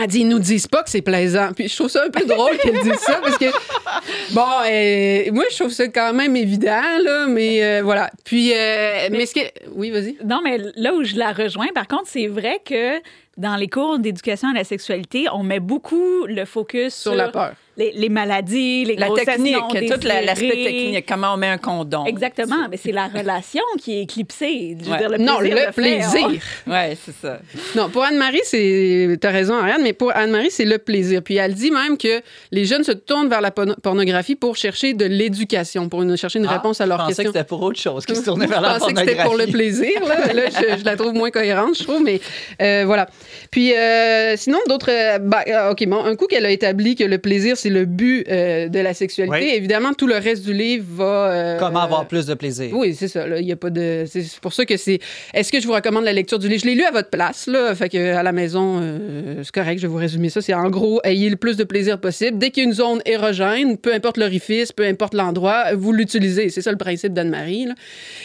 Elle 0.00 0.06
dit, 0.06 0.20
ils 0.20 0.28
nous 0.28 0.38
disent 0.38 0.68
pas 0.68 0.84
que 0.84 0.88
c'est 0.90 1.02
plaisant. 1.02 1.50
Puis 1.54 1.66
je 1.68 1.74
trouve 1.74 1.88
ça 1.88 2.04
un 2.06 2.10
peu 2.10 2.24
drôle 2.24 2.56
qu'elle 2.58 2.80
dise 2.80 2.94
ça 3.00 3.20
parce 3.22 3.36
que, 3.36 3.46
bon, 4.32 4.46
euh, 4.68 5.32
moi, 5.32 5.44
je 5.50 5.56
trouve 5.56 5.72
ça 5.72 5.88
quand 5.88 6.12
même 6.12 6.36
évident, 6.36 6.80
là, 7.02 7.26
mais 7.28 7.62
euh, 7.62 7.80
voilà. 7.82 8.08
Puis, 8.24 8.52
euh, 8.54 9.08
mais, 9.10 9.26
ce 9.26 9.34
que. 9.34 9.40
Oui, 9.74 9.90
vas-y. 9.90 10.16
Non, 10.24 10.40
mais 10.44 10.58
là 10.76 10.94
où 10.94 11.02
je 11.02 11.16
la 11.16 11.32
rejoins, 11.32 11.66
par 11.74 11.88
contre, 11.88 12.04
c'est 12.06 12.28
vrai 12.28 12.60
que 12.64 12.98
dans 13.40 13.56
les 13.56 13.68
cours 13.68 13.98
d'éducation 13.98 14.50
à 14.50 14.52
la 14.52 14.64
sexualité, 14.64 15.26
on 15.32 15.42
met 15.42 15.60
beaucoup 15.60 16.26
le 16.26 16.44
focus 16.44 16.94
Sur 16.94 17.12
sur, 17.12 17.14
la 17.14 17.28
peur. 17.28 17.54
Les, 17.80 17.92
les 17.92 18.08
maladies, 18.08 18.84
les 18.84 18.96
La 18.96 19.06
grossesses 19.06 19.24
technique, 19.26 19.54
non 19.56 19.68
tout 19.68 20.06
la- 20.06 20.20
l'aspect 20.22 20.48
technique, 20.50 21.04
comment 21.08 21.32
on 21.34 21.36
met 21.38 21.46
un 21.48 21.58
condom. 21.58 22.04
Exactement, 22.04 22.68
mais 22.70 22.76
c'est 22.76 22.92
la 22.92 23.08
relation 23.08 23.62
qui 23.82 23.98
est 23.98 24.02
éclipsée. 24.02 24.76
Je 24.78 24.84
veux 24.84 24.92
Ouais. 24.92 24.98
dire, 24.98 25.08
le 25.08 25.18
non, 25.18 25.38
plaisir, 25.38 25.66
le 25.66 25.72
plaisir. 25.72 26.28
Ouais, 26.66 26.96
c'est 27.04 27.14
ça. 27.20 27.38
Non, 27.74 27.88
pour 27.88 28.04
Anne-Marie, 28.04 28.40
c'est. 28.44 29.16
T'as 29.20 29.30
raison, 29.30 29.54
Ariane, 29.54 29.82
mais 29.82 29.92
pour 29.94 30.14
Anne-Marie, 30.14 30.50
c'est 30.50 30.64
le 30.64 30.78
plaisir. 30.78 31.22
Puis 31.22 31.36
elle 31.36 31.54
dit 31.54 31.70
même 31.70 31.96
que 31.96 32.20
les 32.52 32.64
jeunes 32.66 32.84
se 32.84 32.92
tournent 32.92 33.28
vers 33.28 33.40
la 33.40 33.50
porno- 33.50 33.74
pornographie 33.82 34.36
pour 34.36 34.56
chercher 34.56 34.92
de 34.94 35.06
l'éducation, 35.06 35.88
pour 35.88 36.02
une- 36.02 36.16
chercher 36.16 36.38
une 36.38 36.46
Ah, 36.46 36.52
réponse 36.54 36.80
à 36.80 36.86
leurs 36.86 36.98
Je 36.98 37.02
pensais 37.04 37.12
que 37.14 37.16
questions. 37.28 37.32
c'était 37.32 37.44
pour 37.48 37.62
autre 37.62 37.80
chose 37.80 38.04
qui 38.04 38.14
se 38.14 38.22
tournait 38.24 38.46
vers 38.46 38.60
la 38.60 38.74
Je 38.74 38.78
pensais 38.80 38.92
que 38.92 39.00
c'était 39.00 39.14
pour 39.22 39.36
le 39.36 39.46
pornographie. 39.46 39.52
plaisir. 39.52 40.00
Là, 40.06 40.32
Là, 40.34 40.42
je, 40.50 40.78
je 40.80 40.84
la 40.84 40.96
trouve 40.96 41.14
moins 41.14 41.30
cohérente, 41.30 41.76
je 41.78 41.84
trouve, 41.84 42.02
mais 42.02 42.20
euh, 42.62 42.82
voilà. 42.86 43.08
Puis 43.50 43.72
euh, 43.74 44.36
sinon, 44.36 44.58
d'autres. 44.68 44.90
euh, 44.90 45.18
bah, 45.18 45.70
OK, 45.70 45.86
bon, 45.86 46.04
un 46.04 46.14
coup 46.16 46.26
qu'elle 46.26 46.46
a 46.46 46.50
établi 46.50 46.94
que 46.94 47.04
le 47.04 47.18
plaisir, 47.18 47.56
c'est 47.56 47.69
le 47.70 47.84
but 47.84 48.24
euh, 48.28 48.68
de 48.68 48.78
la 48.80 48.92
sexualité, 48.94 49.36
Oui. 49.38 49.50
évidemment, 49.54 49.92
tout 49.94 50.06
le 50.06 50.16
reste 50.16 50.44
du 50.44 50.52
livre 50.52 50.84
va. 50.96 51.32
euh, 51.32 51.58
Comment 51.58 51.80
avoir 51.80 52.06
plus 52.08 52.26
de 52.26 52.34
plaisir? 52.34 52.70
Oui, 52.76 52.94
c'est 52.94 53.08
ça. 53.08 53.26
Il 53.38 53.46
y 53.46 53.52
a 53.52 53.56
pas 53.56 53.70
de. 53.70 54.04
C'est 54.06 54.24
pour 54.40 54.52
ça 54.52 54.64
que 54.66 54.76
c'est. 54.76 54.98
Est-ce 55.34 55.50
que 55.52 55.60
je 55.60 55.66
vous 55.66 55.72
recommande 55.72 56.04
la 56.04 56.12
lecture 56.12 56.38
du 56.38 56.48
livre? 56.48 56.60
Je 56.62 56.66
l'ai 56.68 56.74
lu 56.74 56.84
à 56.84 56.90
votre 56.90 57.10
place, 57.10 57.46
là. 57.46 57.74
Fait 57.74 57.88
que 57.88 58.14
à 58.14 58.22
la 58.22 58.32
maison, 58.32 58.78
euh, 58.82 59.42
c'est 59.42 59.52
correct. 59.52 59.78
Je 59.78 59.82
vais 59.86 59.88
vous 59.92 59.96
résumer 59.98 60.28
ça. 60.30 60.40
C'est 60.42 60.54
en 60.54 60.68
gros, 60.70 61.00
ayez 61.04 61.30
le 61.30 61.36
plus 61.36 61.56
de 61.56 61.64
plaisir 61.64 62.00
possible. 62.00 62.38
Dès 62.38 62.50
qu'il 62.50 62.62
y 62.64 62.66
a 62.66 62.68
une 62.68 62.74
zone 62.74 63.00
érogène, 63.06 63.76
peu 63.78 63.94
importe 63.94 64.16
l'orifice, 64.16 64.72
peu 64.72 64.84
importe 64.84 65.14
l'endroit, 65.14 65.74
vous 65.74 65.92
l'utilisez. 65.92 66.48
C'est 66.50 66.62
ça 66.62 66.70
le 66.72 66.78
principe 66.78 67.12
d'Anne-Marie. 67.12 67.68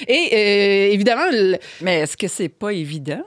Et 0.07 0.29
euh, 0.33 0.93
évidemment, 0.93 1.25
le- 1.31 1.57
Mais 1.81 1.99
est-ce 2.01 2.17
que 2.17 2.27
c'est 2.27 2.49
pas 2.49 2.71
évident? 2.73 3.23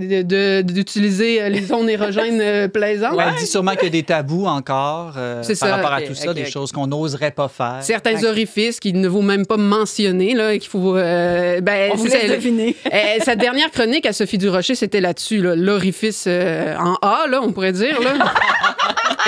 D'utiliser 0.00 1.42
euh, 1.42 1.48
les 1.48 1.62
zones 1.62 1.88
érogènes 1.88 2.40
euh, 2.40 2.68
plaisantes. 2.72 3.14
Ouais, 3.16 3.24
Elle 3.28 3.36
dit 3.38 3.46
sûrement 3.46 3.72
qu'il 3.72 3.84
y 3.84 3.86
a 3.86 3.90
des 3.90 4.02
tabous 4.02 4.46
encore 4.46 5.14
euh, 5.16 5.42
par 5.42 5.56
ça, 5.56 5.76
rapport 5.76 5.92
à 5.92 6.02
tout 6.02 6.14
ça, 6.14 6.34
des 6.34 6.46
choses 6.46 6.72
qu'on 6.72 6.86
n'oserait 6.86 7.30
pas 7.30 7.48
faire. 7.48 7.78
Certains 7.82 8.24
orifices 8.24 8.80
qu'il 8.80 9.00
ne 9.00 9.08
vaut 9.08 9.22
même 9.22 9.46
pas 9.46 9.56
mentionner, 9.56 10.34
là, 10.34 10.56
qu'il 10.58 10.68
faut. 10.68 10.96
euh, 10.96 11.60
ben, 11.60 11.90
On 11.92 11.96
vous 11.96 12.06
laisse 12.06 12.30
deviner. 12.30 12.76
Euh, 12.92 13.22
sa 13.24 13.36
dernière 13.36 13.70
chronique 13.70 14.04
à 14.06 14.12
Sophie 14.12 14.36
Durocher, 14.38 14.74
c'était 14.74 15.00
là-dessus, 15.00 15.40
là, 15.40 15.54
l'orifice 15.54 16.24
euh, 16.26 16.74
en 16.76 16.94
A, 17.02 17.26
là, 17.28 17.40
on 17.42 17.52
pourrait 17.52 17.72
dire. 17.72 18.00
Là. 18.00 18.14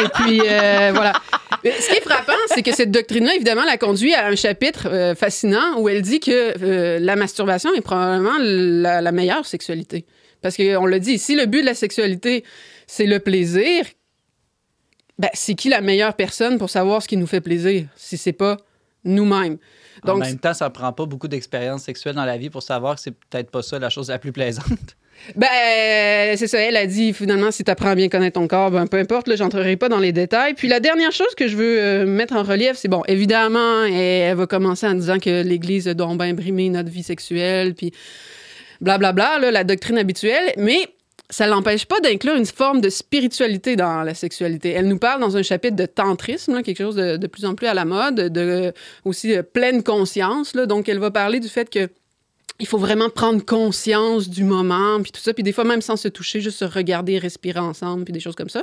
Et 0.03 0.09
puis, 0.15 0.41
euh, 0.45 0.91
voilà. 0.93 1.13
Mais 1.65 1.73
ce 1.73 1.89
qui 1.91 1.97
est 1.97 2.01
frappant, 2.01 2.33
c'est 2.49 2.63
que 2.63 2.75
cette 2.75 2.91
doctrine-là, 2.91 3.35
évidemment, 3.37 3.65
la 3.65 3.77
conduit 3.77 4.15
à 4.15 4.27
un 4.27 4.35
chapitre 4.35 4.89
euh, 4.91 5.15
fascinant 5.15 5.79
où 5.79 5.89
elle 5.89 6.03
dit 6.03 6.19
que 6.19 6.55
euh, 6.63 6.99
la 7.01 7.15
masturbation 7.15 7.71
est 7.75 7.83
probablement 7.83 8.33
la, 8.41 9.01
la 9.01 9.13
meilleure 9.13 9.47
sexualité. 9.47 10.05
Parce 10.43 10.57
qu'on 10.57 10.87
l'a 10.87 10.99
dit, 10.99 11.19
si 11.19 11.35
le 11.35 11.47
but 11.47 11.61
de 11.61 11.67
la 11.67 11.75
sexualité, 11.75 12.45
c'est 12.87 13.07
le 13.07 13.21
plaisir, 13.21 13.87
ben, 15.19 15.31
c'est 15.35 15.55
qui 15.55 15.69
la 15.69 15.81
meilleure 15.81 16.15
personne 16.15 16.59
pour 16.59 16.71
savoir 16.71 17.03
ce 17.03 17.09
qui 17.09 17.17
nous 17.17 17.27
fait 17.27 17.41
plaisir, 17.41 17.87
si 17.97 18.17
c'est 18.17 18.33
pas 18.33 18.57
nous-mêmes? 19.05 19.59
en 20.07 20.17
même 20.17 20.39
temps, 20.39 20.55
ça 20.55 20.71
prend 20.71 20.93
pas 20.93 21.07
beaucoup 21.07 21.29
d'expérience 21.29 21.83
sexuelle 21.83 22.15
dans 22.15 22.25
la 22.25 22.37
vie 22.37 22.51
pour 22.51 22.63
savoir 22.63 22.97
que 22.97 23.01
c'est 23.01 23.13
peut-être 23.13 23.51
pas 23.51 23.63
ça 23.63 23.79
la 23.79 23.91
chose 23.91 24.09
la 24.09 24.19
plus 24.19 24.33
plaisante. 24.33 24.67
Ben, 25.37 26.37
c'est 26.37 26.49
ça. 26.49 26.59
Elle 26.59 26.77
a 26.77 26.85
dit, 26.85 27.13
finalement, 27.13 27.53
si 27.53 27.63
tu 27.63 27.71
apprends 27.71 27.91
à 27.91 27.95
bien 27.95 28.09
connaître 28.09 28.41
ton 28.41 28.49
corps, 28.49 28.73
ben, 28.73 28.89
peu 28.89 28.97
importe, 28.97 29.29
là, 29.29 29.37
j'entrerai 29.37 29.77
pas 29.77 29.89
dans 29.89 30.01
les 30.01 30.11
détails. 30.11 30.55
Puis 30.55 30.67
la 30.67 30.81
dernière 30.81 31.13
chose 31.13 31.33
que 31.37 31.47
je 31.47 31.57
veux 31.57 31.81
euh, 31.81 32.07
mettre 32.07 32.35
en 32.35 32.43
relief, 32.43 32.73
c'est 32.75 32.89
bon, 32.89 33.05
évidemment, 33.07 33.85
elle, 33.85 33.93
elle 33.93 34.37
va 34.37 34.47
commencer 34.49 34.85
en 34.85 34.95
disant 34.95 35.19
que 35.21 35.43
l'Église 35.43 35.87
donc 35.87 36.19
bien 36.19 36.35
brimé 36.35 36.69
notre 36.71 36.91
vie 36.91 37.05
sexuelle, 37.05 37.75
puis 37.75 37.93
blablabla, 38.83 39.51
la 39.51 39.64
doctrine 39.64 39.97
habituelle. 39.99 40.53
Mais 40.59 40.87
ça 41.31 41.47
l'empêche 41.47 41.87
pas 41.87 41.99
d'inclure 42.01 42.35
une 42.35 42.45
forme 42.45 42.83
de 42.83 42.90
spiritualité 42.90 43.75
dans 43.75 44.03
la 44.03 44.14
sexualité. 44.14 44.73
Elle 44.73 44.87
nous 44.87 44.99
parle 44.99 45.21
dans 45.21 45.37
un 45.38 45.42
chapitre 45.42 45.77
de 45.77 45.87
tantrisme, 45.87 46.62
quelque 46.62 46.83
chose 46.83 46.97
de, 46.97 47.16
de 47.16 47.27
plus 47.27 47.47
en 47.47 47.55
plus 47.55 47.66
à 47.66 47.75
la 47.75 47.87
mode, 47.87 48.16
de 48.16 48.75
aussi 49.07 49.35
euh, 49.35 49.42
pleine 49.42 49.83
conscience. 49.83 50.53
Donc, 50.53 50.90
elle 50.90 50.99
va 50.99 51.11
parler 51.11 51.40
du 51.40 51.49
fait 51.49 51.71
que 51.71 51.88
il 52.62 52.68
faut 52.68 52.79
vraiment 52.79 53.11
prendre 53.11 53.44
conscience 53.44 54.31
du 54.31 54.44
moment, 54.44 55.03
puis 55.03 55.11
tout 55.11 55.20
ça, 55.20 55.35
puis 55.35 55.42
des 55.42 55.51
fois 55.51 55.64
même 55.64 55.83
sans 55.83 55.96
se 55.96 56.07
toucher, 56.07 56.40
juste 56.40 56.59
se 56.59 56.64
regarder, 56.64 57.18
respirer 57.18 57.59
ensemble, 57.59 58.05
puis 58.05 58.12
des 58.12 58.20
choses 58.20 58.37
comme 58.37 58.48
ça. 58.48 58.62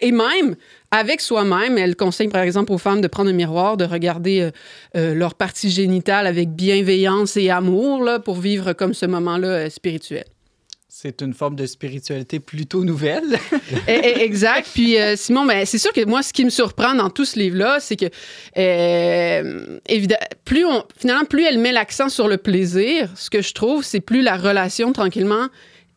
Et 0.00 0.12
même 0.12 0.54
avec 0.90 1.22
soi-même, 1.22 1.78
elle 1.78 1.96
conseille 1.96 2.28
par 2.28 2.42
exemple 2.42 2.72
aux 2.72 2.78
femmes 2.78 3.00
de 3.00 3.08
prendre 3.08 3.30
un 3.30 3.32
miroir, 3.32 3.78
de 3.78 3.86
regarder 3.86 4.42
euh, 4.42 4.50
euh, 4.96 5.14
leur 5.14 5.34
partie 5.34 5.70
génitale 5.70 6.26
avec 6.26 6.50
bienveillance 6.50 7.38
et 7.38 7.48
amour 7.48 8.04
là, 8.04 8.18
pour 8.18 8.36
vivre 8.36 8.74
comme 8.74 8.92
ce 8.92 9.06
moment-là 9.06 9.48
euh, 9.48 9.70
spirituel. 9.70 10.24
C'est 11.00 11.22
une 11.22 11.32
forme 11.32 11.54
de 11.54 11.64
spiritualité 11.64 12.40
plutôt 12.40 12.82
nouvelle. 12.82 13.38
Eh, 13.86 14.00
eh, 14.02 14.22
exact. 14.22 14.68
Puis 14.74 14.98
euh, 14.98 15.14
Simon, 15.14 15.46
ben, 15.46 15.64
c'est 15.64 15.78
sûr 15.78 15.92
que 15.92 16.04
moi, 16.04 16.24
ce 16.24 16.32
qui 16.32 16.44
me 16.44 16.50
surprend 16.50 16.92
dans 16.96 17.08
tout 17.08 17.24
ce 17.24 17.38
livre-là, 17.38 17.78
c'est 17.78 17.94
que 17.94 18.06
euh, 18.56 19.78
évidemment, 19.88 20.20
plus 20.44 20.64
on, 20.64 20.82
finalement, 20.96 21.24
plus 21.24 21.44
elle 21.44 21.58
met 21.58 21.70
l'accent 21.70 22.08
sur 22.08 22.26
le 22.26 22.36
plaisir, 22.36 23.10
ce 23.14 23.30
que 23.30 23.42
je 23.42 23.54
trouve, 23.54 23.84
c'est 23.84 24.00
plus 24.00 24.22
la 24.22 24.36
relation 24.36 24.92
tranquillement 24.92 25.46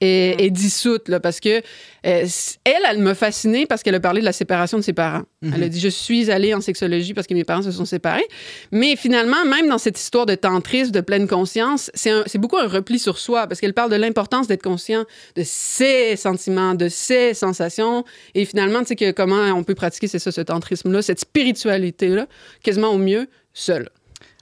est, 0.01 0.41
est 0.41 0.49
dissoute, 0.49 1.07
là, 1.07 1.19
parce 1.19 1.39
que 1.39 1.61
euh, 2.05 2.25
elle, 2.63 2.83
elle 2.89 2.97
m'a 2.97 3.13
fascinée 3.13 3.65
parce 3.65 3.83
qu'elle 3.83 3.95
a 3.95 3.99
parlé 3.99 4.19
de 4.19 4.25
la 4.25 4.33
séparation 4.33 4.77
de 4.77 4.83
ses 4.83 4.93
parents. 4.93 5.21
Elle 5.43 5.63
a 5.63 5.69
dit, 5.69 5.79
je 5.79 5.87
suis 5.87 6.31
allée 6.31 6.53
en 6.53 6.61
sexologie 6.61 7.13
parce 7.13 7.27
que 7.27 7.33
mes 7.33 7.43
parents 7.43 7.61
se 7.61 7.71
sont 7.71 7.85
séparés. 7.85 8.27
Mais 8.71 8.95
finalement, 8.95 9.45
même 9.45 9.67
dans 9.67 9.77
cette 9.77 9.99
histoire 9.99 10.25
de 10.25 10.35
tantrisme, 10.35 10.91
de 10.91 11.01
pleine 11.01 11.27
conscience, 11.27 11.91
c'est 11.93 12.37
beaucoup 12.37 12.57
un 12.57 12.67
repli 12.67 12.99
sur 12.99 13.17
soi 13.17 13.47
parce 13.47 13.61
qu'elle 13.61 13.73
parle 13.73 13.91
de 13.91 13.95
l'importance 13.95 14.47
d'être 14.47 14.63
conscient 14.63 15.05
de 15.35 15.43
ses 15.45 16.15
sentiments, 16.15 16.73
de 16.73 16.89
ses 16.89 17.33
sensations. 17.33 18.03
Et 18.33 18.45
finalement, 18.45 18.81
tu 18.81 18.87
sais, 18.87 18.95
que 18.95 19.11
comment 19.11 19.41
on 19.53 19.63
peut 19.63 19.75
pratiquer, 19.75 20.07
c'est 20.07 20.19
ça, 20.19 20.31
ce 20.31 20.41
tantrisme-là, 20.41 21.01
cette 21.01 21.19
spiritualité-là, 21.19 22.27
quasiment 22.63 22.89
au 22.89 22.97
mieux, 22.97 23.27
seul. 23.53 23.89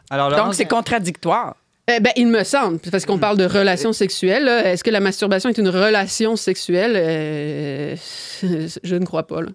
Alors, 0.09 0.35
Donc, 0.35 0.55
c'est 0.55 0.65
contradictoire. 0.65 1.55
Eh 1.91 1.99
ben, 1.99 2.11
il 2.15 2.27
me 2.27 2.43
semble, 2.43 2.77
parce 2.91 3.05
qu'on 3.05 3.17
parle 3.17 3.37
de 3.37 3.45
relations 3.45 3.93
sexuelles. 3.93 4.47
Est-ce 4.47 4.83
que 4.83 4.91
la 4.91 4.99
masturbation 4.99 5.49
est 5.49 5.57
une 5.57 5.69
relation 5.69 6.35
sexuelle? 6.35 6.93
Euh, 6.95 7.95
je 8.83 8.95
ne 8.95 9.05
crois 9.05 9.25
pas. 9.25 9.41
là. 9.41 9.47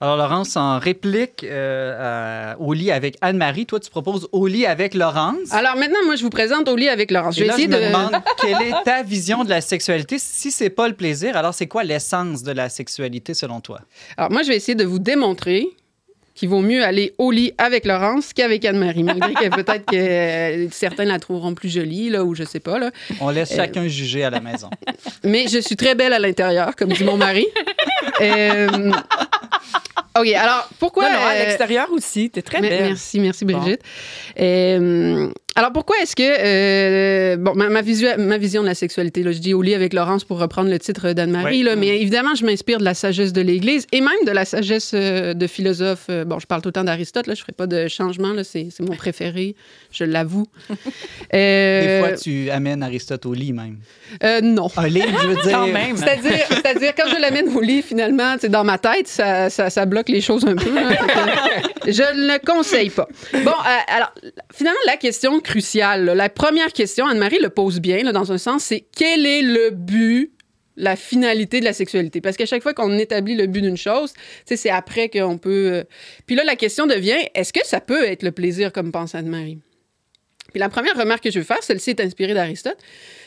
alors, 0.00 0.16
Laurence, 0.16 0.56
en 0.56 0.78
réplique 0.78 1.42
euh, 1.42 2.52
à- 2.54 2.60
au 2.60 2.72
lit 2.72 2.92
avec 2.92 3.16
Anne-Marie, 3.20 3.66
toi, 3.66 3.80
tu 3.80 3.90
proposes 3.90 4.28
au 4.30 4.46
lit 4.46 4.64
avec 4.64 4.94
Laurence. 4.94 5.52
Alors 5.52 5.74
maintenant, 5.76 5.98
moi, 6.04 6.14
je 6.14 6.22
vous 6.22 6.30
présente 6.30 6.68
au 6.68 6.76
lit 6.76 6.88
avec 6.88 7.10
Laurence. 7.10 7.34
Je 7.34 7.40
vais 7.40 7.46
là, 7.48 7.54
essayer 7.54 7.66
je 7.68 7.72
me 7.76 7.80
de... 7.82 7.86
demande 7.88 8.12
quelle 8.40 8.62
est 8.62 8.84
ta 8.84 9.02
vision 9.02 9.42
de 9.42 9.48
la 9.50 9.60
sexualité. 9.60 10.18
Si 10.20 10.52
c'est 10.52 10.70
pas 10.70 10.86
le 10.86 10.94
plaisir, 10.94 11.36
alors 11.36 11.52
c'est 11.52 11.66
quoi 11.66 11.82
l'essence 11.82 12.44
de 12.44 12.52
la 12.52 12.68
sexualité 12.68 13.34
selon 13.34 13.60
toi? 13.60 13.80
Alors 14.16 14.30
moi, 14.30 14.42
je 14.42 14.48
vais 14.48 14.56
essayer 14.56 14.76
de 14.76 14.84
vous 14.84 15.00
démontrer 15.00 15.70
qu'il 16.36 16.48
vaut 16.50 16.60
mieux 16.60 16.84
aller 16.84 17.14
au 17.18 17.30
lit 17.30 17.52
avec 17.58 17.86
Laurence 17.86 18.32
qu'avec 18.32 18.64
Anne-Marie, 18.64 19.02
malgré 19.02 19.32
que 19.34 19.48
peut-être 19.48 19.86
que 19.86 19.96
euh, 19.96 20.68
certains 20.70 21.06
la 21.06 21.18
trouveront 21.18 21.54
plus 21.54 21.70
jolie, 21.70 22.10
là, 22.10 22.22
ou 22.24 22.34
je 22.34 22.44
sais 22.44 22.60
pas. 22.60 22.78
Là. 22.78 22.90
On 23.20 23.30
laisse 23.30 23.50
Euh, 23.52 23.56
chacun 23.56 23.88
juger 23.88 24.24
à 24.24 24.30
la 24.30 24.40
maison. 24.40 24.70
Mais 25.24 25.46
je 25.48 25.58
suis 25.58 25.76
très 25.76 25.94
belle 25.94 26.12
à 26.12 26.18
l'intérieur, 26.18 26.76
comme 26.76 26.92
dit 26.92 27.04
mon 27.04 27.16
mari. 27.16 27.46
Euh, 28.22 28.92
OK, 30.18 30.28
alors 30.32 30.70
pourquoi... 30.78 31.10
non, 31.10 31.20
non, 31.20 31.26
à 31.26 31.34
l'extérieur 31.34 31.88
aussi. 31.92 32.30
T'es 32.30 32.40
très 32.40 32.62
belle. 32.62 32.86
Merci, 32.86 33.20
merci 33.20 33.44
Brigitte. 33.44 33.82
Euh, 34.40 35.28
alors 35.56 35.72
pourquoi 35.72 35.96
est-ce 36.02 36.14
que 36.14 36.22
euh, 36.22 37.36
bon 37.38 37.54
ma, 37.54 37.68
ma, 37.68 37.80
visu- 37.82 38.06
ma 38.18 38.38
vision 38.38 38.62
de 38.62 38.66
la 38.66 38.74
sexualité, 38.74 39.22
là, 39.22 39.32
je 39.32 39.38
dis 39.38 39.54
au 39.54 39.62
lit 39.62 39.74
avec 39.74 39.92
Laurence 39.94 40.22
pour 40.24 40.38
reprendre 40.38 40.70
le 40.70 40.78
titre 40.78 41.12
d'Anne-Marie, 41.12 41.62
là, 41.62 41.76
mais 41.76 41.88
évidemment 42.00 42.34
je 42.34 42.44
m'inspire 42.44 42.78
de 42.78 42.84
la 42.84 42.94
sagesse 42.94 43.32
de 43.32 43.40
l'Église 43.40 43.86
et 43.92 44.00
même 44.00 44.10
de 44.26 44.30
la 44.30 44.44
sagesse 44.44 44.92
euh, 44.94 45.34
de 45.34 45.46
philosophes. 45.46 46.06
euh, 46.10 46.24
bon, 46.24 46.38
je 46.38 46.46
parle 46.46 46.62
tout 46.62 46.68
le 46.68 46.72
temps 46.74 46.84
d'Aristote, 46.84 47.26
là, 47.26 47.34
je 47.34 47.40
ferai 47.40 47.52
pas 47.52 47.66
de 47.66 47.88
changement, 47.88 48.32
là, 48.32 48.44
c'est, 48.44 48.68
c'est 48.70 48.82
mon 48.82 48.94
préféré, 48.96 49.56
je 49.90 50.04
l'avoue. 50.04 50.46
Euh, 51.34 52.00
Des 52.02 52.06
fois, 52.08 52.16
tu 52.16 52.50
amènes 52.50 52.82
Aristote 52.82 53.26
au 53.26 53.32
lit 53.34 53.52
même. 53.52 53.78
euh, 54.22 54.40
non. 54.40 54.68
Un 54.76 54.86
livre, 54.88 55.08
je 55.22 55.26
veux 55.26 55.34
dire. 55.42 55.52
Quand 55.58 55.66
même. 55.66 55.96
C'est-à-dire, 55.96 56.44
c'est-à-dire, 56.48 56.92
quand 56.96 57.08
je 57.08 57.20
l'amène 57.20 57.48
au 57.54 57.60
lit, 57.60 57.82
finalement, 57.82 58.36
dans 58.48 58.62
ma 58.64 58.78
tête, 58.78 59.08
ça, 59.08 59.50
ça, 59.50 59.68
ça 59.70 59.86
bloque 59.86 60.08
les 60.08 60.20
choses 60.20 60.44
un 60.46 60.54
peu. 60.54 60.70
que 60.70 61.90
je 61.92 62.02
ne 62.02 62.32
le 62.32 62.38
conseille 62.46 62.90
pas. 62.90 63.08
Bon, 63.32 63.50
euh, 63.50 63.94
alors, 63.96 64.12
finalement, 64.54 64.78
la 64.86 64.96
question 64.96 65.40
cruciale, 65.46 66.04
là, 66.04 66.14
la 66.14 66.28
première 66.28 66.72
question, 66.72 67.06
Anne-Marie 67.06 67.38
le 67.40 67.48
pose 67.48 67.80
bien, 67.80 68.02
dans 68.12 68.32
un 68.32 68.38
sens, 68.38 68.64
c'est 68.64 68.84
quel 68.94 69.24
est 69.24 69.42
le 69.42 69.70
but 69.70 70.32
la 70.76 70.96
finalité 70.96 71.60
de 71.60 71.64
la 71.64 71.72
sexualité? 71.72 72.20
Parce 72.20 72.36
qu'à 72.36 72.44
chaque 72.44 72.62
fois 72.62 72.74
qu'on 72.74 72.98
établit 72.98 73.36
le 73.36 73.46
but 73.46 73.62
d'une 73.62 73.76
chose, 73.76 74.12
c'est 74.44 74.68
après 74.68 75.08
qu'on 75.08 75.38
peut... 75.38 75.70
euh, 75.72 75.84
Puis 76.26 76.36
là, 76.36 76.44
la 76.44 76.56
question 76.56 76.86
devient, 76.86 77.16
est-ce 77.34 77.52
que 77.52 77.64
ça 77.64 77.80
peut 77.80 78.04
être 78.04 78.22
le 78.22 78.32
plaisir 78.32 78.72
comme 78.72 78.92
pense 78.92 79.14
Anne-Marie? 79.14 79.60
Puis 80.50 80.60
la 80.60 80.68
première 80.68 80.96
remarque 80.96 81.24
que 81.24 81.30
je 81.30 81.38
veux 81.38 81.44
faire, 81.44 81.62
celle-ci 81.62 81.90
est 81.90 82.00
inspirée 82.00 82.34
d'Aristote, 82.34 82.78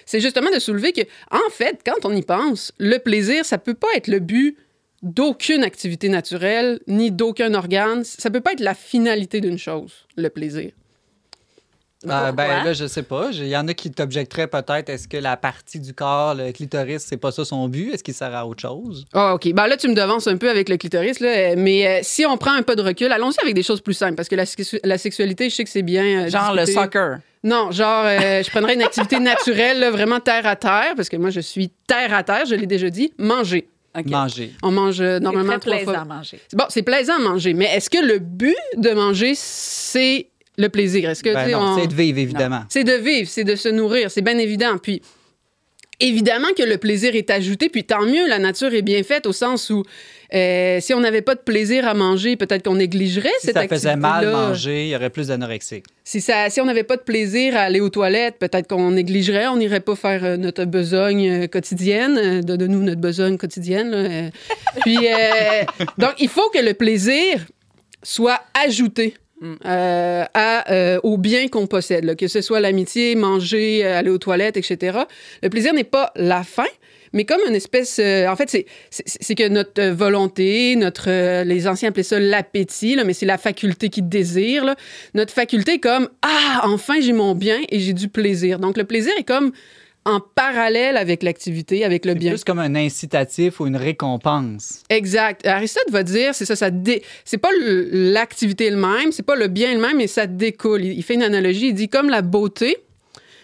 c'est 0.06 0.20
justement 0.20 0.52
de 0.52 0.60
soulever 0.60 0.92
que, 0.92 1.02
en 1.32 1.50
fait, 1.52 1.80
quand 1.86 2.06
on 2.06 2.16
y 2.16 2.22
pense, 2.22 2.72
le 2.80 2.98
plaisir, 2.98 3.46
ça 3.46 3.58
peut 3.58 3.74
pas 3.74 3.88
être 3.96 4.08
le 4.08 4.20
but 4.20 4.58
d'aucune 5.02 5.64
activité 5.64 6.10
naturelle, 6.10 6.80
ni 6.88 7.12
d'aucun 7.12 7.54
organe. 7.54 8.04
Ça 8.04 8.30
peut 8.30 8.42
pas 8.42 8.52
être 8.52 8.60
la 8.60 8.76
finalité 8.76 9.40
d'une 9.40 9.58
chose, 9.58 9.94
le 10.18 10.30
plaisir. 10.30 10.72
Ah, 12.08 12.32
ben 12.32 12.64
là, 12.64 12.72
je 12.72 12.88
sais 12.88 13.04
pas. 13.04 13.28
Il 13.34 13.48
y 13.48 13.58
en 13.58 13.68
a 13.68 13.74
qui 13.74 13.92
t'objecteraient 13.92 14.48
peut-être 14.48 14.88
est-ce 14.90 15.08
que 15.08 15.18
la 15.18 15.36
partie 15.36 15.80
du 15.82 15.94
corps, 15.94 16.34
le 16.34 16.52
clitoris, 16.54 17.04
c'est 17.06 17.18
pas 17.18 17.32
ça 17.32 17.44
son 17.44 17.68
but? 17.68 17.94
Est-ce 17.94 18.04
qu'il 18.04 18.14
sert 18.14 18.34
à 18.34 18.46
autre 18.48 18.62
chose? 18.62 19.06
Ah, 19.14 19.34
OK. 19.36 19.52
Ben 19.54 19.68
là, 19.68 19.76
tu 19.76 19.90
me 19.90 19.94
devances 19.94 20.28
un 20.28 20.38
peu 20.38 20.50
avec 20.50 20.70
le 20.70 20.78
clitoris, 20.78 21.20
là. 21.20 21.56
Mais 21.58 21.88
euh, 21.88 22.00
si 22.04 22.26
on 22.26 22.38
prend 22.38 22.54
un 22.54 22.62
peu 22.62 22.78
de 22.78 22.82
recul, 22.82 23.12
allons-y 23.12 23.42
avec 23.42 23.54
des 23.54 23.64
choses 23.64 23.82
plus 23.82 23.94
simples. 23.96 24.16
Parce 24.16 24.30
que 24.30 24.36
la, 24.36 24.46
sexu- 24.46 24.80
la 24.84 24.98
sexualité, 24.98 25.50
je 25.50 25.56
sais 25.56 25.64
que 25.66 25.70
c'est 25.70 25.82
bien. 25.82 26.26
euh, 26.26 26.30
Genre 26.30 26.54
le 26.56 26.66
soccer. 26.66 27.18
Non, 27.44 27.72
genre, 27.72 28.06
euh, 28.06 28.44
je 28.44 28.50
prendrais 28.50 28.76
une 28.76 28.82
activité 28.82 29.20
naturelle, 29.20 29.80
là, 29.80 29.92
vraiment 29.92 30.22
terre 30.22 30.46
à 30.46 30.56
terre, 30.56 30.94
parce 30.96 31.10
que 31.10 31.18
moi, 31.18 31.32
je 31.32 31.42
suis 31.42 31.70
terre 31.88 32.14
à 32.14 32.24
terre, 32.24 32.46
je 32.46 32.56
l'ai 32.56 32.66
déjà 32.68 32.90
dit, 32.90 33.12
manger. 33.18 33.68
OK. 33.98 34.06
Manger. 34.06 34.52
On 34.62 34.72
mange 34.72 35.02
euh, 35.02 35.20
normalement 35.20 35.54
c'est 35.54 35.60
très 35.60 35.70
trois 35.70 35.76
plaisant 35.78 35.92
fois. 35.94 36.02
à 36.02 36.06
manger. 36.18 36.40
Bon, 36.54 36.66
c'est 36.70 36.84
plaisant 36.84 37.16
à 37.16 37.20
manger, 37.20 37.54
mais 37.54 37.66
est-ce 37.76 37.90
que 37.90 37.98
le 38.06 38.20
but 38.20 38.56
de 38.78 38.92
manger, 38.92 39.34
c'est 39.36 40.28
le 40.60 40.70
plaisir? 40.70 41.10
Est-ce 41.10 41.24
que, 41.24 41.34
Ben 41.34 41.56
on- 41.56 41.78
c'est 41.80 41.88
de 41.88 41.96
vivre, 41.96 42.20
évidemment. 42.20 42.62
C'est 42.70 42.84
de 42.84 42.94
vivre, 42.94 43.28
c'est 43.30 43.44
de 43.44 43.56
se 43.56 43.70
nourrir, 43.70 44.12
c'est 44.12 44.22
bien 44.22 44.38
évident. 44.38 44.78
Puis, 44.78 45.02
Évidemment 46.02 46.48
que 46.58 46.64
le 46.64 46.78
plaisir 46.78 47.14
est 47.14 47.30
ajouté, 47.30 47.68
puis 47.68 47.84
tant 47.84 48.06
mieux, 48.06 48.26
la 48.30 48.40
nature 48.40 48.74
est 48.74 48.82
bien 48.82 49.04
faite 49.04 49.26
au 49.26 49.34
sens 49.34 49.70
où 49.70 49.84
euh, 50.34 50.78
si 50.80 50.94
on 50.94 51.02
n'avait 51.02 51.22
pas 51.22 51.36
de 51.36 51.42
plaisir 51.42 51.86
à 51.90 51.94
manger, 51.94 52.38
peut-être 52.38 52.64
qu'on 52.64 52.76
négligerait 52.76 53.28
Si 53.42 53.48
cette 53.48 53.56
ça 53.58 53.68
faisait 53.68 53.98
mal 53.98 54.32
manger, 54.32 54.86
il 54.86 54.90
y 54.92 54.96
aurait 54.96 55.10
plus 55.10 55.28
d'anorexie. 55.28 55.84
Si, 56.06 56.22
ça, 56.22 56.50
si 56.50 56.62
on 56.62 56.66
n'avait 56.66 56.86
pas 56.86 56.96
de 56.96 57.02
plaisir 57.02 57.58
à 57.58 57.64
aller 57.64 57.82
aux 57.82 57.90
toilettes, 57.90 58.36
peut-être 58.40 58.70
qu'on 58.70 58.92
négligerait, 58.92 59.48
on 59.48 59.58
n'irait 59.58 59.82
pas 59.82 59.98
faire 59.98 60.24
euh, 60.24 60.38
notre 60.38 60.64
besogne 60.64 61.30
euh, 61.30 61.48
quotidienne. 61.48 62.18
Euh, 62.18 62.42
Donne-nous 62.44 62.82
notre 62.82 63.02
besogne 63.02 63.38
quotidienne. 63.38 63.92
là, 63.92 63.98
euh. 63.98 64.30
Puis, 64.86 65.00
euh, 65.06 65.64
donc, 65.98 66.14
il 66.20 66.30
faut 66.30 66.50
que 66.52 66.60
le 66.60 66.76
plaisir 66.76 67.46
soit 68.04 68.40
ajouté. 68.66 69.16
Euh, 69.66 70.24
à, 70.34 70.72
euh, 70.72 71.00
au 71.04 71.18
bien 71.18 71.48
qu'on 71.48 71.68
possède, 71.68 72.16
que 72.16 72.28
ce 72.28 72.42
soit 72.42 72.60
l'amitié, 72.60 73.16
manger, 73.16 73.86
euh, 73.86 73.98
aller 74.00 74.10
aux 74.10 74.18
toilettes, 74.18 74.58
etc. 74.58 75.00
Le 75.42 75.50
plaisir 75.50 75.74
n'est 75.74 75.84
pas 75.84 76.12
la 76.16 76.44
fin, 76.44 76.66
mais 77.14 77.26
comme 77.26 77.40
une 77.48 77.56
espèce. 77.56 78.00
en 78.00 78.36
fait, 78.36 78.50
c'est- 78.92 79.36
que 79.36 79.48
notre 79.48 79.84
volonté, 79.92 80.76
notre. 80.76 81.44
les 81.44 81.68
anciens 81.68 81.90
appelaient 81.90 82.04
ça 82.04 82.20
l'appétit, 82.20 82.98
mais 83.06 83.14
c'est 83.14 83.26
la 83.26 83.38
faculté 83.38 83.90
qui 83.90 84.02
désire. 84.02 84.76
Notre 85.14 85.34
faculté 85.34 85.74
est 85.74 85.80
comme 85.80 86.10
Ah, 86.22 86.62
enfin, 86.66 86.96
j'ai 87.02 87.14
mon 87.14 87.34
bien 87.36 87.60
et 87.70 87.80
j'ai 87.80 87.94
du 87.94 88.10
plaisir. 88.10 88.60
Donc, 88.60 88.78
le 88.78 88.84
plaisir 88.84 89.14
est 89.18 89.24
comme 89.24 89.52
en 90.06 90.20
parallèle 90.20 90.98
avec 90.98 91.22
l'activité, 91.24 91.84
avec 91.86 92.06
le 92.06 92.14
C'est 92.14 92.20
bien. 92.20 92.32
plus 92.32 92.44
comme 92.44 92.60
un 92.60 92.74
incitatif 92.76 93.60
ou 93.60 93.68
une 93.68 93.76
récompense. 93.76 94.84
Exact. 94.90 95.46
Aristote 95.46 95.90
va 95.92 96.04
dire, 96.04 96.34
c'est 96.34 96.46
ça, 96.46 96.56
ça 96.56 96.72
dé- 96.72 97.04
c'est 97.26 97.38
pas 97.38 97.52
le- 97.52 97.90
l'activité 98.14 98.66
elle-même, 98.68 99.12
c'est 99.12 99.24
pas 99.26 99.36
le 99.36 99.48
bien 99.48 99.72
elle-même, 99.72 99.98
mais 99.98 100.08
ça 100.08 100.26
découle. 100.26 100.84
Il, 100.84 101.04
fait 101.04 101.14
une 101.16 101.24
analogie, 101.24 101.68
il 101.68 101.74
dit 101.74 101.90
comme 101.90 102.10
la 102.10 102.22
beauté 102.22 102.78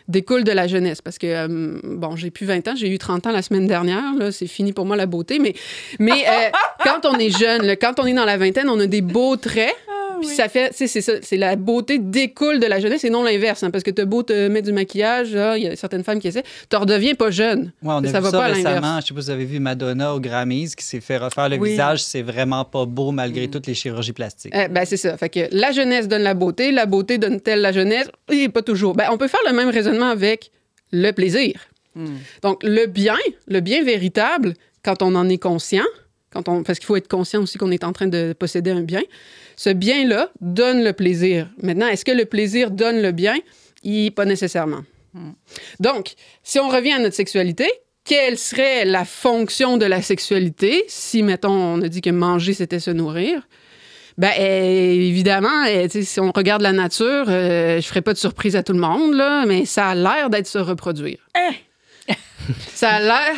découle 0.08 0.44
de 0.44 0.52
la 0.52 0.68
jeunesse. 0.68 1.02
Parce 1.02 1.18
que, 1.18 1.28
euh, 1.28 1.80
bon, 1.84 2.16
j'ai 2.16 2.32
plus 2.32 2.46
20 2.46 2.68
ans, 2.68 2.76
j'ai 2.76 2.90
eu 2.90 2.98
30 2.98 3.28
ans 3.28 3.32
la 3.32 3.42
semaine 3.42 3.68
dernière, 3.68 4.04
c'est 4.32 4.48
fini 4.48 4.72
pour 4.72 4.86
moi 4.86 4.96
la 4.96 5.08
beauté, 5.08 5.40
mais, 5.40 5.54
mais 6.00 6.26
euh, 6.28 6.50
quand 6.84 7.06
on 7.06 7.18
est 7.20 7.36
jeune, 7.38 7.64
là, 7.64 7.76
quand 7.76 8.00
on 8.00 8.06
est 8.06 8.14
dans 8.14 8.26
la 8.26 8.38
vingtaine, 8.38 8.70
on 8.70 8.80
a 8.80 8.88
des 8.88 9.02
beaux 9.02 9.36
traits. 9.36 9.76
Puis 10.28 10.36
ça 10.36 10.50
fait, 10.50 10.72
c'est 10.74 10.88
ça, 10.88 11.14
c'est 11.22 11.38
la 11.38 11.56
beauté 11.56 12.00
découle 12.00 12.60
de 12.60 12.66
la 12.66 12.80
jeunesse 12.80 13.04
et 13.04 13.10
non 13.10 13.24
l'inverse, 13.24 13.64
hein, 13.64 13.72
parce 13.72 13.84
que 13.84 13.92
t'as 13.92 14.06
beau 14.06 14.24
te 14.24 14.48
mettre 14.48 14.68
du 14.68 14.74
maquillage, 14.74 15.30
il 15.30 15.64
y 15.64 15.68
a 15.68 15.76
certaines 15.76 16.04
femmes 16.04 16.20
qui 16.20 16.28
essaient, 16.28 16.44
tu 16.70 16.76
redeviens 16.76 17.16
pas 17.16 17.32
jeune. 17.32 17.72
Ouais, 17.82 17.94
on 17.94 18.04
a 18.04 18.08
Ça 18.08 18.20
vu 18.20 18.26
va 18.26 18.32
ça 18.32 18.38
pas 18.38 18.48
récemment. 18.48 19.00
Je 19.02 19.08
sais 19.08 19.14
pas 19.14 19.22
si 19.22 19.26
vous 19.26 19.30
avez 19.32 19.46
vu 19.46 19.60
Madonna 19.60 20.14
au 20.14 20.20
Grammys 20.20 20.76
qui 20.76 20.84
s'est 20.84 21.02
fait 21.02 21.18
refaire 21.18 21.50
le 21.50 21.58
Oui. 21.58 21.72
visage. 21.72 22.04
C'est 22.04 22.22
vraiment 22.22 22.66
pas 22.66 22.86
beau 22.86 23.12
malgré 23.12 23.48
toutes 23.50 23.68
les 23.68 23.74
chirurgies 23.74 24.14
plastiques. 24.14 24.54
Eh, 24.56 24.68
ben, 24.68 24.86
c'est 24.86 24.98
ça. 24.98 25.18
Fait 25.18 25.30
que 25.30 25.40
la 25.52 25.72
jeunesse 25.72 26.08
donne 26.08 26.24
la 26.24 26.34
beauté, 26.34 26.72
la 26.72 26.86
beauté 26.86 27.18
donne-t-elle 27.18 27.62
la 27.62 27.72
jeunesse? 27.72 28.08
Et 28.32 28.50
pas 28.50 28.62
toujours. 28.62 28.94
Ben, 28.96 29.08
on 29.12 29.18
peut 29.18 29.28
faire 29.28 29.40
le 29.48 29.54
même 29.54 29.70
raisonnement 29.70 30.10
avec 30.10 30.52
le 30.92 31.12
plaisir. 31.12 31.54
Donc, 32.42 32.62
le 32.64 32.88
bien, 32.88 33.16
le 33.48 33.62
bien 33.62 33.84
véritable, 33.84 34.54
quand 34.84 35.02
on 35.02 35.16
en 35.16 35.30
est 35.30 35.38
conscient, 35.38 35.86
quand 36.30 36.50
on, 36.50 36.62
parce 36.64 36.78
qu'il 36.80 36.86
faut 36.88 36.98
être 36.98 37.08
conscient 37.08 37.42
aussi 37.42 37.58
qu'on 37.58 37.72
est 37.72 37.86
en 37.86 37.94
train 37.94 38.08
de 38.08 38.34
posséder 38.38 38.72
un 38.72 38.82
bien, 38.82 39.02
ce 39.56 39.70
bien-là 39.70 40.30
donne 40.42 40.84
le 40.84 40.94
plaisir. 40.94 41.50
Maintenant, 41.62 41.88
est-ce 41.88 42.06
que 42.06 42.12
le 42.12 42.26
plaisir 42.26 42.72
donne 42.72 43.02
le 43.02 43.12
bien? 43.12 43.36
Il, 43.84 44.12
pas 44.12 44.26
nécessairement. 44.26 44.82
Donc, 45.80 46.14
si 46.44 46.60
on 46.60 46.68
revient 46.70 46.94
à 46.94 47.00
notre 47.00 47.16
sexualité, 47.16 47.70
quelle 48.04 48.38
serait 48.38 48.86
la 48.86 49.06
fonction 49.06 49.78
de 49.78 49.86
la 49.86 50.02
sexualité 50.02 50.84
si, 50.88 51.24
mettons, 51.24 51.52
on 51.52 51.82
a 51.82 51.88
dit 51.88 52.02
que 52.02 52.10
manger, 52.10 52.54
c'était 52.54 52.80
se 52.80 52.92
nourrir? 52.92 53.48
Ben, 54.18 54.32
euh, 54.40 54.92
évidemment, 54.94 55.66
euh, 55.68 55.88
si 55.90 56.20
on 56.20 56.32
regarde 56.32 56.62
la 56.62 56.72
nature, 56.72 57.26
euh, 57.28 57.82
je 57.82 57.86
ferai 57.88 58.02
pas 58.02 58.14
de 58.14 58.18
surprise 58.18 58.56
à 58.56 58.64
tout 58.64 58.72
le 58.74 58.80
monde, 58.80 59.14
là, 59.14 59.46
mais 59.46 59.66
ça 59.66 59.90
a 59.90 59.96
l'air 59.96 60.30
d'être 60.30 60.48
se 60.48 60.58
reproduire. 60.58 61.18
ça 62.74 62.90
a 62.92 63.00
l'air. 63.02 63.36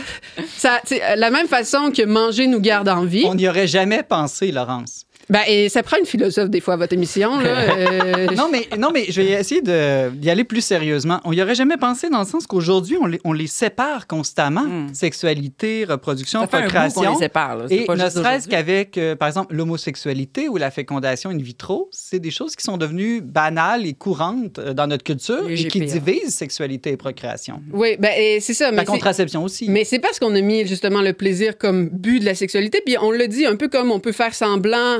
ça- 0.47 0.81
euh, 0.91 1.15
La 1.15 1.31
même 1.31 1.47
façon 1.47 1.91
que 1.91 2.03
manger 2.03 2.45
nous 2.47 2.59
garde 2.59 2.89
en 2.89 3.05
vie. 3.05 3.23
On 3.25 3.33
n'y 3.35 3.47
aurait 3.47 3.67
jamais 3.67 4.03
pensé, 4.03 4.51
Laurence. 4.51 5.05
Ben, 5.29 5.41
et 5.47 5.67
ça 5.69 5.83
prend 5.83 5.97
une 5.97 6.05
philosophe, 6.05 6.49
des 6.49 6.61
fois, 6.61 6.75
à 6.75 6.77
votre 6.77 6.93
émission. 6.93 7.37
Là, 7.39 7.49
euh, 7.77 8.27
Non, 8.35 8.47
mais, 8.51 8.67
non, 8.77 8.91
mais 8.93 9.05
je 9.09 9.21
vais 9.21 9.31
essayer 9.31 9.61
de- 9.61 10.09
d'y 10.11 10.29
aller 10.29 10.43
plus 10.45 10.61
sérieusement. 10.61 11.19
On 11.25 11.31
n'y 11.33 11.41
aurait 11.41 11.55
jamais 11.55 11.75
pensé 11.77 12.09
dans 12.09 12.19
le 12.19 12.25
sens 12.25 12.47
qu'aujourd'hui, 12.47 12.97
on 13.01 13.05
les, 13.07 13.19
on 13.25 13.33
les 13.33 13.47
sépare 13.47 14.07
constamment. 14.07 14.63
Mm. 14.63 14.93
Sexualité, 14.93 15.85
reproduction, 15.85 16.41
Ça 16.41 16.47
fait 16.47 16.57
un 16.57 16.61
procréation. 16.61 17.11
les 17.13 17.17
sépare. 17.17 17.57
là. 17.57 17.65
Et 17.69 17.85
pas 17.85 17.95
ne 17.95 18.09
serait-ce 18.09 18.47
qu'avec, 18.47 18.97
euh, 18.97 19.15
par 19.15 19.27
exemple, 19.27 19.53
l'homosexualité 19.53 20.47
ou 20.49 20.57
la 20.57 20.71
fécondation 20.71 21.29
in 21.29 21.37
vitro, 21.37 21.89
c'est 21.91 22.19
des 22.19 22.31
choses 22.31 22.55
qui 22.55 22.63
sont 22.63 22.77
devenues 22.77 23.21
banales 23.21 23.85
et 23.85 23.93
courantes 23.93 24.59
euh, 24.59 24.73
dans 24.73 24.87
notre 24.87 25.03
culture 25.03 25.49
et 25.49 25.55
qui 25.55 25.81
divisent 25.81 26.33
sexualité 26.35 26.91
et 26.91 26.97
procréation. 26.97 27.61
oui, 27.73 27.97
ben, 27.99 28.11
et 28.17 28.39
c'est 28.39 28.53
ça. 28.53 28.71
Mais 28.71 28.77
La 28.77 28.85
contraception 28.85 29.43
aussi. 29.43 29.69
Mais 29.69 29.83
c'est 29.83 29.99
parce 29.99 30.19
qu'on 30.19 30.33
a 30.35 30.41
mis 30.41 30.65
justement 30.65 31.01
le 31.01 31.13
plaisir 31.13 31.57
comme 31.57 31.89
but 31.89 32.19
de 32.19 32.25
la 32.25 32.35
sexualité. 32.35 32.81
Puis 32.85 32.95
on 33.01 33.11
le 33.11 33.27
dit 33.27 33.45
un 33.45 33.55
peu 33.55 33.67
comme 33.67 33.91
on 33.91 33.99
peut 33.99 34.11
faire 34.11 34.33
semblant 34.33 34.99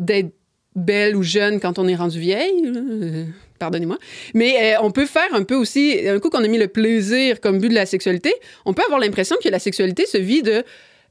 d'être 0.00 0.32
belle 0.74 1.14
ou 1.16 1.22
jeune 1.22 1.60
quand 1.60 1.78
on 1.78 1.86
est 1.86 1.94
rendu 1.94 2.18
vieille. 2.18 2.62
euh, 2.66 3.24
Pardonnez-moi. 3.58 3.98
Mais 4.34 4.74
euh, 4.74 4.80
on 4.82 4.90
peut 4.90 5.06
faire 5.06 5.32
un 5.34 5.44
peu 5.44 5.54
aussi, 5.54 6.08
un 6.08 6.18
coup 6.18 6.30
qu'on 6.30 6.42
a 6.42 6.48
mis 6.48 6.58
le 6.58 6.68
plaisir 6.68 7.40
comme 7.40 7.58
but 7.58 7.68
de 7.68 7.74
la 7.74 7.86
sexualité, 7.86 8.32
on 8.64 8.72
peut 8.72 8.82
avoir 8.82 8.98
l'impression 8.98 9.36
que 9.42 9.48
la 9.48 9.58
sexualité 9.58 10.06
se 10.06 10.16
vit 10.16 10.42
de 10.42 10.64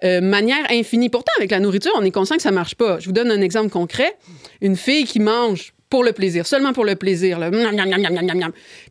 euh, 0.04 0.22
manière 0.22 0.66
infinie. 0.72 1.10
Pourtant, 1.10 1.32
avec 1.38 1.52
la 1.52 1.60
nourriture, 1.60 1.92
on 1.96 2.04
est 2.04 2.12
conscient 2.12 2.38
que 2.38 2.42
ça 2.42 2.52
marche 2.52 2.76
pas. 2.76 3.00
Je 3.00 3.06
vous 3.06 3.12
donne 3.12 3.32
un 3.32 3.42
exemple 3.42 3.70
concret. 3.70 4.18
Une 4.62 4.76
fille 4.76 5.06
qui 5.06 5.20
mange 5.20 5.74
pour 5.90 6.04
le 6.04 6.12
plaisir, 6.12 6.48
seulement 6.48 6.74
pour 6.74 6.86
le 6.86 6.96
plaisir. 6.96 7.38
Là. 7.40 7.52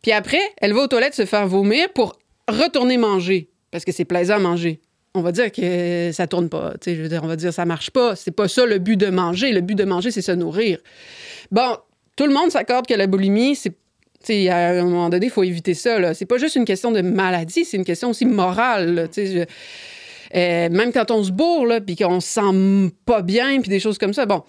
Puis 0.01 0.11
après, 0.11 0.41
elle 0.57 0.73
va 0.73 0.83
aux 0.83 0.87
toilettes 0.87 1.15
se 1.15 1.25
faire 1.25 1.47
vomir 1.47 1.91
pour 1.93 2.17
retourner 2.47 2.97
manger 2.97 3.49
parce 3.71 3.85
que 3.85 3.91
c'est 3.91 4.05
plaisant 4.05 4.35
à 4.35 4.39
manger. 4.39 4.79
On 5.15 5.21
va 5.21 5.31
dire 5.31 5.51
que 5.51 6.11
ça 6.13 6.27
tourne 6.27 6.49
pas. 6.49 6.73
Je 6.85 6.91
veux 6.91 7.19
on 7.19 7.27
va 7.27 7.35
dire 7.35 7.51
ça 7.51 7.65
marche 7.65 7.89
pas. 7.89 8.15
C'est 8.15 8.31
pas 8.31 8.47
ça 8.47 8.65
le 8.65 8.77
but 8.77 8.95
de 8.95 9.07
manger. 9.07 9.51
Le 9.51 9.61
but 9.61 9.75
de 9.75 9.83
manger, 9.83 10.11
c'est 10.11 10.21
se 10.21 10.31
nourrir. 10.31 10.77
Bon, 11.51 11.77
tout 12.15 12.27
le 12.27 12.33
monde 12.33 12.51
s'accorde 12.51 12.85
que 12.85 12.93
la 12.93 13.07
boulimie, 13.07 13.55
c'est. 13.55 14.49
à 14.49 14.69
un 14.69 14.83
moment 14.83 15.09
donné, 15.09 15.27
il 15.27 15.31
faut 15.31 15.43
éviter 15.43 15.73
ça. 15.73 16.13
C'est 16.13 16.25
pas 16.25 16.37
juste 16.37 16.55
une 16.55 16.65
question 16.65 16.91
de 16.91 17.01
maladie, 17.01 17.65
c'est 17.65 17.77
une 17.77 17.85
question 17.85 18.09
aussi 18.09 18.25
morale. 18.25 19.09
euh, 19.17 20.69
même 20.69 20.91
quand 20.93 21.09
on 21.09 21.23
se 21.23 21.31
bourre, 21.31 21.79
puis 21.85 21.95
qu'on 21.95 22.19
se 22.19 22.27
sent 22.27 22.91
pas 23.05 23.23
bien, 23.23 23.61
puis 23.61 23.69
des 23.69 23.79
choses 23.79 23.97
comme 23.97 24.13
ça. 24.13 24.27
Bon, 24.27 24.43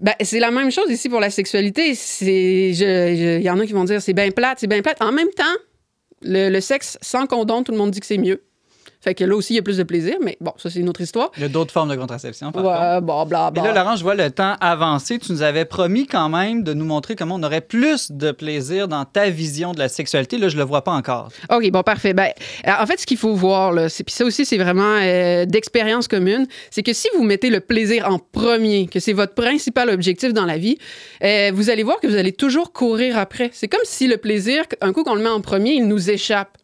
ben, 0.00 0.14
c'est 0.22 0.40
la 0.40 0.50
même 0.50 0.70
chose 0.70 0.90
ici 0.90 1.08
pour 1.08 1.20
la 1.20 1.30
sexualité. 1.30 1.92
Il 2.22 3.42
y 3.42 3.50
en 3.50 3.58
a 3.60 3.66
qui 3.66 3.72
vont 3.72 3.84
dire 3.84 4.00
c'est 4.00 4.14
bien 4.14 4.30
plate, 4.30 4.58
c'est 4.60 4.68
bien 4.68 4.80
plate. 4.80 5.02
En 5.02 5.12
même 5.12 5.30
temps, 5.36 5.44
le, 6.22 6.48
le 6.48 6.60
sexe 6.62 6.96
sans 7.02 7.26
condom, 7.26 7.62
tout 7.62 7.72
le 7.72 7.78
monde 7.78 7.90
dit 7.90 8.00
que 8.00 8.06
c'est 8.06 8.16
mieux. 8.16 8.42
Fait 9.00 9.14
que 9.14 9.24
là 9.24 9.36
aussi, 9.36 9.52
il 9.52 9.56
y 9.56 9.58
a 9.60 9.62
plus 9.62 9.76
de 9.76 9.84
plaisir, 9.84 10.16
mais 10.22 10.36
bon, 10.40 10.52
ça, 10.56 10.70
c'est 10.70 10.80
une 10.80 10.88
autre 10.88 11.00
histoire. 11.00 11.30
Il 11.36 11.42
y 11.42 11.46
a 11.46 11.48
d'autres 11.48 11.72
formes 11.72 11.88
de 11.90 11.94
contraception, 11.94 12.50
par. 12.50 12.64
Ouais, 12.64 13.00
bon, 13.00 13.24
bla, 13.26 13.48
Et 13.48 13.60
bla. 13.60 13.72
là, 13.72 13.82
Laurent, 13.84 13.96
je 13.96 14.02
vois 14.02 14.14
le 14.16 14.30
temps 14.30 14.56
avancer. 14.60 15.18
Tu 15.18 15.30
nous 15.32 15.42
avais 15.42 15.64
promis 15.64 16.06
quand 16.06 16.28
même 16.28 16.64
de 16.64 16.74
nous 16.74 16.84
montrer 16.84 17.14
comment 17.14 17.36
on 17.36 17.42
aurait 17.42 17.60
plus 17.60 18.10
de 18.10 18.32
plaisir 18.32 18.88
dans 18.88 19.04
ta 19.04 19.30
vision 19.30 19.72
de 19.72 19.78
la 19.78 19.88
sexualité. 19.88 20.36
Là, 20.38 20.48
je 20.48 20.56
le 20.56 20.64
vois 20.64 20.82
pas 20.82 20.92
encore. 20.92 21.28
OK, 21.50 21.70
bon, 21.70 21.82
parfait. 21.82 22.12
Ben, 22.12 22.30
en 22.66 22.86
fait, 22.86 22.98
ce 23.00 23.06
qu'il 23.06 23.18
faut 23.18 23.34
voir, 23.34 23.72
là, 23.72 23.86
puis 23.88 24.14
ça 24.14 24.24
aussi, 24.24 24.44
c'est 24.44 24.58
vraiment 24.58 24.96
euh, 25.00 25.44
d'expérience 25.44 26.08
commune, 26.08 26.46
c'est 26.70 26.82
que 26.82 26.92
si 26.92 27.08
vous 27.16 27.22
mettez 27.22 27.50
le 27.50 27.60
plaisir 27.60 28.08
en 28.10 28.18
premier, 28.18 28.86
que 28.88 29.00
c'est 29.00 29.12
votre 29.12 29.34
principal 29.34 29.90
objectif 29.90 30.32
dans 30.32 30.46
la 30.46 30.58
vie, 30.58 30.76
euh, 31.22 31.50
vous 31.54 31.70
allez 31.70 31.82
voir 31.82 32.00
que 32.00 32.06
vous 32.06 32.16
allez 32.16 32.32
toujours 32.32 32.72
courir 32.72 33.16
après. 33.18 33.50
C'est 33.52 33.68
comme 33.68 33.80
si 33.84 34.06
le 34.08 34.16
plaisir, 34.16 34.64
un 34.80 34.92
coup 34.92 35.04
qu'on 35.04 35.14
le 35.14 35.22
met 35.22 35.28
en 35.28 35.40
premier, 35.40 35.74
il 35.74 35.86
nous 35.86 36.10
échappe. 36.10 36.58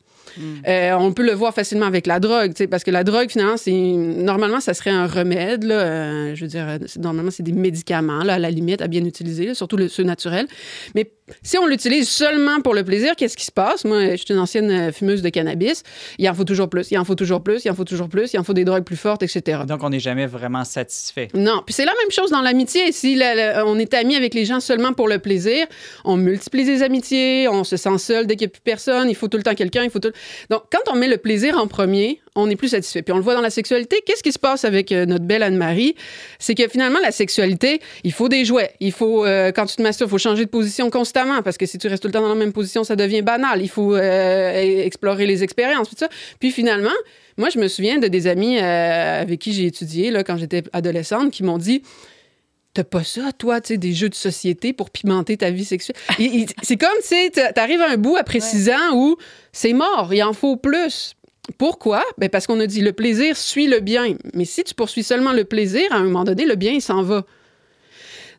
Euh, 0.66 0.92
on 0.98 1.12
peut 1.12 1.24
le 1.24 1.32
voir 1.32 1.54
facilement 1.54 1.86
avec 1.86 2.06
la 2.06 2.20
drogue, 2.20 2.52
parce 2.70 2.84
que 2.84 2.90
la 2.90 3.04
drogue, 3.04 3.30
finalement, 3.30 3.56
c'est 3.56 3.72
normalement, 3.72 4.60
ça 4.60 4.74
serait 4.74 4.90
un 4.90 5.06
remède. 5.06 5.64
Là, 5.64 5.74
euh, 5.74 6.34
je 6.34 6.40
veux 6.42 6.48
dire, 6.48 6.66
c'est- 6.86 6.98
normalement, 7.00 7.30
c'est 7.30 7.42
des 7.42 7.52
médicaments, 7.52 8.22
là, 8.24 8.34
à 8.34 8.38
la 8.38 8.50
limite, 8.50 8.82
à 8.82 8.88
bien 8.88 9.04
utiliser, 9.04 9.46
là, 9.46 9.54
surtout 9.54 9.76
le, 9.76 9.88
ceux 9.88 10.02
naturels. 10.04 10.46
Mais 10.94 11.10
si 11.42 11.56
on 11.58 11.66
l'utilise 11.66 12.08
seulement 12.08 12.60
pour 12.60 12.74
le 12.74 12.84
plaisir, 12.84 13.14
qu'est-ce 13.16 13.36
qui 13.36 13.46
se 13.46 13.52
passe? 13.52 13.84
Moi, 13.84 14.10
je 14.12 14.16
suis 14.16 14.34
une 14.34 14.38
ancienne 14.40 14.70
euh, 14.70 14.92
fumeuse 14.92 15.22
de 15.22 15.28
cannabis. 15.30 15.82
Il 16.18 16.28
en 16.28 16.34
faut 16.34 16.44
toujours 16.44 16.68
plus, 16.68 16.90
il 16.90 16.98
en 16.98 17.04
faut 17.04 17.14
toujours 17.14 17.42
plus, 17.42 17.64
il 17.64 17.70
en 17.70 17.74
faut 17.74 17.84
toujours 17.84 18.08
plus, 18.08 18.32
il 18.34 18.38
en 18.38 18.44
faut 18.44 18.52
des 18.52 18.64
drogues 18.64 18.84
plus 18.84 18.96
fortes, 18.96 19.22
etc. 19.22 19.60
Donc, 19.66 19.82
on 19.82 19.90
n'est 19.90 20.00
jamais 20.00 20.26
vraiment 20.26 20.64
satisfait. 20.64 21.28
Non, 21.34 21.62
puis 21.64 21.72
c'est 21.74 21.84
la 21.86 21.92
même 22.02 22.10
chose 22.10 22.30
dans 22.30 22.42
l'amitié. 22.42 22.92
Si 22.92 23.14
la- 23.14 23.34
la- 23.34 23.66
on 23.66 23.78
est 23.78 23.94
amis 23.94 24.16
avec 24.16 24.34
les 24.34 24.44
gens 24.44 24.60
seulement 24.60 24.92
pour 24.92 25.08
le 25.08 25.18
plaisir, 25.18 25.66
on 26.04 26.16
multiplie 26.16 26.64
les 26.64 26.82
amitiés, 26.82 27.48
on 27.48 27.64
se 27.64 27.76
sent 27.76 27.98
seul 27.98 28.26
dès 28.26 28.36
qu'il 28.36 28.46
n'y 28.46 28.50
a 28.50 28.52
plus 28.52 28.60
personne, 28.62 29.08
il 29.08 29.14
faut 29.14 29.28
tout 29.28 29.36
le 29.38 29.42
temps 29.42 29.54
quelqu'un, 29.54 29.82
il 29.84 29.90
faut 29.90 29.98
tout... 30.00 30.12
Donc, 30.50 30.62
quand 30.70 30.92
on 30.92 30.96
met 30.96 31.08
le 31.08 31.18
plaisir 31.18 31.58
en 31.58 31.66
premier, 31.66 32.20
on 32.34 32.50
est 32.50 32.56
plus 32.56 32.68
satisfait. 32.68 33.02
Puis 33.02 33.12
on 33.12 33.16
le 33.16 33.22
voit 33.22 33.34
dans 33.34 33.40
la 33.40 33.50
sexualité. 33.50 34.02
Qu'est-ce 34.04 34.22
qui 34.22 34.32
se 34.32 34.38
passe 34.38 34.64
avec 34.64 34.92
euh, 34.92 35.06
notre 35.06 35.24
belle 35.24 35.42
Anne-Marie? 35.42 35.94
C'est 36.38 36.54
que 36.54 36.66
finalement, 36.68 36.98
la 37.00 37.12
sexualité, 37.12 37.80
il 38.02 38.12
faut 38.12 38.28
des 38.28 38.44
jouets. 38.44 38.72
Il 38.80 38.92
faut, 38.92 39.24
euh, 39.24 39.52
quand 39.52 39.66
tu 39.66 39.76
te 39.76 39.82
masturbes, 39.82 40.08
il 40.08 40.12
faut 40.12 40.18
changer 40.18 40.44
de 40.44 40.50
position 40.50 40.90
constamment 40.90 41.42
parce 41.42 41.56
que 41.56 41.66
si 41.66 41.78
tu 41.78 41.86
restes 41.88 42.02
tout 42.02 42.08
le 42.08 42.12
temps 42.12 42.22
dans 42.22 42.28
la 42.28 42.34
même 42.34 42.52
position, 42.52 42.84
ça 42.84 42.96
devient 42.96 43.22
banal. 43.22 43.62
Il 43.62 43.68
faut 43.68 43.94
euh, 43.94 44.84
explorer 44.84 45.26
les 45.26 45.42
expériences, 45.42 45.88
tout. 45.90 46.04
Puis 46.40 46.50
finalement, 46.50 46.90
moi, 47.36 47.48
je 47.50 47.58
me 47.58 47.68
souviens 47.68 47.98
de 47.98 48.08
des 48.08 48.26
amis 48.26 48.58
avec 48.58 49.40
qui 49.40 49.52
j'ai 49.52 49.66
étudié 49.66 50.10
là, 50.10 50.22
quand 50.22 50.36
j'étais 50.36 50.62
adolescente 50.72 51.32
qui 51.32 51.42
m'ont 51.42 51.58
dit 51.58 51.82
T'as 52.74 52.82
pas 52.84 53.04
ça, 53.04 53.30
toi, 53.38 53.60
tu 53.60 53.68
sais, 53.68 53.78
des 53.78 53.92
jeux 53.92 54.08
de 54.08 54.16
société 54.16 54.72
pour 54.72 54.90
pimenter 54.90 55.36
ta 55.36 55.50
vie 55.50 55.64
sexuelle? 55.64 55.96
C'est 56.62 56.76
comme, 56.76 56.90
tu 57.00 57.06
sais, 57.06 57.30
t'a- 57.30 57.52
t'arrives 57.52 57.80
à 57.80 57.90
un 57.90 57.96
bout 57.96 58.16
après 58.16 58.40
six 58.40 58.68
ans 58.68 58.94
où 58.94 59.16
c'est 59.52 59.72
mort, 59.72 60.12
il 60.12 60.22
en 60.24 60.32
faut 60.32 60.56
plus. 60.56 61.14
Pourquoi? 61.56 62.02
Ben 62.18 62.28
parce 62.28 62.46
qu'on 62.48 62.58
a 62.58 62.66
dit 62.66 62.80
le 62.80 62.92
plaisir 62.92 63.36
suit 63.36 63.68
le 63.68 63.78
bien. 63.80 64.16
Mais 64.34 64.44
si 64.44 64.64
tu 64.64 64.74
poursuis 64.74 65.04
seulement 65.04 65.32
le 65.32 65.44
plaisir, 65.44 65.84
à 65.92 65.96
un 65.96 66.04
moment 66.04 66.24
donné, 66.24 66.46
le 66.46 66.56
bien, 66.56 66.72
il 66.72 66.82
s'en 66.82 67.02
va. 67.02 67.24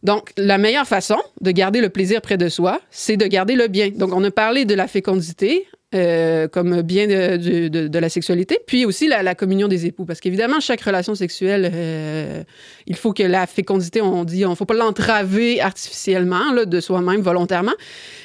Donc, 0.04 0.32
la 0.38 0.58
meilleure 0.58 0.88
façon 0.88 1.18
de 1.42 1.52
garder 1.52 1.82
le 1.82 1.90
plaisir 1.90 2.20
près 2.22 2.38
de 2.38 2.50
soi, 2.50 2.82
c'est 2.92 3.16
de 3.18 3.26
garder 3.26 3.56
le 3.56 3.68
bien. 3.68 3.90
Donc, 3.90 4.14
on 4.14 4.24
a 4.24 4.32
parlé 4.32 4.66
de 4.66 4.74
la 4.76 4.88
fécondité 4.88 5.66
euh, 5.96 6.50
comme 6.50 6.82
bien 6.82 7.08
de, 7.08 8.00
la 8.00 8.10
sexualité, 8.10 8.60
puis 8.68 8.86
aussi 8.86 9.08
la, 9.08 9.36
communion 9.36 9.70
des 9.70 9.86
époux. 9.86 10.04
Parce 10.04 10.20
qu'évidemment, 10.20 10.60
chaque 10.60 10.82
relation 10.82 11.16
sexuelle, 11.16 11.72
euh, 11.74 12.44
il 12.86 12.96
faut 12.96 13.14
que 13.14 13.24
la 13.24 13.48
fécondité, 13.48 14.02
on 14.02 14.26
dit, 14.26 14.46
on 14.46 14.50
ne 14.50 14.56
faut 14.56 14.66
pas 14.66 14.74
l'entraver 14.74 15.62
artificiellement, 15.62 16.52
là, 16.52 16.66
de 16.66 16.80
soi-même, 16.82 17.22
volontairement. 17.22 17.74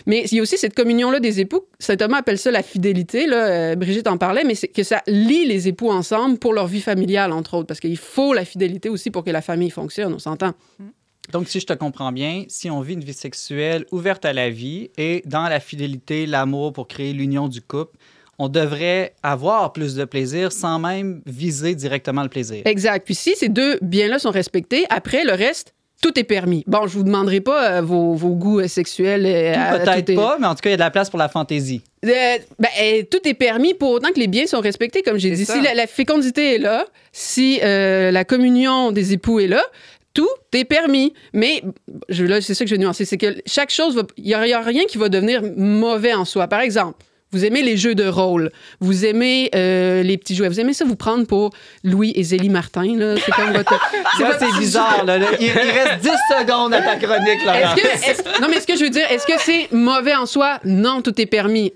Mais 0.06 0.24
il 0.30 0.36
y 0.36 0.38
a 0.40 0.42
aussi 0.42 0.58
cette 0.58 0.74
communion-là 0.74 1.20
des 1.20 1.38
époux. 1.38 1.62
Saint 1.78 1.96
Thomas 1.96 2.18
appelle 2.18 2.38
ça 2.38 2.50
la 2.50 2.62
fidélité. 2.62 3.26
Là. 3.26 3.46
Euh, 3.46 3.76
Brigitte 3.76 4.08
en 4.08 4.18
parlait, 4.18 4.42
mais 4.44 4.56
c'est 4.56 4.68
que 4.68 4.82
ça 4.82 5.02
lie 5.06 5.46
les 5.46 5.68
époux 5.68 5.90
ensemble 5.90 6.38
pour 6.38 6.52
leur 6.52 6.66
vie 6.66 6.80
familiale, 6.80 7.30
entre 7.30 7.54
autres. 7.54 7.66
Parce 7.68 7.80
qu'il 7.80 7.98
faut 7.98 8.34
la 8.34 8.44
fidélité 8.44 8.88
aussi 8.88 9.10
pour 9.10 9.22
que 9.22 9.30
la 9.30 9.42
famille 9.42 9.70
fonctionne, 9.70 10.12
on 10.12 10.18
s'entend. 10.18 10.54
Donc, 11.32 11.48
si 11.48 11.60
je 11.60 11.66
te 11.66 11.72
comprends 11.72 12.12
bien, 12.12 12.44
si 12.48 12.70
on 12.70 12.80
vit 12.80 12.94
une 12.94 13.04
vie 13.04 13.12
sexuelle 13.14 13.84
ouverte 13.92 14.24
à 14.24 14.32
la 14.32 14.50
vie 14.50 14.90
et 14.98 15.22
dans 15.26 15.48
la 15.48 15.60
fidélité, 15.60 16.26
l'amour 16.26 16.72
pour 16.72 16.88
créer 16.88 17.12
l'union 17.12 17.48
du 17.48 17.60
couple, 17.60 17.96
on 18.38 18.48
devrait 18.48 19.14
avoir 19.22 19.72
plus 19.72 19.94
de 19.94 20.04
plaisir 20.04 20.50
sans 20.50 20.78
même 20.78 21.20
viser 21.26 21.74
directement 21.74 22.22
le 22.22 22.28
plaisir. 22.30 22.62
Exact. 22.64 23.04
Puis 23.04 23.14
si 23.14 23.34
ces 23.36 23.48
deux 23.50 23.78
biens-là 23.82 24.18
sont 24.18 24.30
respectés, 24.30 24.86
après, 24.88 25.24
le 25.24 25.32
reste, 25.32 25.74
tout 26.02 26.18
est 26.18 26.24
permis. 26.24 26.64
Bon, 26.66 26.86
je 26.86 26.94
vous 26.96 27.02
demanderai 27.02 27.42
pas 27.42 27.72
euh, 27.72 27.82
vos, 27.82 28.14
vos 28.14 28.30
goûts 28.30 28.60
euh, 28.60 28.68
sexuels. 28.68 29.26
euh, 29.26 29.78
Peut-être 29.84 30.14
pas, 30.14 30.38
mais 30.40 30.46
en 30.46 30.54
tout 30.54 30.62
cas, 30.62 30.70
il 30.70 30.72
y 30.72 30.74
a 30.74 30.76
de 30.78 30.80
la 30.80 30.90
place 30.90 31.10
pour 31.10 31.18
la 31.18 31.28
fantaisie. 31.28 31.82
Ben, 32.02 32.40
tout 33.10 33.28
est 33.28 33.34
permis 33.34 33.74
pour 33.74 33.90
autant 33.90 34.08
que 34.08 34.18
les 34.18 34.26
biens 34.26 34.46
sont 34.46 34.60
respectés, 34.60 35.02
comme 35.02 35.18
j'ai 35.18 35.32
dit. 35.32 35.44
ça. 35.44 35.52
Si 35.54 35.60
la, 35.60 35.74
la 35.74 35.86
fécondité 35.86 36.54
est 36.54 36.58
là, 36.58 36.86
si 37.12 37.60
la 37.62 38.24
communion 38.24 38.90
des 38.92 39.12
époux 39.12 39.40
est 39.40 39.46
là, 39.48 39.62
tout 40.14 40.28
est 40.52 40.64
permis. 40.64 41.12
Mais 41.32 41.62
je, 42.08 42.24
là, 42.24 42.40
c'est 42.40 42.54
ça 42.54 42.64
que 42.64 42.70
je 42.70 42.74
vais 42.74 42.80
nuancer, 42.80 43.04
c'est 43.04 43.18
que 43.18 43.36
chaque 43.46 43.70
chose, 43.70 44.00
il 44.16 44.24
n'y 44.24 44.34
a, 44.34 44.60
rien 44.60 44.84
qui 44.88 44.98
va 44.98 45.08
devenir 45.08 45.42
mauvais 45.56 46.14
en 46.14 46.24
soi. 46.24 46.48
Par 46.48 46.60
exemple, 46.60 47.04
vous 47.32 47.44
aimez 47.44 47.62
les 47.62 47.76
jeux 47.76 47.94
de 47.94 48.08
rôle, 48.08 48.50
vous 48.80 49.06
aimez 49.06 49.50
euh, 49.54 50.02
les 50.02 50.18
petits 50.18 50.34
jouets, 50.34 50.48
vous 50.48 50.58
aimez 50.58 50.72
ça 50.72 50.84
vous 50.84 50.96
prendre 50.96 51.26
pour 51.26 51.50
Louis 51.84 52.12
et 52.16 52.24
Zélie 52.24 52.48
Martin. 52.48 52.96
là. 52.96 53.14
C'est 53.24 53.30
comme 53.30 53.52
votre... 53.52 53.72
c'est 54.16 54.22
Là, 54.24 54.36
c'est 54.38 54.58
bizarre. 54.58 55.04
Là, 55.04 55.18
là. 55.18 55.28
Il, 55.38 55.46
il 55.46 55.52
reste 55.52 56.00
10 56.02 56.08
secondes 56.40 56.74
à 56.74 56.82
ta 56.82 56.96
chronique, 56.96 57.44
Laurent. 57.44 57.76
Est-ce 57.76 57.82
que, 57.82 58.10
est-ce- 58.10 58.42
non, 58.42 58.48
mais 58.50 58.60
ce 58.60 58.66
que 58.66 58.76
je 58.76 58.82
veux 58.82 58.90
dire, 58.90 59.06
est-ce 59.10 59.26
que 59.26 59.38
c'est 59.38 59.68
mauvais 59.72 60.16
en 60.16 60.26
soi? 60.26 60.58
Non, 60.64 61.02
tout 61.02 61.20
est 61.20 61.26
permis. 61.26 61.72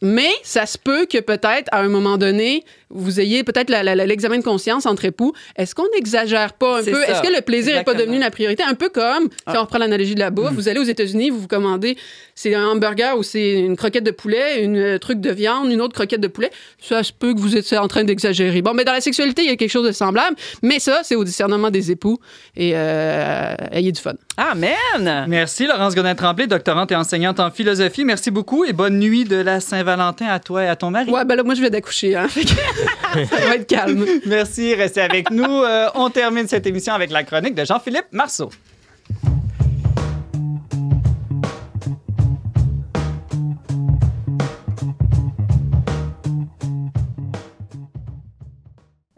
Mais 0.00 0.30
ça 0.42 0.64
se 0.64 0.78
peut 0.78 1.04
que 1.04 1.18
peut-être, 1.18 1.68
à 1.70 1.80
un 1.80 1.88
moment 1.88 2.16
donné, 2.16 2.64
vous 2.94 3.20
ayez 3.20 3.44
peut-être 3.44 3.70
l'examen 3.70 4.38
de 4.38 4.44
conscience 4.44 4.86
entre 4.86 5.04
époux. 5.04 5.32
Est-ce 5.56 5.74
qu'on 5.74 5.86
n'exagère 5.94 6.54
pas 6.54 6.80
un 6.80 6.84
peu? 6.84 7.02
Est-ce 7.02 7.22
que 7.22 7.34
le 7.34 7.42
plaisir 7.42 7.76
n'est 7.76 7.84
pas 7.84 7.94
devenu 7.94 8.18
la 8.18 8.30
priorité? 8.30 8.62
Un 8.62 8.74
peu 8.74 8.88
comme, 8.88 9.28
si 9.48 9.56
on 9.56 9.60
reprend 9.60 9.78
l'analogie 9.78 10.14
de 10.14 10.20
la 10.20 10.30
bouffe, 10.30 10.52
vous 10.52 10.68
allez 10.68 10.80
aux 10.80 10.84
États-Unis, 10.84 11.30
vous 11.30 11.40
vous 11.40 11.48
commandez, 11.48 11.96
c'est 12.34 12.54
un 12.54 12.66
hamburger 12.68 13.16
ou 13.18 13.22
c'est 13.22 13.52
une 13.52 13.76
croquette 13.76 14.04
de 14.04 14.10
poulet, 14.10 14.62
une 14.62 14.76
euh, 14.76 14.98
truc 14.98 15.20
de 15.20 15.30
viande, 15.30 15.70
une 15.70 15.80
autre 15.80 15.94
croquette 15.94 16.20
de 16.20 16.28
poulet. 16.28 16.50
Ça 16.80 17.02
se 17.02 17.12
peut 17.12 17.34
que 17.34 17.40
vous 17.40 17.56
êtes 17.56 17.72
en 17.74 17.88
train 17.88 18.04
d'exagérer. 18.04 18.62
Bon, 18.62 18.74
mais 18.74 18.84
dans 18.84 18.92
la 18.92 19.00
sexualité, 19.00 19.42
il 19.42 19.48
y 19.48 19.52
a 19.52 19.56
quelque 19.56 19.70
chose 19.70 19.86
de 19.86 19.92
semblable. 19.92 20.36
Mais 20.62 20.78
ça, 20.78 21.00
c'est 21.02 21.16
au 21.16 21.24
discernement 21.24 21.70
des 21.70 21.90
époux. 21.90 22.18
Et 22.56 22.72
euh, 22.74 23.54
ayez 23.72 23.92
du 23.92 24.00
fun. 24.00 24.14
Amen! 24.36 25.26
Merci, 25.28 25.66
Laurence 25.66 25.94
Godin-Tremblay, 25.94 26.46
doctorante 26.46 26.90
et 26.92 26.96
enseignante 26.96 27.40
en 27.40 27.50
philosophie. 27.50 28.04
Merci 28.04 28.30
beaucoup 28.30 28.64
et 28.64 28.72
bonne 28.72 28.98
nuit 28.98 29.24
de 29.24 29.36
la 29.36 29.60
Saint-Valentin 29.60 30.26
à 30.26 30.40
toi 30.40 30.64
et 30.64 30.68
à 30.68 30.76
ton 30.76 30.90
mari. 30.90 31.10
Ouais, 31.10 31.24
ben 31.24 31.36
là, 31.36 31.42
moi, 31.42 31.54
je 31.54 31.60
vais 31.60 31.70
d'accoucher. 31.70 32.16
Hein. 32.16 32.26
Ça 33.14 33.36
va 33.36 33.54
être. 33.56 34.26
Merci, 34.26 34.74
restez 34.74 35.00
avec 35.00 35.30
nous. 35.30 35.44
Euh, 35.44 35.88
on 35.94 36.10
termine 36.10 36.48
cette 36.48 36.66
émission 36.66 36.94
avec 36.94 37.10
la 37.10 37.22
chronique 37.24 37.54
de 37.54 37.64
Jean-Philippe 37.64 38.06
Marceau. 38.12 38.50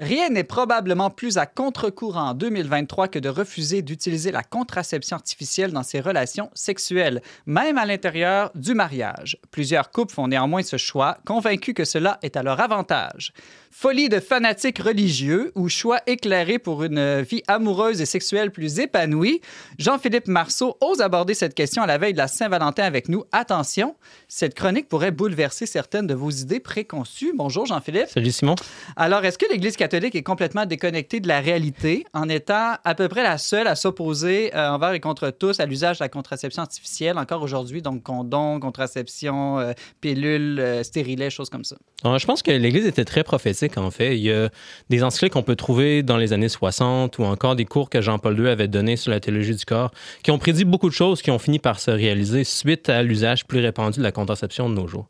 Rien 0.07 0.29
n'est 0.29 0.45
probablement 0.45 1.11
plus 1.11 1.37
à 1.37 1.47
contre-courant 1.47 2.29
en 2.29 2.35
2023 2.35 3.09
que 3.09 3.19
de 3.19 3.29
refuser 3.29 3.83
d'utiliser 3.83 4.31
la 4.31 4.45
contraception 4.45 5.17
artificielle 5.17 5.73
dans 5.73 5.83
ses 5.83 5.99
relations 5.99 6.49
sexuelles, 6.55 7.23
même 7.45 7.77
à 7.77 7.87
l'intérieur 7.87 8.53
du 8.55 8.75
mariage. 8.75 9.37
Plusieurs 9.51 9.91
couples 9.91 10.15
font 10.15 10.29
néanmoins 10.29 10.63
ce 10.63 10.77
choix, 10.77 11.19
convaincus 11.27 11.75
que 11.75 11.85
cela 11.85 12.21
est 12.23 12.37
à 12.37 12.45
leur 12.45 12.61
avantage. 12.61 13.33
Folie 13.79 14.09
de 14.09 14.21
fanatiques 14.21 14.79
religieux 14.79 15.53
ou 15.55 15.69
choix 15.69 15.99
éclairé 16.07 16.59
pour 16.59 16.83
une 16.83 17.21
vie 17.21 17.43
amoureuse 17.47 18.01
et 18.01 18.07
sexuelle 18.07 18.51
plus 18.51 18.79
épanouie, 18.79 19.43
Jean-Philippe 19.79 20.29
Marceau 20.29 20.79
ose 20.81 21.03
aborder 21.03 21.35
cette 21.35 21.53
question 21.53 21.83
à 21.83 21.87
la 21.87 21.99
veille 21.99 22.15
de 22.15 22.19
la 22.19 22.27
Saint-Valentin 22.27 22.85
avec 22.85 23.11
nous. 23.11 23.25
Attention, 23.33 23.95
cette 24.29 24.55
chronique 24.55 24.89
pourrait 24.89 25.11
bouleverser 25.11 25.67
certaines 25.67 26.07
de 26.07 26.15
vos 26.15 26.31
idées 26.31 26.59
préconçues. 26.59 27.35
Bonjour 27.35 27.67
Jean-Philippe. 27.67 28.09
Salut 28.09 28.33
Simon. 28.33 28.55
Alors, 28.97 29.23
est-ce 29.27 29.37
que 29.37 29.45
l'Église 29.51 29.77
catholique 29.77 30.15
est 30.15 30.23
complètement 30.23 30.65
déconnectée 30.65 31.21
de 31.21 31.29
la 31.29 31.41
réalité 31.41 32.07
en 32.15 32.31
étant 32.31 32.77
à 32.83 32.95
peu 32.95 33.09
près 33.09 33.25
la 33.25 33.37
seule 33.37 33.67
à 33.67 33.77
s'opposer 33.77 34.57
euh, 34.57 34.71
envers 34.71 34.95
et 34.95 35.01
contre 35.01 35.29
tous 35.29 35.61
à 35.61 35.67
l'usage 35.67 35.99
de 35.99 36.05
la 36.05 36.09
contraception 36.09 36.63
artificielle 36.63 37.19
encore 37.19 37.43
aujourd'hui, 37.43 37.83
donc 37.83 38.03
condom, 38.03 38.59
contraception, 38.59 39.59
euh, 39.59 39.73
pilule, 40.01 40.61
euh, 40.61 40.83
stérilet, 40.83 41.29
choses 41.29 41.51
comme 41.51 41.65
ça? 41.65 41.77
Alors, 42.05 42.19
je 42.19 42.27
pense 42.27 42.43
que 42.43 42.51
l'Église 42.51 42.87
était 42.87 43.05
très 43.05 43.23
prophétique, 43.23 43.66
en 43.77 43.91
fait. 43.91 44.17
Il 44.17 44.23
y 44.23 44.33
a 44.33 44.49
des 44.91 45.03
encycliques 45.03 45.33
qu'on 45.33 45.43
peut 45.43 45.57
trouver 45.57 46.03
dans 46.03 46.17
les 46.17 46.33
années 46.33 46.49
60 46.49 47.19
ou 47.19 47.25
encore 47.25 47.57
des 47.57 47.65
cours 47.65 47.91
que 47.91 48.01
Jean-Paul 48.01 48.39
II 48.39 48.49
avait 48.49 48.69
donnés 48.69 48.97
sur 48.97 49.11
la 49.11 49.21
théologie 49.21 49.55
du 49.55 49.65
corps 49.65 49.91
qui 50.23 50.31
ont 50.31 50.39
prédit 50.39 50.65
beaucoup 50.65 50.89
de 50.89 50.95
choses 50.95 51.23
qui 51.23 51.31
ont 51.31 51.39
fini 51.39 51.59
par 51.59 51.81
se 51.81 51.91
réaliser 51.91 52.45
suite 52.45 52.89
à 52.89 53.03
l'usage 53.03 53.47
plus 53.47 53.61
répandu 53.61 53.99
de 53.99 54.05
la 54.05 54.13
contraception 54.13 54.69
de 54.69 54.75
nos 54.75 54.87
jours. 54.87 55.09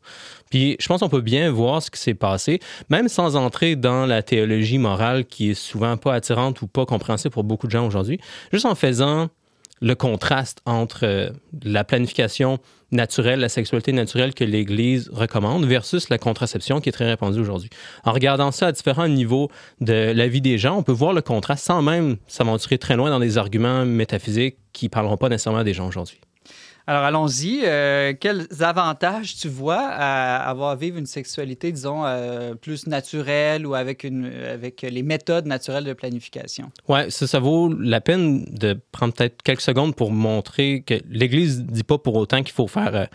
Puis, 0.49 0.77
je 0.79 0.87
pense 0.87 1.01
qu'on 1.01 1.09
peut 1.09 1.21
bien 1.21 1.51
voir 1.51 1.81
ce 1.81 1.91
qui 1.91 1.99
s'est 1.99 2.13
passé, 2.13 2.59
même 2.89 3.07
sans 3.07 3.35
entrer 3.35 3.75
dans 3.75 4.05
la 4.05 4.23
théologie 4.23 4.77
morale 4.77 5.25
qui 5.25 5.51
est 5.51 5.53
souvent 5.53 5.97
pas 5.97 6.13
attirante 6.13 6.61
ou 6.61 6.67
pas 6.67 6.85
compréhensible 6.85 7.33
pour 7.33 7.43
beaucoup 7.43 7.67
de 7.67 7.71
gens 7.71 7.85
aujourd'hui, 7.85 8.19
juste 8.51 8.65
en 8.65 8.75
faisant 8.75 9.29
le 9.81 9.95
contraste 9.95 10.61
entre 10.65 11.05
euh, 11.05 11.29
la 11.63 11.83
planification 11.83 12.59
naturelle, 12.91 13.39
la 13.39 13.49
sexualité 13.49 13.91
naturelle 13.91 14.33
que 14.33 14.43
l'Église 14.43 15.09
recommande 15.11 15.65
versus 15.65 16.09
la 16.09 16.17
contraception 16.17 16.79
qui 16.79 16.89
est 16.89 16.91
très 16.91 17.07
répandue 17.07 17.39
aujourd'hui. 17.39 17.69
En 18.03 18.11
regardant 18.11 18.51
ça 18.51 18.67
à 18.67 18.71
différents 18.71 19.07
niveaux 19.07 19.49
de 19.81 20.11
la 20.13 20.27
vie 20.27 20.41
des 20.41 20.57
gens, 20.57 20.77
on 20.77 20.83
peut 20.83 20.91
voir 20.91 21.13
le 21.13 21.21
contraste 21.21 21.65
sans 21.65 21.81
même 21.81 22.17
s'aventurer 22.27 22.77
très 22.77 22.95
loin 22.95 23.09
dans 23.09 23.19
des 23.19 23.37
arguments 23.37 23.85
métaphysiques 23.85 24.57
qui 24.73 24.85
ne 24.85 24.89
parleront 24.89 25.17
pas 25.17 25.29
nécessairement 25.29 25.63
des 25.63 25.73
gens 25.73 25.87
aujourd'hui. 25.87 26.19
Alors, 26.89 27.03
allons-y. 27.03 27.63
Euh, 27.65 28.13
quels 28.17 28.47
avantages 28.61 29.35
tu 29.35 29.49
vois 29.49 29.81
à 29.81 30.49
avoir 30.49 30.69
à 30.69 30.75
vivre 30.77 30.97
une 30.97 31.05
sexualité, 31.05 31.73
disons, 31.73 32.05
euh, 32.05 32.55
plus 32.55 32.87
naturelle 32.87 33.67
ou 33.67 33.75
avec, 33.75 34.05
une, 34.05 34.25
avec 34.25 34.83
les 34.83 35.03
méthodes 35.03 35.47
naturelles 35.47 35.83
de 35.83 35.91
planification? 35.91 36.71
Ouais, 36.87 37.09
ça, 37.09 37.27
ça 37.27 37.39
vaut 37.39 37.73
la 37.73 37.99
peine 37.99 38.45
de 38.45 38.79
prendre 38.93 39.13
peut-être 39.13 39.41
quelques 39.43 39.61
secondes 39.61 39.95
pour 39.95 40.11
montrer 40.11 40.81
que 40.85 40.95
l'Église 41.09 41.59
ne 41.59 41.65
dit 41.65 41.83
pas 41.83 41.97
pour 41.97 42.15
autant 42.15 42.41
qu'il 42.41 42.53
faut 42.53 42.67
faire 42.67 42.95
euh, 42.95 43.05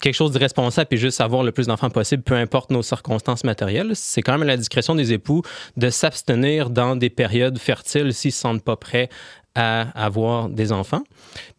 quelque 0.00 0.14
chose 0.14 0.32
de 0.32 0.38
responsable 0.38 0.88
et 0.92 0.96
juste 0.96 1.20
avoir 1.20 1.42
le 1.42 1.52
plus 1.52 1.66
d'enfants 1.66 1.90
possible, 1.90 2.22
peu 2.22 2.34
importe 2.34 2.70
nos 2.70 2.82
circonstances 2.82 3.44
matérielles. 3.44 3.92
C'est 3.94 4.22
quand 4.22 4.32
même 4.32 4.42
à 4.42 4.46
la 4.46 4.56
discrétion 4.56 4.94
des 4.94 5.12
époux 5.12 5.42
de 5.76 5.90
s'abstenir 5.90 6.70
dans 6.70 6.96
des 6.96 7.10
périodes 7.10 7.58
fertiles 7.58 8.14
s'ils 8.14 8.28
ne 8.28 8.32
se 8.32 8.38
sentent 8.38 8.64
pas 8.64 8.76
prêts 8.76 9.10
à 9.54 9.82
avoir 10.04 10.48
des 10.48 10.72
enfants. 10.72 11.02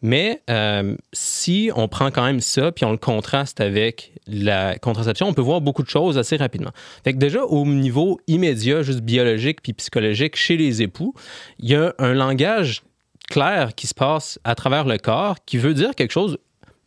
Mais 0.02 0.42
euh, 0.50 0.96
si 1.12 1.70
on 1.74 1.88
prend 1.88 2.10
quand 2.10 2.24
même 2.24 2.40
ça, 2.40 2.72
puis 2.72 2.84
on 2.84 2.90
le 2.90 2.98
contraste 2.98 3.60
avec 3.60 4.12
la 4.26 4.78
contraception, 4.78 5.28
on 5.28 5.34
peut 5.34 5.42
voir 5.42 5.60
beaucoup 5.60 5.82
de 5.82 5.88
choses 5.88 6.18
assez 6.18 6.36
rapidement. 6.36 6.72
Fait 7.04 7.12
que 7.12 7.18
déjà, 7.18 7.44
au 7.44 7.64
niveau 7.64 8.20
immédiat, 8.26 8.82
juste 8.82 9.00
biologique 9.00 9.62
puis 9.62 9.72
psychologique, 9.72 10.36
chez 10.36 10.56
les 10.56 10.82
époux, 10.82 11.14
il 11.58 11.70
y 11.70 11.74
a 11.74 11.94
un 11.98 12.12
langage 12.12 12.82
clair 13.28 13.74
qui 13.74 13.86
se 13.86 13.94
passe 13.94 14.38
à 14.44 14.54
travers 14.54 14.84
le 14.84 14.98
corps 14.98 15.36
qui 15.46 15.58
veut 15.58 15.74
dire 15.74 15.94
quelque 15.94 16.12
chose 16.12 16.38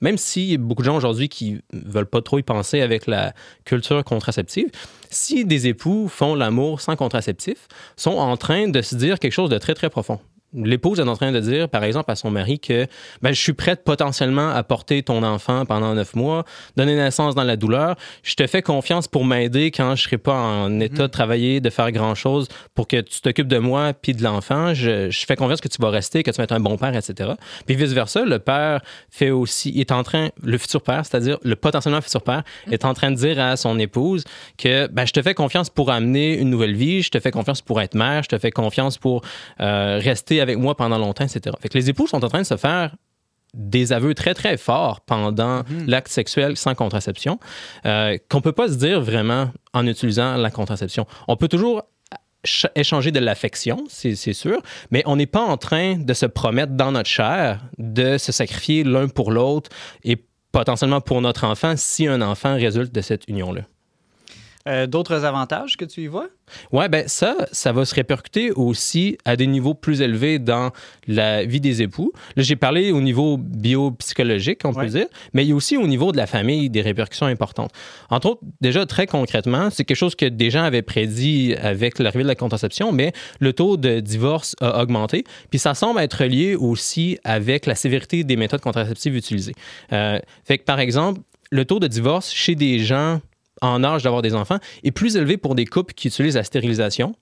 même 0.02 0.16
a 0.16 0.58
beaucoup 0.58 0.82
de 0.82 0.86
gens 0.86 0.96
aujourd'hui 0.96 1.30
qui 1.30 1.62
veulent 1.74 2.06
pas 2.06 2.22
trop 2.22 2.40
y 2.40 2.44
penser 2.44 2.82
avec 2.82 3.08
la 3.08 3.34
culture 3.66 4.04
contraceptive, 4.04 4.70
si 5.10 5.46
des 5.46 5.68
époux 5.68 6.08
font 6.08 6.36
l'amour 6.36 6.82
sans 6.82 6.96
contraceptif, 6.96 7.68
sont 7.98 8.12
en 8.12 8.38
train 8.38 8.70
de 8.70 8.82
se 8.82 8.96
dire 8.96 9.20
quelque 9.20 9.34
chose 9.34 9.50
de 9.50 9.58
très, 9.58 9.74
très 9.74 9.90
profond. 9.90 10.20
L'épouse 10.54 11.00
est 11.00 11.08
en 11.08 11.16
train 11.16 11.32
de 11.32 11.40
dire, 11.40 11.70
par 11.70 11.84
exemple, 11.84 12.12
à 12.12 12.16
son 12.16 12.32
mari 12.32 12.60
que 12.60 12.88
ben, 13.22 13.32
je 13.32 13.40
suis 13.40 13.54
prête 13.54 13.84
potentiellement 13.84 14.50
à 14.50 14.64
porter 14.64 15.04
ton 15.04 15.24
enfant 15.24 15.66
pendant 15.66 15.94
neuf 15.94 16.16
mois, 16.16 16.44
donner 16.76 16.96
naissance 16.96 17.36
dans 17.36 17.44
la 17.44 17.56
douleur. 17.56 17.96
Je 18.24 18.36
te 18.36 18.46
fais 18.48 18.62
confiance 18.62 19.08
pour 19.08 19.26
m'aider 19.26 19.72
quand 19.72 19.96
je 19.96 20.04
serai 20.04 20.18
pas 20.18 20.34
en 20.34 20.80
état 20.80 21.04
de 21.04 21.12
travailler, 21.12 21.62
de 21.62 21.70
faire 21.70 21.92
grand-chose 21.92 22.48
pour 22.74 22.88
que 22.88 23.02
tu 23.02 23.22
t'occupes 23.22 23.48
de 23.48 23.60
moi 23.60 23.94
puis 23.94 24.14
de 24.14 24.24
l'enfant. 24.24 24.74
Je, 24.74 25.10
je 25.10 25.26
fais 25.26 25.36
confiance 25.36 25.62
que 25.62 25.68
tu 25.68 25.82
vas 25.82 25.90
rester, 25.90 26.24
que 26.24 26.32
tu 26.32 26.38
vas 26.38 26.44
être 26.44 26.52
un 26.52 26.60
bon 26.60 26.78
père, 26.78 26.96
etc. 26.96 27.32
Puis 27.66 27.76
vice-versa, 27.76 28.26
le 28.26 28.40
père 28.40 28.82
fait 29.10 29.30
aussi, 29.30 29.72
il 29.74 29.82
est 29.82 29.92
en 29.92 30.04
train, 30.04 30.30
le 30.42 30.58
futur 30.58 30.82
père, 30.82 31.06
c'est-à-dire 31.06 31.38
le 31.44 31.56
potentiellement 31.56 32.02
futur 32.02 32.24
père, 32.24 32.44
est 32.72 32.86
en 32.86 32.94
train 32.94 33.12
de 33.12 33.16
dire 33.16 33.40
à 33.40 33.56
son 33.56 33.78
épouse 33.78 34.24
que 34.58 34.88
ben, 34.88 35.06
je 35.06 35.14
te 35.14 35.22
fais 35.22 35.34
confiance 35.34 35.70
pour 35.70 35.92
amener 35.92 36.38
une 36.38 36.50
nouvelle 36.50 36.76
vie, 36.76 37.02
je 37.02 37.12
te 37.12 37.20
fais 37.20 37.32
confiance 37.32 37.62
pour 37.62 37.82
être 37.82 37.96
mère, 37.96 38.24
je 38.24 38.30
te 38.30 38.38
fais 38.38 38.52
confiance 38.52 38.98
pour 38.98 39.22
euh, 39.60 40.00
rester 40.02 40.39
avec 40.42 40.58
moi 40.58 40.76
pendant 40.76 40.98
longtemps, 40.98 41.26
etc. 41.26 41.56
Fait 41.62 41.70
que 41.70 41.78
les 41.78 41.90
époux 41.90 42.08
sont 42.08 42.24
en 42.24 42.28
train 42.30 42.42
de 42.42 42.46
se 42.48 42.58
faire 42.58 42.96
des 43.56 43.94
aveux 43.94 44.14
très, 44.14 44.34
très 44.36 44.58
forts 44.58 45.02
pendant 45.02 45.64
l'acte 45.88 46.10
sexuel 46.10 46.56
sans 46.56 46.76
contraception, 46.76 47.40
euh, 47.86 48.18
qu'on 48.30 48.42
peut 48.42 48.52
pas 48.52 48.68
se 48.68 48.76
dire 48.76 49.02
vraiment 49.02 49.50
en 49.74 49.88
utilisant 49.88 50.36
la 50.38 50.52
contraception. 50.52 51.08
On 51.28 51.36
peut 51.36 51.48
toujours 51.48 51.82
ch- 52.44 52.72
échanger 52.76 53.12
de 53.12 53.20
l'affection, 53.20 53.86
c'est 53.90 54.14
sûr, 54.34 54.62
mais 54.92 55.02
on 55.08 55.16
n'est 55.16 55.26
pas 55.26 55.42
en 55.42 55.58
train 55.58 55.96
de 55.98 56.14
se 56.14 56.28
promettre 56.28 56.74
dans 56.74 56.92
notre 56.92 57.10
chair 57.10 57.62
de 57.80 58.20
se 58.20 58.32
sacrifier 58.32 58.84
l'un 58.84 59.08
pour 59.08 59.32
l'autre 59.32 59.72
et 60.04 60.24
potentiellement 60.52 61.02
pour 61.02 61.20
notre 61.22 61.44
enfant 61.46 61.74
si 61.76 62.06
un 62.08 62.22
enfant 62.22 62.54
résulte 62.54 62.94
de 62.94 63.02
cette 63.02 63.28
union-là. 63.28 63.62
Euh, 64.70 64.88
D'autres 64.88 65.26
avantages 65.26 65.76
que 65.78 65.84
tu 65.86 66.02
y 66.04 66.08
vois? 66.08 66.28
Ouais, 66.72 66.88
ben 66.90 67.08
ça, 67.08 67.36
ça 67.52 67.72
va 67.72 67.86
se 67.86 67.94
répercuter 67.96 68.52
aussi 68.52 69.18
à 69.26 69.36
des 69.36 69.48
niveaux 69.48 69.74
plus 69.74 70.02
élevés 70.02 70.40
dans 70.40 70.72
la 71.08 71.44
vie 71.44 71.60
des 71.62 71.82
époux. 71.82 72.12
Là, 72.36 72.44
j'ai 72.44 72.56
parlé 72.56 72.92
au 72.92 73.02
niveau 73.02 73.38
biopsychologique, 73.38 74.62
on 74.66 74.74
peut 74.74 74.82
Ouais. 74.82 74.88
dire, 74.88 75.06
mais 75.34 75.44
il 75.46 75.50
y 75.50 75.52
a 75.52 75.56
aussi 75.56 75.78
au 75.78 75.88
niveau 75.88 76.12
de 76.12 76.18
la 76.18 76.28
famille 76.28 76.70
des 76.70 76.82
répercussions 76.82 77.26
importantes. 77.28 77.72
Entre 78.10 78.28
autres, 78.30 78.42
déjà 78.62 78.86
très 78.86 79.08
concrètement, 79.08 79.70
c'est 79.70 79.86
quelque 79.86 79.98
chose 79.98 80.16
que 80.16 80.26
des 80.26 80.50
gens 80.50 80.64
avaient 80.64 80.82
prédit 80.82 81.56
avec 81.62 82.00
l'arrivée 82.00 82.24
de 82.24 82.28
la 82.30 82.36
contraception, 82.36 82.92
mais 82.92 83.12
le 83.40 83.54
taux 83.54 83.78
de 83.78 84.00
divorce 84.00 84.56
a 84.62 84.82
augmenté, 84.82 85.24
puis 85.50 85.60
ça 85.60 85.74
semble 85.74 86.00
être 86.00 86.24
lié 86.26 86.56
aussi 86.56 87.18
avec 87.24 87.66
la 87.66 87.76
sévérité 87.76 88.24
des 88.24 88.36
méthodes 88.36 88.62
contraceptives 88.62 89.16
utilisées. 89.16 89.54
Euh, 89.94 90.20
fait 90.46 90.58
que, 90.58 90.64
par 90.64 90.80
exemple, 90.80 91.22
le 91.52 91.66
taux 91.66 91.80
de 91.80 91.88
divorce 91.88 92.32
chez 92.32 92.56
des 92.56 92.80
gens 92.80 93.22
en 93.62 93.84
âge 93.84 94.04
d'avoir 94.04 94.22
des 94.22 94.34
enfants 94.34 94.60
est 94.84 94.92
plus 94.92 95.16
élevé 95.16 95.38
pour 95.38 95.56
des 95.56 95.66
couples 95.66 95.94
qui 95.94 96.08
utilisent 96.08 96.36
la 96.36 96.44
stérilisation 96.44 97.16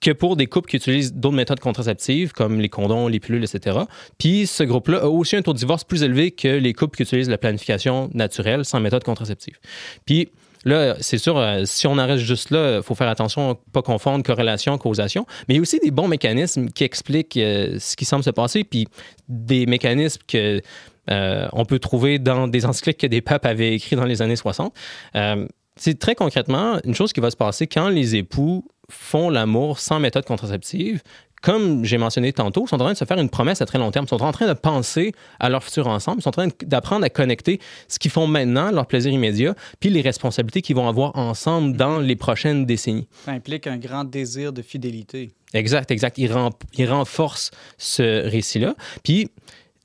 que 0.00 0.10
pour 0.10 0.36
des 0.36 0.46
couples 0.46 0.68
qui 0.70 0.76
utilisent 0.76 1.14
d'autres 1.14 1.36
méthodes 1.36 1.60
contraceptives 1.60 2.32
comme 2.32 2.60
les 2.60 2.68
condoms, 2.68 3.08
les 3.08 3.20
pilules, 3.20 3.44
etc. 3.44 3.78
Puis 4.18 4.46
ce 4.46 4.62
groupe-là 4.62 4.98
a 4.98 5.06
aussi 5.06 5.36
un 5.36 5.42
taux 5.42 5.52
de 5.52 5.58
divorce 5.58 5.84
plus 5.84 6.02
élevé 6.02 6.30
que 6.30 6.48
les 6.48 6.74
couples 6.74 6.96
qui 6.96 7.02
utilisent 7.02 7.30
la 7.30 7.38
planification 7.38 8.10
naturelle 8.14 8.64
sans 8.64 8.80
méthode 8.80 9.04
contraceptive. 9.04 9.58
Puis 10.04 10.28
là, 10.64 10.96
c'est 11.00 11.18
sûr, 11.18 11.38
euh, 11.38 11.62
si 11.64 11.86
on 11.86 11.96
arrête 11.98 12.18
juste 12.18 12.50
là, 12.50 12.76
il 12.76 12.82
faut 12.82 12.94
faire 12.94 13.08
attention 13.08 13.46
à 13.46 13.48
ne 13.50 13.72
pas 13.72 13.82
confondre 13.82 14.22
corrélation, 14.24 14.76
causation. 14.78 15.26
Mais 15.48 15.54
il 15.54 15.56
y 15.56 15.60
a 15.60 15.62
aussi 15.62 15.78
des 15.78 15.90
bons 15.90 16.08
mécanismes 16.08 16.68
qui 16.68 16.84
expliquent 16.84 17.36
euh, 17.36 17.78
ce 17.80 17.96
qui 17.96 18.04
semble 18.04 18.24
se 18.24 18.30
passer, 18.30 18.64
puis 18.64 18.86
des 19.28 19.66
mécanismes 19.66 20.22
que 20.28 20.60
euh, 21.10 21.48
on 21.52 21.64
peut 21.64 21.78
trouver 21.78 22.18
dans 22.18 22.48
des 22.48 22.66
encycliques 22.66 22.98
que 22.98 23.06
des 23.06 23.20
papes 23.20 23.46
avaient 23.46 23.74
écrits 23.74 23.96
dans 23.96 24.04
les 24.04 24.22
années 24.22 24.36
60. 24.36 24.74
Euh, 25.14 25.46
c'est 25.76 25.98
très 25.98 26.14
concrètement 26.14 26.78
une 26.84 26.94
chose 26.94 27.12
qui 27.12 27.20
va 27.20 27.30
se 27.30 27.36
passer 27.36 27.66
quand 27.66 27.88
les 27.88 28.16
époux 28.16 28.66
font 28.90 29.30
l'amour 29.30 29.78
sans 29.78 30.00
méthode 30.00 30.24
contraceptive. 30.24 31.02
Comme 31.42 31.84
j'ai 31.84 31.98
mentionné 31.98 32.32
tantôt, 32.32 32.64
ils 32.64 32.68
sont 32.68 32.76
en 32.76 32.84
train 32.84 32.92
de 32.94 32.96
se 32.96 33.04
faire 33.04 33.18
une 33.18 33.28
promesse 33.28 33.60
à 33.60 33.66
très 33.66 33.78
long 33.78 33.90
terme. 33.90 34.06
Ils 34.06 34.08
sont 34.08 34.22
en 34.22 34.32
train 34.32 34.48
de 34.48 34.52
penser 34.54 35.12
à 35.38 35.48
leur 35.50 35.62
futur 35.62 35.86
ensemble. 35.86 36.18
Ils 36.18 36.22
sont 36.22 36.30
en 36.30 36.32
train 36.32 36.48
d'apprendre 36.64 37.04
à 37.04 37.10
connecter 37.10 37.60
ce 37.88 37.98
qu'ils 37.98 38.10
font 38.10 38.26
maintenant, 38.26 38.70
leur 38.72 38.86
plaisir 38.86 39.12
immédiat, 39.12 39.54
puis 39.78 39.90
les 39.90 40.00
responsabilités 40.00 40.62
qu'ils 40.62 40.76
vont 40.76 40.88
avoir 40.88 41.14
ensemble 41.16 41.76
dans 41.76 41.98
les 41.98 42.16
prochaines 42.16 42.64
décennies. 42.64 43.06
Ça 43.26 43.32
implique 43.32 43.66
un 43.66 43.76
grand 43.76 44.04
désir 44.04 44.52
de 44.52 44.62
fidélité. 44.62 45.30
Exact, 45.52 45.90
exact. 45.90 46.16
Il, 46.18 46.32
ren- 46.32 46.50
il 46.78 46.90
renforce 46.90 47.50
ce 47.76 48.26
récit-là. 48.28 48.74
Puis, 49.04 49.28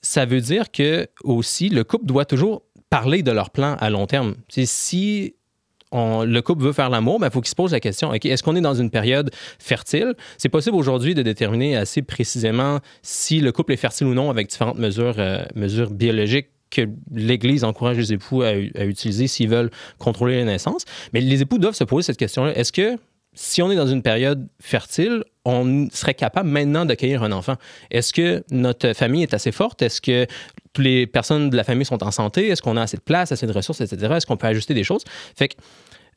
ça 0.02 0.26
veut 0.26 0.42
dire 0.42 0.72
que 0.72 1.08
aussi, 1.24 1.70
le 1.70 1.84
couple 1.84 2.06
doit 2.06 2.26
toujours 2.26 2.64
parler 2.90 3.24
de 3.24 3.32
leur 3.32 3.50
plan 3.50 3.76
à 3.80 3.90
long 3.90 4.08
terme. 4.08 4.36
Si 4.50 5.36
le 5.94 6.40
couple 6.40 6.64
veut 6.64 6.74
faire 6.74 6.90
l'amour, 6.90 7.20
il 7.22 7.30
faut 7.32 7.42
qu'il 7.42 7.50
se 7.50 7.56
pose 7.56 7.72
la 7.72 7.80
question 7.80 8.14
est-ce 8.14 8.44
qu'on 8.44 8.56
est 8.56 8.62
dans 8.62 8.74
une 8.74 8.90
période 8.90 9.32
fertile? 9.60 10.14
C'est 10.38 10.50
possible 10.50 10.76
aujourd'hui 10.76 11.16
de 11.16 11.22
déterminer 11.22 11.76
assez 11.76 12.02
précisément 12.02 12.80
si 13.02 13.42
le 13.42 13.52
couple 13.52 13.74
est 13.74 13.78
fertile 13.78 14.08
ou 14.08 14.14
non 14.14 14.30
avec 14.30 14.48
différentes 14.48 14.78
mesures, 14.78 15.16
euh, 15.18 15.44
mesures 15.56 15.92
biologiques 15.92 16.48
que 16.70 16.88
l'Église 17.14 17.66
encourage 17.66 17.98
les 17.98 18.14
époux 18.14 18.44
à, 18.44 18.48
à 18.48 18.86
utiliser 18.86 19.28
s'ils 19.28 19.50
veulent 19.50 19.72
contrôler 19.98 20.38
les 20.38 20.46
naissances. 20.46 20.86
Mais 21.14 21.20
les 21.20 21.42
époux 21.42 21.58
doivent 21.58 21.76
se 21.76 21.84
poser 21.84 22.06
cette 22.06 22.18
question-là. 22.18 22.56
Est-ce 22.58 22.72
que 22.72 22.98
si 23.34 23.62
on 23.62 23.72
est 23.72 23.76
dans 23.76 23.88
une 23.88 24.02
période 24.02 24.48
fertile, 24.60 25.24
on 25.46 25.88
serait 25.92 26.14
capable 26.14 26.50
maintenant 26.50 26.86
d'accueillir 26.86 27.24
un 27.24 27.32
enfant? 27.32 27.56
Est-ce 27.90 28.14
que 28.14 28.44
notre 28.52 28.94
famille 28.94 29.24
est 29.24 29.34
assez 29.34 29.52
forte? 29.52 29.82
Est-ce 29.82 30.02
que 30.02 30.28
toutes 30.74 30.84
les 30.84 31.08
personnes 31.08 31.50
de 31.50 31.58
la 31.58 31.64
famille 31.64 31.86
sont 31.86 32.04
en 32.04 32.12
santé? 32.12 32.50
Est-ce 32.50 32.62
qu'on 32.62 32.78
a 32.78 32.82
assez 32.84 32.98
de 32.98 33.02
place, 33.02 33.32
assez 33.32 33.48
de 33.48 33.54
ressources, 33.54 33.82
etc.? 33.82 34.14
Est-ce 34.16 34.26
qu'on 34.26 34.38
peut 34.38 34.48
ajuster 34.48 34.74
des 34.74 34.84
choses? 34.84 35.04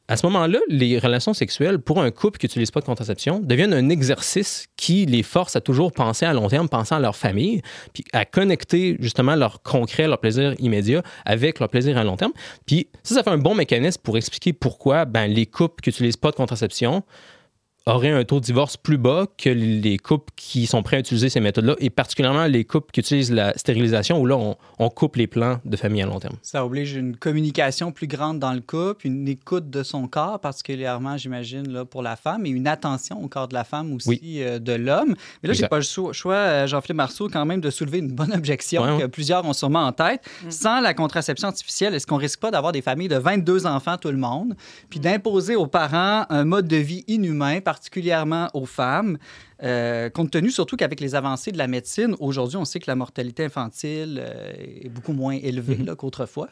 À 0.07 0.19
ce 0.19 0.27
moment-là, 0.27 0.59
les 0.69 0.99
relations 0.99 1.33
sexuelles 1.33 1.79
pour 1.79 2.03
un 2.03 2.11
couple 2.11 2.39
qui 2.39 2.45
n'utilise 2.45 2.71
pas 2.71 2.81
de 2.81 2.85
contraception 2.85 3.41
deviennent 3.41 3.73
un 3.73 3.89
exercice 3.89 4.67
qui 4.77 5.07
les 5.07 5.23
force 5.23 5.57
à 5.57 5.63
toujours 5.63 5.93
penser 5.93 6.27
à 6.27 6.35
long 6.35 6.49
terme, 6.49 6.69
penser 6.69 6.95
à 6.95 7.01
leur 7.01 7.17
famille, 7.17 7.63
puis 7.95 8.05
à 8.13 8.27
connecter 8.27 8.97
justement 9.01 9.35
leur 9.35 9.63
concret, 9.63 10.07
leur 10.07 10.21
plaisir 10.21 10.55
immédiat 10.59 11.03
avec 11.25 11.59
leur 11.59 11.71
plaisir 11.71 11.97
à 11.97 12.05
long 12.05 12.17
terme. 12.17 12.33
Puis 12.67 12.89
ça, 13.03 13.15
ça 13.15 13.23
fait 13.23 13.31
un 13.31 13.39
bon 13.39 13.55
mécanisme 13.55 14.01
pour 14.03 14.19
expliquer 14.19 14.53
pourquoi 14.53 15.07
ben, 15.07 15.27
les 15.27 15.47
couples 15.47 15.83
qui 15.83 15.89
n'utilisent 15.89 16.19
pas 16.19 16.31
de 16.31 16.37
contraception 16.37 17.03
auraient 17.87 18.11
un 18.13 18.25
taux 18.25 18.41
de 18.41 18.45
divorce 18.47 18.77
plus 18.79 18.97
bas 18.97 19.27
que 19.37 19.51
les 19.51 19.99
couples 19.99 20.33
qui 20.37 20.67
sont 20.67 20.83
prêts 20.83 20.97
à 20.97 21.01
utiliser 21.01 21.29
ces 21.29 21.41
méthodes-là, 21.41 21.75
et 21.81 21.91
particulièrement 21.91 22.47
les 22.47 22.65
couples 22.65 22.91
qui 22.93 23.01
utilisent 23.01 23.31
la 23.33 23.53
stérilisation, 23.59 24.19
où 24.21 24.27
là, 24.27 24.37
on, 24.37 24.57
on 24.79 24.89
coupe 24.89 25.17
les 25.17 25.27
plans 25.27 25.59
de 25.67 25.77
famille 25.77 26.01
à 26.01 26.07
long 26.07 26.19
terme. 26.19 26.37
Ça 26.41 26.65
oblige 26.65 26.95
une 26.95 27.15
communication 27.17 27.93
plus 27.93 28.07
grande 28.07 28.39
dans 28.39 28.55
le 28.55 28.61
couple, 28.63 29.07
une 29.07 29.29
écoute 29.29 29.69
de 29.69 29.83
son 29.83 30.07
corps, 30.09 30.41
particulièrement, 30.41 31.19
j'imagine, 31.19 31.71
là, 31.71 31.85
pour 31.85 32.01
la 32.03 32.17
femme, 32.17 32.47
et 32.47 32.51
une 32.51 32.67
attention 32.67 33.23
au 33.23 33.29
corps 33.29 33.49
de 33.49 33.55
la 33.55 33.65
femme 33.65 33.93
aussi 33.93 34.09
Oui. 34.09 34.21
euh, 34.39 34.59
de 34.59 34.73
l'homme. 34.73 35.15
Mais 35.43 35.49
là, 35.49 35.53
j'ai 35.53 35.69
pas 35.69 35.77
le 35.77 35.83
cho- 35.83 36.15
choix, 36.15 36.35
euh, 36.37 36.67
Jean-Philippe 36.67 36.97
Marceau, 36.97 37.29
quand 37.29 37.45
même, 37.45 37.61
de 37.61 37.69
soulever 37.69 37.99
une 37.99 38.13
bonne 38.13 38.33
objection 38.33 38.83
Ouais, 38.83 38.93
ouais. 38.93 39.03
que 39.03 39.07
plusieurs 39.09 39.45
ont 39.45 39.53
sûrement 39.53 39.85
en 39.85 39.93
tête. 39.93 40.23
Sans 40.49 40.81
la 40.81 40.95
contraception 40.95 41.49
artificielle, 41.49 41.95
est-ce 41.95 42.07
qu'on 42.07 42.17
risque 42.17 42.41
pas 42.41 42.51
d'avoir 42.51 42.73
des 42.73 42.81
familles 42.83 43.09
de 43.09 43.17
22 43.17 43.67
enfants, 43.67 43.99
tout 43.99 44.11
le 44.11 44.17
monde, 44.17 44.55
puis 44.89 45.01
d'imposer 45.01 45.55
aux 45.55 45.67
parents 45.67 46.25
un 46.31 46.45
mode 46.45 46.67
de 46.67 46.77
vie 46.77 47.05
inhumain, 47.09 47.61
particulièrement 47.75 48.51
aux 48.55 48.67
femmes? 48.67 49.19
Euh, 49.63 50.11
compte 50.11 50.31
tenu 50.31 50.51
surtout 50.51 50.77
qu'avec 50.77 51.01
les 51.01 51.15
avancées 51.15 51.53
de 51.53 51.59
la 51.59 51.67
médecine, 51.67 52.15
aujourd'hui, 52.19 52.57
on 52.57 52.65
sait 52.65 52.81
que 52.81 52.91
la 52.91 52.97
mortalité 52.97 53.45
infantile 53.45 54.21
euh, 54.23 54.53
est 54.57 54.89
beaucoup 54.89 55.13
moins 55.13 55.35
élevée 55.35 55.77
là, 55.77 55.95
qu'autrefois. 55.95 56.49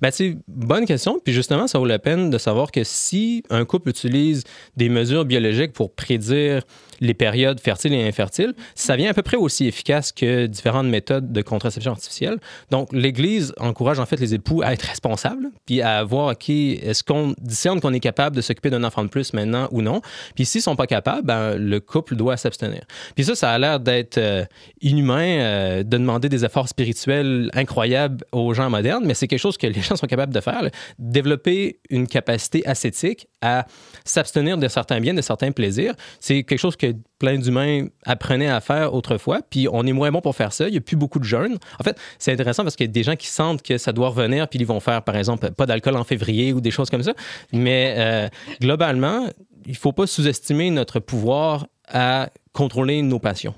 Ben, 0.00 0.10
c'est 0.10 0.36
bonne 0.48 0.84
question. 0.84 1.20
Puis 1.24 1.32
justement, 1.32 1.66
ça 1.66 1.78
vaut 1.78 1.86
la 1.86 1.98
peine 1.98 2.30
de 2.30 2.38
savoir 2.38 2.70
que 2.70 2.82
si 2.84 3.42
un 3.50 3.64
couple 3.64 3.90
utilise 3.90 4.44
des 4.76 4.88
mesures 4.88 5.24
biologiques 5.24 5.72
pour 5.72 5.92
prédire 5.94 6.62
les 7.00 7.14
périodes 7.14 7.60
fertiles 7.60 7.94
et 7.94 8.06
infertiles, 8.06 8.54
ça 8.74 8.96
vient 8.96 9.10
à 9.10 9.14
peu 9.14 9.22
près 9.22 9.36
aussi 9.36 9.66
efficace 9.66 10.12
que 10.12 10.46
différentes 10.46 10.86
méthodes 10.86 11.32
de 11.32 11.42
contraception 11.42 11.92
artificielle. 11.92 12.38
Donc, 12.70 12.92
l'Église 12.92 13.54
encourage 13.58 13.98
en 13.98 14.06
fait 14.06 14.20
les 14.20 14.34
époux 14.34 14.62
à 14.62 14.72
être 14.72 14.82
responsables, 14.82 15.50
puis 15.66 15.80
à 15.82 16.02
voir, 16.04 16.32
OK, 16.32 16.48
est-ce 16.50 17.02
qu'on 17.02 17.34
discerne 17.40 17.80
qu'on 17.80 17.92
est 17.92 18.00
capable 18.00 18.36
de 18.36 18.42
s'occuper 18.42 18.70
d'un 18.70 18.84
enfant 18.84 19.02
de 19.02 19.08
plus 19.08 19.32
maintenant 19.32 19.68
ou 19.70 19.82
non? 19.82 20.02
Puis 20.34 20.44
s'ils 20.44 20.62
sont 20.62 20.76
pas 20.76 20.86
capables, 20.86 21.26
ben, 21.26 21.56
le 21.56 21.80
couple 21.80 22.16
doit 22.16 22.36
s'abstenir. 22.40 22.82
Puis 23.14 23.24
ça, 23.24 23.34
ça 23.34 23.50
a 23.50 23.58
l'air 23.58 23.80
d'être 23.80 24.18
euh, 24.18 24.44
inhumain 24.80 25.40
euh, 25.40 25.82
de 25.82 25.96
demander 25.96 26.28
des 26.28 26.44
efforts 26.44 26.68
spirituels 26.68 27.50
incroyables 27.54 28.24
aux 28.32 28.54
gens 28.54 28.70
modernes, 28.70 29.04
mais 29.06 29.14
c'est 29.14 29.28
quelque 29.28 29.38
chose 29.38 29.56
que 29.56 29.66
les 29.66 29.80
gens 29.80 29.96
sont 29.96 30.06
capables 30.06 30.34
de 30.34 30.40
faire. 30.40 30.62
Développer 30.98 31.80
une 31.90 32.06
capacité 32.06 32.66
ascétique 32.66 33.28
à 33.40 33.66
s'abstenir 34.04 34.58
de 34.58 34.68
certains 34.68 35.00
biens, 35.00 35.14
de 35.14 35.22
certains 35.22 35.52
plaisirs, 35.52 35.94
c'est 36.18 36.42
quelque 36.42 36.58
chose 36.58 36.76
que 36.76 36.94
plein 37.18 37.38
d'humains 37.38 37.86
apprenaient 38.04 38.48
à 38.48 38.60
faire 38.60 38.94
autrefois, 38.94 39.40
puis 39.48 39.68
on 39.70 39.86
est 39.86 39.92
moins 39.92 40.10
bon 40.10 40.20
pour 40.20 40.34
faire 40.34 40.52
ça. 40.52 40.66
Il 40.68 40.72
n'y 40.72 40.78
a 40.78 40.80
plus 40.80 40.96
beaucoup 40.96 41.18
de 41.18 41.24
jeunes. 41.24 41.58
En 41.78 41.84
fait, 41.84 41.96
c'est 42.18 42.32
intéressant 42.32 42.62
parce 42.62 42.76
qu'il 42.76 42.86
y 42.86 42.88
a 42.88 42.92
des 42.92 43.02
gens 43.02 43.16
qui 43.16 43.28
sentent 43.28 43.62
que 43.62 43.78
ça 43.78 43.92
doit 43.92 44.08
revenir, 44.08 44.48
puis 44.48 44.58
ils 44.58 44.66
vont 44.66 44.80
faire, 44.80 45.02
par 45.02 45.16
exemple, 45.16 45.50
pas 45.52 45.66
d'alcool 45.66 45.96
en 45.96 46.04
février 46.04 46.52
ou 46.52 46.60
des 46.60 46.70
choses 46.70 46.90
comme 46.90 47.02
ça. 47.02 47.12
Mais 47.52 47.94
euh, 47.98 48.28
globalement, 48.60 49.28
il 49.66 49.72
ne 49.72 49.76
faut 49.76 49.92
pas 49.92 50.06
sous-estimer 50.06 50.70
notre 50.70 51.00
pouvoir 51.00 51.66
à 51.92 52.28
contrôler 52.52 53.02
nos 53.02 53.18
passions. 53.18 53.54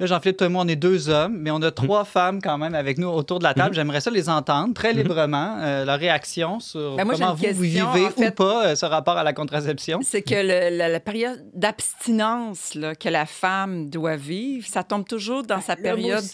Là, 0.00 0.06
Jean-Philippe, 0.06 0.38
toi 0.38 0.48
et 0.48 0.50
moi, 0.50 0.64
on 0.64 0.68
est 0.68 0.74
deux 0.74 1.08
hommes, 1.08 1.36
mais 1.38 1.52
on 1.52 1.62
a 1.62 1.70
trois 1.70 2.04
femmes 2.04 2.42
quand 2.42 2.58
même 2.58 2.74
avec 2.74 2.98
nous 2.98 3.06
autour 3.06 3.38
de 3.38 3.44
la 3.44 3.54
table. 3.54 3.76
J'aimerais 3.76 4.00
ça 4.00 4.10
les 4.10 4.28
entendre 4.28 4.74
très 4.74 4.92
librement, 4.92 5.58
euh, 5.60 5.84
leur 5.84 6.00
réaction 6.00 6.58
sur 6.58 6.96
Ben, 6.96 7.04
moi, 7.04 7.14
comment 7.14 7.32
vous, 7.34 7.44
vous 7.54 7.60
vivez 7.62 7.80
en 7.82 7.92
fait. 8.10 8.28
ou 8.28 8.30
pas 8.32 8.66
euh, 8.66 8.74
ce 8.74 8.86
rapport 8.86 9.16
à 9.16 9.22
la 9.22 9.32
contraception. 9.32 10.00
C'est 10.02 10.22
que 10.22 10.34
le- 10.34 10.76
la, 10.76 10.88
la 10.88 10.98
période 10.98 11.40
d'abstinence 11.54 12.76
que 12.98 13.08
la 13.08 13.24
femme 13.24 13.88
doit 13.88 14.16
vivre, 14.16 14.66
ça 14.66 14.82
tombe 14.82 15.06
toujours 15.06 15.44
dans 15.44 15.60
sa 15.60 15.74
L'homme 15.76 15.82
période 15.84 16.24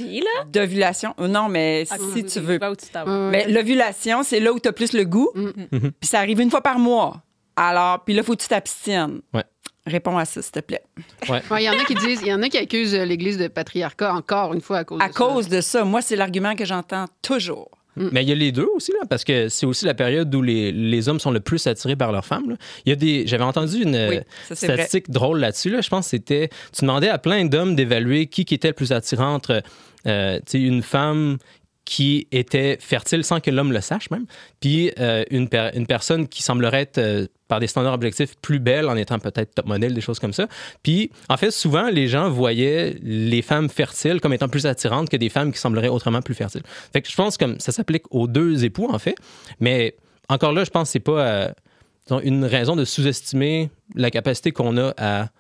d'ovulation. 0.51 1.15
Euh, 1.21 1.29
Non, 1.29 1.51
mais 1.51 1.85
Ah, 1.91 1.97
si 2.15 2.25
tu 2.25 2.41
veux. 2.41 2.57
Où 2.57 2.77
tu 2.77 2.87
Mais 3.31 3.47
l'ovulation, 3.47 4.23
c'est 4.23 4.41
là 4.41 4.53
où 4.55 4.59
tu 4.59 4.71
as 4.71 4.73
plus 4.73 4.95
le 4.95 5.05
goût. 5.05 5.31
Mm. 5.35 5.51
Puis 6.01 6.09
ça 6.09 6.19
arrive 6.21 6.41
une 6.41 6.51
fois 6.51 6.63
par 6.63 6.79
mois. 6.79 7.23
Alors, 7.57 8.03
puis 8.05 8.15
là, 8.15 8.23
faut 8.23 8.35
que 8.35 8.41
tu 8.43 8.49
t'abstiennes. 8.49 9.21
Ouais. 9.35 9.45
Réponds 9.87 10.19
à 10.19 10.25
ça, 10.27 10.43
s'il 10.43 10.53
te 10.53 10.61
plaît. 10.61 10.83
Ouais, 11.29 11.41
Il 11.59 11.63
y 11.65 11.69
en 11.71 11.73
a 11.73 11.85
qui 11.85 11.95
disent, 11.95 12.21
il 12.23 12.29
y 12.29 12.35
en 12.35 12.43
a 12.43 12.49
qui 12.49 12.59
accusent 12.59 12.95
euh, 12.95 13.05
l'Église 13.05 13.39
de 13.39 13.49
patriarcat 13.49 14.13
encore 14.15 14.53
une 14.53 14.61
fois 14.61 14.79
à 14.79 14.85
cause 14.85 15.01
À 15.01 15.09
de 15.09 15.15
cause 15.15 15.49
de 15.49 15.61
ça, 15.61 15.85
moi, 15.85 16.03
c'est 16.03 16.17
l'argument 16.17 16.55
que 16.55 16.65
j'entends 16.65 17.07
toujours. 17.23 17.71
Mais 17.97 18.23
il 18.23 18.29
y 18.29 18.33
a 18.33 18.37
les 18.37 18.53
deux 18.53 18.69
aussi, 18.77 18.93
là, 18.93 19.01
parce 19.11 19.25
que 19.25 19.49
c'est 19.49 19.67
aussi 19.67 19.85
la 19.85 19.95
période 19.95 20.33
où 20.35 20.41
les, 20.43 20.71
les 20.71 21.09
hommes 21.09 21.19
sont 21.19 21.33
le 21.33 21.41
plus 21.41 21.67
attirés 21.67 21.97
par 21.97 22.13
leurs 22.13 22.25
femmes. 22.25 22.49
là. 22.51 22.57
Il 22.87 22.91
y 22.91 22.93
a 22.93 22.97
des, 22.97 23.27
j'avais 23.27 23.43
entendu 23.45 23.83
une 23.83 23.91
Oui, 23.97 24.17
euh, 24.19 24.21
ça, 24.49 24.67
vrai. 24.67 24.77
statistique 24.77 25.11
drôle 25.11 25.41
là-dessus. 25.41 25.71
Là. 25.71 25.81
Je 25.81 25.89
pense 25.91 26.07
que 26.07 26.11
c'était, 26.11 26.49
tu 26.73 26.83
demandais 26.83 27.09
à 27.09 27.19
plein 27.19 27.45
d'hommes 27.47 27.75
d'évaluer 27.75 28.27
qui, 28.27 28.45
qui 28.45 28.55
était 28.55 28.69
le 28.69 28.75
plus 28.75 28.93
attirant 28.93 29.35
entre 29.35 29.63
euh, 30.07 30.39
une 30.55 30.83
femme 30.83 31.39
qui 31.91 32.29
était 32.31 32.79
fertile 32.81 33.25
sans 33.25 33.41
que 33.41 33.51
l'homme 33.51 33.73
le 33.73 33.81
sache 33.81 34.11
même, 34.11 34.27
puis 34.61 34.93
euh, 35.01 35.25
une, 35.33 35.49
per- 35.49 35.71
une 35.75 35.89
personne 35.89 36.29
qui 36.29 36.41
semblerait 36.41 36.83
être, 36.83 36.99
euh, 36.99 37.27
par 37.49 37.59
des 37.59 37.67
standards 37.67 37.95
objectifs, 37.95 38.37
plus 38.41 38.61
belle 38.61 38.89
en 38.89 38.95
étant 38.95 39.19
peut-être 39.19 39.57
top 39.57 39.67
modèle, 39.67 39.93
des 39.93 40.01
choses 40.01 40.21
comme 40.21 40.33
ça. 40.33 40.47
Puis, 40.85 41.11
en 41.29 41.37
fait, 41.37 41.51
souvent, 41.51 41.91
les 41.91 42.07
gens 42.07 42.31
voyaient 42.31 42.95
les 43.03 43.43
femmes 43.43 43.69
fertiles 43.69 44.21
comme 44.21 44.33
étant 44.33 44.49
plus 44.49 44.67
attirantes 44.67 45.09
que 45.09 45.17
des 45.17 45.29
femmes 45.31 45.51
qui 45.51 45.59
sembleraient 45.59 45.89
autrement 45.89 46.23
plus 46.23 46.37
fertiles. 46.37 46.63
Fait 46.93 47.03
que 47.03 47.11
je 47.11 47.17
pense 47.17 47.37
que 47.37 47.57
ça 47.59 47.73
s'applique 47.73 48.05
aux 48.13 48.29
deux 48.29 48.65
époux, 48.65 48.87
en 48.89 49.01
fait. 49.01 49.17
Mais 49.59 49.97
encore 50.29 50.53
là, 50.53 50.63
je 50.63 50.71
pense 50.71 50.91
que 50.91 50.93
c'est 50.93 51.01
pas 51.01 51.27
euh, 51.27 51.51
une 52.23 52.45
raison 52.45 52.77
de 52.77 52.85
sous-estimer 52.85 53.69
la 53.97 54.13
capacité 54.13 54.53
qu'on 54.53 54.77
a 54.77 54.95
à, 54.97 55.31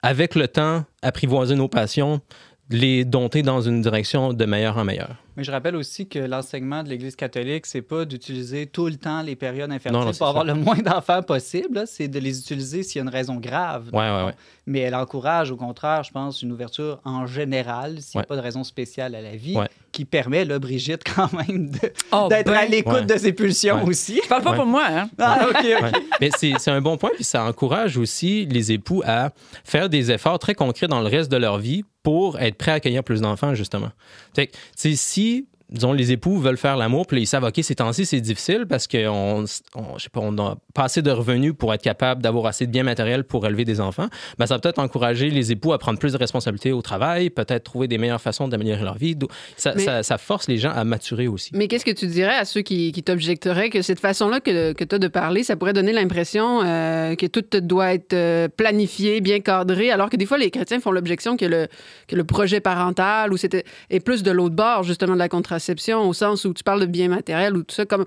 avec 0.00 0.34
le 0.36 0.48
temps, 0.48 0.86
apprivoiser 1.02 1.54
nos 1.54 1.68
passions, 1.68 2.22
les 2.70 3.04
dompter 3.04 3.42
dans 3.42 3.60
une 3.60 3.82
direction 3.82 4.32
de 4.32 4.44
meilleur 4.46 4.78
en 4.78 4.84
meilleur. 4.84 5.16
Mais 5.38 5.44
je 5.44 5.52
rappelle 5.52 5.76
aussi 5.76 6.08
que 6.08 6.18
l'enseignement 6.18 6.82
de 6.82 6.88
l'Église 6.88 7.14
catholique, 7.14 7.64
c'est 7.66 7.80
pas 7.80 8.04
d'utiliser 8.04 8.66
tout 8.66 8.88
le 8.88 8.96
temps 8.96 9.22
les 9.22 9.36
périodes 9.36 9.70
infertiles 9.70 9.92
Non, 9.92 10.04
non, 10.04 10.12
c'est 10.12 10.18
pour 10.18 10.26
avoir 10.26 10.42
le 10.44 10.54
moins 10.54 10.74
d'enfants 10.78 11.22
possible. 11.22 11.84
C'est 11.86 12.08
de 12.08 12.18
les 12.18 12.40
utiliser 12.40 12.82
s'il 12.82 12.96
y 12.96 12.98
a 12.98 13.02
une 13.04 13.08
raison 13.08 13.36
grave. 13.36 13.84
Ouais, 13.92 14.00
ouais, 14.00 14.24
ouais. 14.24 14.34
Mais 14.66 14.80
elle 14.80 14.96
encourage, 14.96 15.52
au 15.52 15.56
contraire, 15.56 16.02
je 16.02 16.10
pense, 16.10 16.42
une 16.42 16.50
ouverture 16.50 17.00
en 17.04 17.24
général, 17.26 18.02
s'il 18.02 18.18
n'y 18.18 18.24
a 18.24 18.26
pas 18.26 18.34
de 18.34 18.40
raison 18.40 18.64
spéciale 18.64 19.14
à 19.14 19.22
la 19.22 19.36
vie, 19.36 19.56
Ouais. 19.56 19.68
qui 19.92 20.04
permet, 20.04 20.44
là, 20.44 20.58
Brigitte, 20.58 21.04
quand 21.14 21.32
même, 21.32 21.70
Oh, 22.10 22.26
d'être 22.28 22.46
ben. 22.46 22.54
à 22.54 22.66
l'écoute 22.66 22.92
Ouais. 22.94 23.06
de 23.06 23.16
ses 23.16 23.32
pulsions 23.32 23.76
Ouais. 23.84 23.88
aussi. 23.90 24.20
Je 24.24 24.28
parle 24.28 24.42
pas 24.42 24.50
Ouais. 24.50 24.56
pour 24.56 24.66
moi, 24.66 24.86
hein? 24.90 25.08
Ah, 25.20 25.46
OK, 25.48 25.56
OK. 25.56 25.82
Ouais. 25.84 25.92
Mais 26.20 26.30
c'est 26.36 26.52
c'est 26.58 26.72
un 26.72 26.80
bon 26.80 26.96
point, 26.96 27.10
puis 27.14 27.22
ça 27.22 27.44
encourage 27.44 27.96
aussi 27.96 28.44
les 28.46 28.72
époux 28.72 29.02
à 29.06 29.30
faire 29.62 29.88
des 29.88 30.10
efforts 30.10 30.40
très 30.40 30.56
concrets 30.56 30.88
dans 30.88 31.00
le 31.00 31.06
reste 31.06 31.30
de 31.30 31.36
leur 31.36 31.58
vie 31.58 31.84
pour 32.02 32.38
être 32.40 32.56
prêts 32.56 32.70
à 32.72 32.74
accueillir 32.74 33.04
plus 33.04 33.20
d'enfants, 33.20 33.54
justement. 33.54 33.90
Fait 34.38 34.46
que, 34.46 34.56
si, 34.94 35.48
disons, 35.70 35.92
les 35.92 36.12
époux 36.12 36.38
veulent 36.38 36.56
faire 36.56 36.76
l'amour, 36.76 37.06
puis 37.06 37.20
ils 37.20 37.26
savent, 37.26 37.44
OK, 37.44 37.58
ces 37.62 37.74
temps-ci, 37.74 38.06
c'est 38.06 38.20
difficile 38.20 38.66
parce 38.68 38.86
qu'on, 38.86 39.44
on, 39.74 39.98
je 39.98 40.02
sais 40.04 40.08
pas, 40.10 40.20
on 40.20 40.32
n'a 40.32 40.56
pas 40.74 40.84
assez 40.84 41.02
de 41.02 41.10
revenus 41.10 41.52
pour 41.58 41.74
être 41.74 41.82
capable 41.82 42.22
d'avoir 42.22 42.46
assez 42.46 42.66
de 42.66 42.70
biens 42.72 42.84
matériels 42.84 43.24
pour 43.24 43.46
élever 43.46 43.64
des 43.64 43.80
enfants, 43.80 44.08
ben, 44.38 44.46
ça 44.46 44.54
va 44.54 44.60
peut-être 44.60 44.78
encourager 44.78 45.30
les 45.30 45.52
époux 45.52 45.72
à 45.72 45.78
prendre 45.78 45.98
plus 45.98 46.12
de 46.12 46.18
responsabilités 46.18 46.72
au 46.72 46.80
travail, 46.82 47.30
peut-être 47.30 47.64
trouver 47.64 47.88
des 47.88 47.98
meilleures 47.98 48.20
façons 48.20 48.48
d'améliorer 48.48 48.82
leur 48.82 48.96
vie. 48.96 49.16
Ça, 49.56 49.74
Mais- 49.76 49.84
ça- 49.84 50.02
ça 50.02 50.18
force 50.18 50.48
les 50.48 50.58
gens 50.58 50.70
à 50.70 50.84
maturer 50.84 51.28
aussi. 51.28 51.50
Mais 51.54 51.68
qu'est-ce 51.68 51.84
que 51.84 51.90
tu 51.90 52.06
dirais 52.06 52.34
à 52.36 52.44
ceux 52.44 52.62
qui, 52.62 52.92
qui 52.92 53.02
t'objecteraient 53.02 53.70
que 53.70 53.82
cette 53.82 54.00
façon-là 54.00 54.40
que, 54.40 54.72
que 54.72 54.84
tu 54.84 54.94
as 54.94 54.98
de 54.98 55.08
parler, 55.08 55.42
ça 55.42 55.56
pourrait 55.56 55.72
donner 55.74 55.92
l'impression 55.92 56.62
euh, 56.64 57.14
que 57.14 57.26
tout 57.26 57.44
doit 57.60 57.92
être 57.94 58.12
euh, 58.14 58.48
planifié, 58.48 59.20
bien 59.20 59.40
cadré, 59.40 59.90
alors 59.90 60.08
que 60.10 60.16
des 60.16 60.26
fois, 60.26 60.38
les 60.38 60.50
chrétiens 60.50 60.80
font 60.80 60.90
l'objection 60.92 61.36
que 61.36 61.44
le, 61.44 61.66
que 62.06 62.16
le 62.16 62.24
projet 62.24 62.60
parental 62.60 63.32
ou 63.32 63.36
c'était, 63.36 63.64
est 63.90 64.00
plus 64.00 64.22
de 64.22 64.30
l'autre 64.30 64.54
bord, 64.54 64.82
justement, 64.82 65.14
de 65.14 65.18
la 65.18 65.28
contraception, 65.28 65.57
au 66.02 66.12
sens 66.12 66.44
où 66.44 66.52
tu 66.54 66.62
parles 66.64 66.80
de 66.80 66.86
bien 66.86 67.08
matériel 67.08 67.56
ou 67.56 67.62
tout 67.62 67.74
ça, 67.74 67.84
comme. 67.86 68.04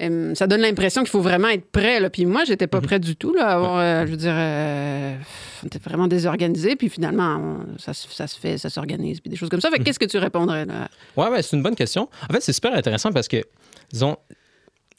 euh, 0.00 0.34
ça 0.34 0.46
donne 0.48 0.62
l'impression 0.62 1.02
qu'il 1.02 1.10
faut 1.10 1.20
vraiment 1.20 1.48
être 1.48 1.70
prêt. 1.70 2.00
Là. 2.00 2.10
Puis 2.10 2.26
moi, 2.26 2.44
j'étais 2.44 2.66
pas 2.66 2.78
Mhm. 2.78 2.84
prêt 2.86 2.98
du 3.00 3.14
tout. 3.14 3.32
Là, 3.34 3.48
à 3.48 3.54
avoir, 3.54 3.78
euh, 3.78 4.04
je 4.06 4.10
veux 4.10 4.16
dire, 4.16 4.34
euh, 4.34 5.14
on 5.62 5.66
était 5.68 5.78
vraiment 5.78 6.08
désorganisé. 6.08 6.74
Puis 6.74 6.88
finalement, 6.88 7.36
on- 7.40 7.78
ça, 7.78 7.94
se- 7.94 8.08
ça 8.08 8.26
se 8.26 8.36
fait, 8.38 8.58
ça 8.58 8.68
s'organise. 8.68 9.20
Puis 9.20 9.30
des 9.30 9.36
choses 9.36 9.48
comme 9.48 9.60
ça. 9.60 9.70
Fait 9.70 9.78
que 9.78 9.84
qu'est-ce 9.84 9.98
que 10.00 10.06
tu 10.06 10.18
répondrais 10.18 10.64
là? 10.64 10.88
Ouais, 11.16 11.28
ouais, 11.28 11.42
c'est 11.42 11.56
une 11.56 11.62
bonne 11.62 11.76
question. 11.76 12.08
En 12.28 12.32
fait, 12.32 12.40
c'est 12.40 12.52
super 12.52 12.74
intéressant 12.74 13.12
parce 13.12 13.28
que, 13.28 13.44
disons, 13.92 14.16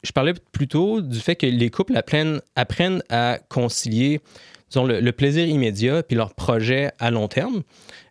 je 0.02 0.12
parlais 0.12 0.34
plutôt 0.52 1.00
du 1.02 1.18
fait 1.20 1.36
que 1.36 1.46
les 1.46 1.68
couples 1.70 1.96
apprennent, 1.96 2.40
apprennent 2.56 3.02
à 3.10 3.38
concilier, 3.50 4.20
disons, 4.70 4.84
le, 4.84 5.00
le 5.00 5.12
plaisir 5.12 5.46
immédiat 5.46 6.02
puis 6.02 6.16
leur 6.16 6.34
projet 6.34 6.90
à 6.98 7.10
long 7.10 7.28
terme. 7.28 7.62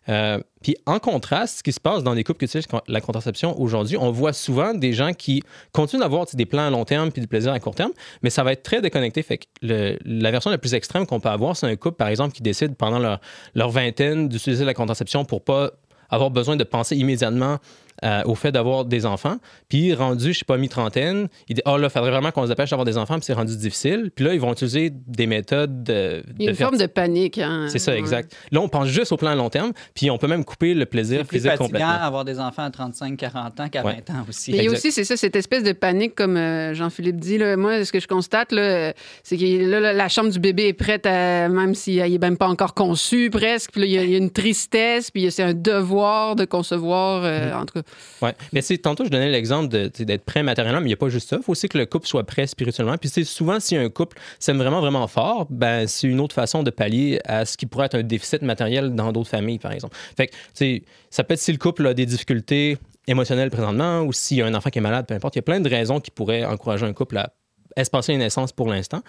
Euh, 0.08 0.38
puis 0.62 0.76
en 0.86 0.98
contraste, 0.98 1.58
ce 1.58 1.62
qui 1.62 1.72
se 1.72 1.80
passe 1.80 2.02
dans 2.02 2.14
des 2.14 2.24
couples 2.24 2.38
qui 2.38 2.44
utilisent 2.44 2.68
la 2.88 3.00
contraception 3.00 3.58
aujourd'hui, 3.60 3.96
on 3.96 4.10
voit 4.10 4.32
souvent 4.32 4.74
des 4.74 4.92
gens 4.92 5.12
qui 5.12 5.42
continuent 5.72 6.00
d'avoir 6.00 6.26
des 6.32 6.46
plans 6.46 6.66
à 6.66 6.70
long 6.70 6.84
terme 6.84 7.10
puis 7.10 7.20
du 7.20 7.28
plaisir 7.28 7.52
à 7.52 7.60
court 7.60 7.74
terme, 7.74 7.92
mais 8.22 8.30
ça 8.30 8.42
va 8.42 8.52
être 8.52 8.62
très 8.62 8.80
déconnecté. 8.80 9.22
Fait 9.22 9.38
que 9.38 9.44
la 9.62 10.30
version 10.30 10.50
la 10.50 10.58
plus 10.58 10.74
extrême 10.74 11.06
qu'on 11.06 11.20
peut 11.20 11.28
avoir, 11.28 11.56
c'est 11.56 11.66
un 11.66 11.76
couple, 11.76 11.96
par 11.96 12.08
exemple, 12.08 12.34
qui 12.34 12.42
décide 12.42 12.76
pendant 12.76 12.98
leur, 12.98 13.20
leur 13.54 13.70
vingtaine 13.70 14.28
d'utiliser 14.28 14.64
la 14.64 14.74
contraception 14.74 15.24
pour 15.24 15.42
pas 15.42 15.70
avoir 16.10 16.30
besoin 16.30 16.56
de 16.56 16.64
penser 16.64 16.96
immédiatement 16.96 17.58
euh, 18.04 18.22
au 18.24 18.34
fait 18.34 18.52
d'avoir 18.52 18.84
des 18.84 19.06
enfants. 19.06 19.36
Puis 19.68 19.94
rendu, 19.94 20.32
je 20.32 20.38
sais 20.40 20.44
pas, 20.44 20.56
mi-trentaine, 20.56 21.28
il 21.48 21.54
dit 21.56 21.62
«Oh 21.66 21.76
là, 21.76 21.86
il 21.86 21.90
faudrait 21.90 22.10
vraiment 22.10 22.30
qu'on 22.30 22.42
se 22.44 22.48
dépêche 22.48 22.70
d'avoir 22.70 22.84
des 22.84 22.98
enfants, 22.98 23.14
puis 23.14 23.24
c'est 23.24 23.32
rendu 23.32 23.56
difficile.» 23.56 24.10
Puis 24.14 24.24
là, 24.24 24.34
ils 24.34 24.40
vont 24.40 24.52
utiliser 24.52 24.90
des 24.92 25.26
méthodes 25.26 25.82
de... 25.84 26.22
Il 26.38 26.44
y 26.44 26.48
a 26.48 26.52
de 26.52 26.56
une 26.56 26.62
forme 26.62 26.76
de 26.78 26.86
panique. 26.86 27.38
hein. 27.38 27.66
C'est 27.68 27.78
ça, 27.78 27.92
Ouais. 27.92 27.98
exact. 27.98 28.34
Là, 28.52 28.60
on 28.60 28.68
pense 28.68 28.88
juste 28.88 29.12
au 29.12 29.16
plan 29.16 29.30
à 29.30 29.34
long 29.34 29.48
terme, 29.50 29.72
puis 29.94 30.10
on 30.10 30.18
peut 30.18 30.26
même 30.28 30.44
couper 30.44 30.74
le 30.74 30.86
plaisir 30.86 31.20
C'est 31.20 31.26
plus 31.28 31.38
physique 31.38 31.56
complètement. 31.56 31.88
avoir 31.88 32.24
des 32.24 32.38
enfants 32.40 32.64
à 32.64 32.70
35, 32.70 33.16
40 33.16 33.60
ans 33.60 33.68
qu'à 33.68 33.82
Ouais. 33.84 33.96
20 34.06 34.14
ans 34.14 34.24
aussi. 34.28 34.54
Exact. 34.54 34.72
aussi, 34.72 34.92
c'est 34.92 35.04
ça, 35.04 35.16
cette 35.16 35.36
espèce 35.36 35.62
de 35.62 35.72
panique, 35.72 36.14
comme 36.14 36.36
euh, 36.36 36.74
Jean-Philippe 36.74 37.16
dit. 37.20 37.38
Là. 37.38 37.56
Moi, 37.56 37.84
ce 37.84 37.92
que 37.92 38.00
je 38.00 38.06
constate, 38.08 38.52
là, 38.52 38.62
euh, 38.62 38.92
c'est 39.22 39.36
que 39.36 39.44
là, 39.70 39.92
la- 39.92 40.08
chambre 40.08 40.30
du 40.30 40.38
bébé 40.38 40.68
est 40.68 40.72
prête, 40.74 41.06
à- 41.06 41.48
même 41.48 41.74
s'il 41.74 41.96
n'est 42.02 42.18
même 42.18 42.36
pas 42.36 42.48
encore 42.48 42.74
conçu, 42.74 43.30
presque. 43.30 43.72
Puis 43.72 43.80
là, 43.80 43.86
il 43.86 43.92
y 43.92 43.98
a- 43.98 44.04
il 44.04 44.10
y, 44.10 44.14
a 44.14 44.18
une 44.18 44.30
tristesse, 44.30 45.10
puis 45.10 45.30
c'est 45.30 45.42
un 45.42 45.54
devoir 45.54 46.36
de 46.36 46.44
concevoir, 46.44 47.22
euh, 47.24 47.50
Mm-hmm. 47.50 47.56
en 47.56 47.66
tout 47.66 47.74
cas. 47.74 47.82
Ouais. 48.22 48.34
Mais 48.52 48.62
c'est 48.62 48.78
tantôt, 48.78 49.04
je 49.04 49.10
donnais 49.10 49.30
l'exemple 49.30 49.68
d'être 49.68 50.24
prêt 50.24 50.42
matériellement, 50.42 50.80
mais 50.80 50.86
il 50.86 50.90
n'y 50.90 50.94
a 50.94 50.98
pas 50.98 51.08
juste 51.08 51.28
ça. 51.28 51.36
Il 51.36 51.42
faut 51.42 51.52
aussi 51.52 51.68
que 51.68 51.78
le 51.78 51.86
couple 51.86 52.06
soit 52.06 52.24
prêt 52.24 52.46
spirituellement. 52.46 52.96
Puis 52.96 53.10
souvent, 53.24 53.60
si 53.60 53.76
un 53.76 53.88
couple 53.88 54.18
s'aime 54.38 54.58
vraiment, 54.58 54.80
vraiment 54.80 55.06
fort, 55.06 55.46
ben, 55.50 55.86
c'est 55.86 56.06
une 56.06 56.20
autre 56.20 56.34
façon 56.34 56.62
de 56.62 56.70
pallier 56.70 57.20
à 57.24 57.44
ce 57.44 57.56
qui 57.56 57.66
pourrait 57.66 57.86
être 57.86 57.96
un 57.96 58.02
déficit 58.02 58.42
matériel 58.42 58.94
dans 58.94 59.12
d'autres 59.12 59.30
familles, 59.30 59.58
par 59.58 59.72
exemple. 59.72 59.96
Fait 60.16 60.28
que, 60.28 60.84
ça 61.10 61.24
peut 61.24 61.34
être 61.34 61.40
si 61.40 61.52
le 61.52 61.58
couple 61.58 61.86
a 61.86 61.94
des 61.94 62.06
difficultés 62.06 62.78
émotionnelles 63.06 63.50
présentement 63.50 64.00
ou 64.02 64.12
s'il 64.12 64.38
y 64.38 64.42
a 64.42 64.46
un 64.46 64.54
enfant 64.54 64.70
qui 64.70 64.78
est 64.78 64.82
malade, 64.82 65.06
peu 65.06 65.14
importe. 65.14 65.34
Il 65.36 65.38
y 65.38 65.40
a 65.40 65.42
plein 65.42 65.60
de 65.60 65.68
raisons 65.68 66.00
qui 66.00 66.10
pourraient 66.10 66.44
encourager 66.44 66.86
un 66.86 66.92
couple 66.92 67.18
à 67.18 67.32
espacer 67.76 68.12
une 68.12 68.20
naissance 68.20 68.52
pour 68.52 68.68
l'instant, 68.68 69.02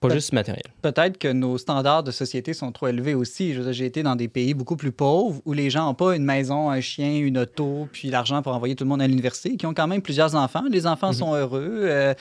pas 0.00 0.08
juste 0.08 0.32
matériel. 0.32 0.64
Peut-être 0.80 1.18
que 1.18 1.28
nos 1.28 1.58
standards 1.58 2.02
de 2.02 2.10
société 2.10 2.54
sont 2.54 2.72
trop 2.72 2.88
élevés 2.88 3.14
aussi. 3.14 3.54
J'ai 3.72 3.84
été 3.84 4.02
dans 4.02 4.16
des 4.16 4.28
pays 4.28 4.54
beaucoup 4.54 4.76
plus 4.76 4.92
pauvres 4.92 5.42
où 5.44 5.52
les 5.52 5.68
gens 5.68 5.84
n'ont 5.84 5.94
pas 5.94 6.16
une 6.16 6.24
maison, 6.24 6.70
un 6.70 6.80
chien, 6.80 7.18
une 7.18 7.36
auto, 7.36 7.86
puis 7.92 8.08
l'argent 8.08 8.40
pour 8.40 8.54
envoyer 8.54 8.74
tout 8.74 8.84
le 8.84 8.88
monde 8.88 9.02
à 9.02 9.06
l'université, 9.06 9.56
qui 9.56 9.66
ont 9.66 9.74
quand 9.74 9.86
même 9.86 10.00
plusieurs 10.00 10.34
enfants. 10.34 10.64
Les 10.70 10.86
enfants 10.86 11.12
sont 11.12 11.34
heureux 11.34 11.82
euh, 11.84 12.14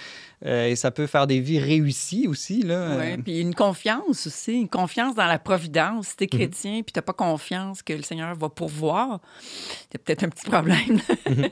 euh, 0.45 0.67
et 0.67 0.75
ça 0.77 0.89
peut 0.89 1.05
faire 1.05 1.27
des 1.27 1.41
vies 1.41 1.59
réussies 1.59 2.27
aussi. 2.27 2.61
Là. 2.61 2.75
Euh, 2.75 3.17
puis 3.17 3.39
une 3.39 3.53
confiance 3.53 4.25
aussi, 4.25 4.53
une 4.53 4.69
confiance 4.69 5.13
dans 5.13 5.25
la 5.25 5.37
providence. 5.37 6.07
Si 6.07 6.15
t'es 6.15 6.27
chrétien 6.27 6.81
puis 6.81 6.93
t'as 6.93 7.01
pas 7.01 7.13
confiance 7.13 7.81
que 7.81 7.91
le 7.91 8.03
Seigneur 8.03 8.33
va 8.35 8.47
pourvoir, 8.47 9.19
t'as 9.89 9.99
peut-être 9.99 10.23
un 10.23 10.29
petit 10.29 10.49
problème. 10.49 11.01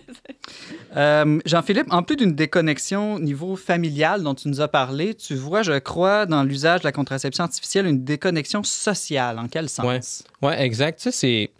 Euh, 0.96 1.40
Jean-Philippe, 1.46 1.88
en 1.92 2.02
plus 2.02 2.16
d'une 2.16 2.34
déconnexion 2.34 3.20
niveau 3.20 3.58
familial 3.58 4.24
dont 4.24 4.34
tu 4.34 4.48
nous 4.48 4.62
as 4.62 4.70
parlé, 4.70 5.14
tu 5.14 5.36
vois, 5.36 5.62
je 5.62 5.78
crois, 5.78 6.26
dans 6.26 6.44
l'usage 6.44 6.80
de 6.80 6.86
la 6.86 6.94
contraception 6.94 7.44
artificielle, 7.44 7.86
une 7.86 8.06
déconnexion 8.06 8.64
sociale. 8.64 9.38
En 9.38 9.50
quel 9.50 9.68
sens? 9.68 10.24
Ouais, 10.42 10.62
exact. 10.62 11.02
Ça, 11.02 11.12
c'est. 11.12 11.52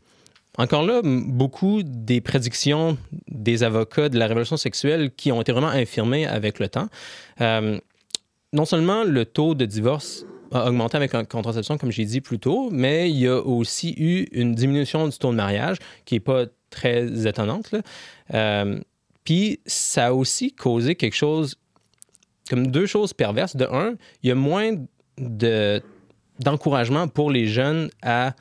Encore 0.58 0.84
là, 0.86 1.02
beaucoup 1.04 1.84
des 1.84 2.20
prédictions 2.22 2.98
des 3.28 3.64
avocats 3.64 4.10
de 4.10 4.18
la 4.18 4.26
révolution 4.28 4.58
sexuelle 4.58 5.12
qui 5.16 5.32
ont 5.32 5.42
été 5.42 5.52
vraiment 5.52 5.68
infirmées 5.68 6.26
avec 6.26 6.60
le 6.60 6.68
temps. 6.68 6.88
Euh, 7.42 7.80
non 8.54 8.66
seulement 8.66 9.04
le 9.04 9.26
taux 9.26 9.54
de 9.54 9.66
divorce 9.66 10.26
a 10.52 10.68
augmenté 10.68 10.98
avec 10.98 11.14
la 11.14 11.26
contraception, 11.26 11.78
comme 11.78 11.92
j'ai 11.92 12.06
dit 12.06 12.22
plus 12.22 12.40
tôt, 12.40 12.70
mais 12.72 13.10
il 13.10 13.18
y 13.18 13.28
a 13.28 13.38
aussi 13.40 13.94
eu 13.98 14.28
une 14.32 14.56
diminution 14.56 15.08
du 15.08 15.18
taux 15.18 15.32
de 15.32 15.36
mariage 15.36 15.78
qui 16.06 16.16
n'est 16.16 16.22
pas 16.22 16.46
très 16.70 17.28
étonnante. 17.28 17.76
Euh, 18.34 18.80
Puis 19.26 19.60
ça 19.66 20.08
a 20.08 20.14
aussi 20.14 20.54
causé 20.54 20.96
quelque 20.96 21.16
chose, 21.16 21.56
comme 22.50 22.68
deux 22.68 22.86
choses 22.86 23.14
perverses. 23.14 23.56
De 23.58 23.66
un, 23.66 23.96
il 24.24 24.30
y 24.30 24.32
a 24.32 24.36
moins 24.36 24.72
de- 25.18 25.82
d'encouragement 26.40 27.08
pour 27.10 27.30
les 27.30 27.46
jeunes 27.46 27.90
à 28.02 28.34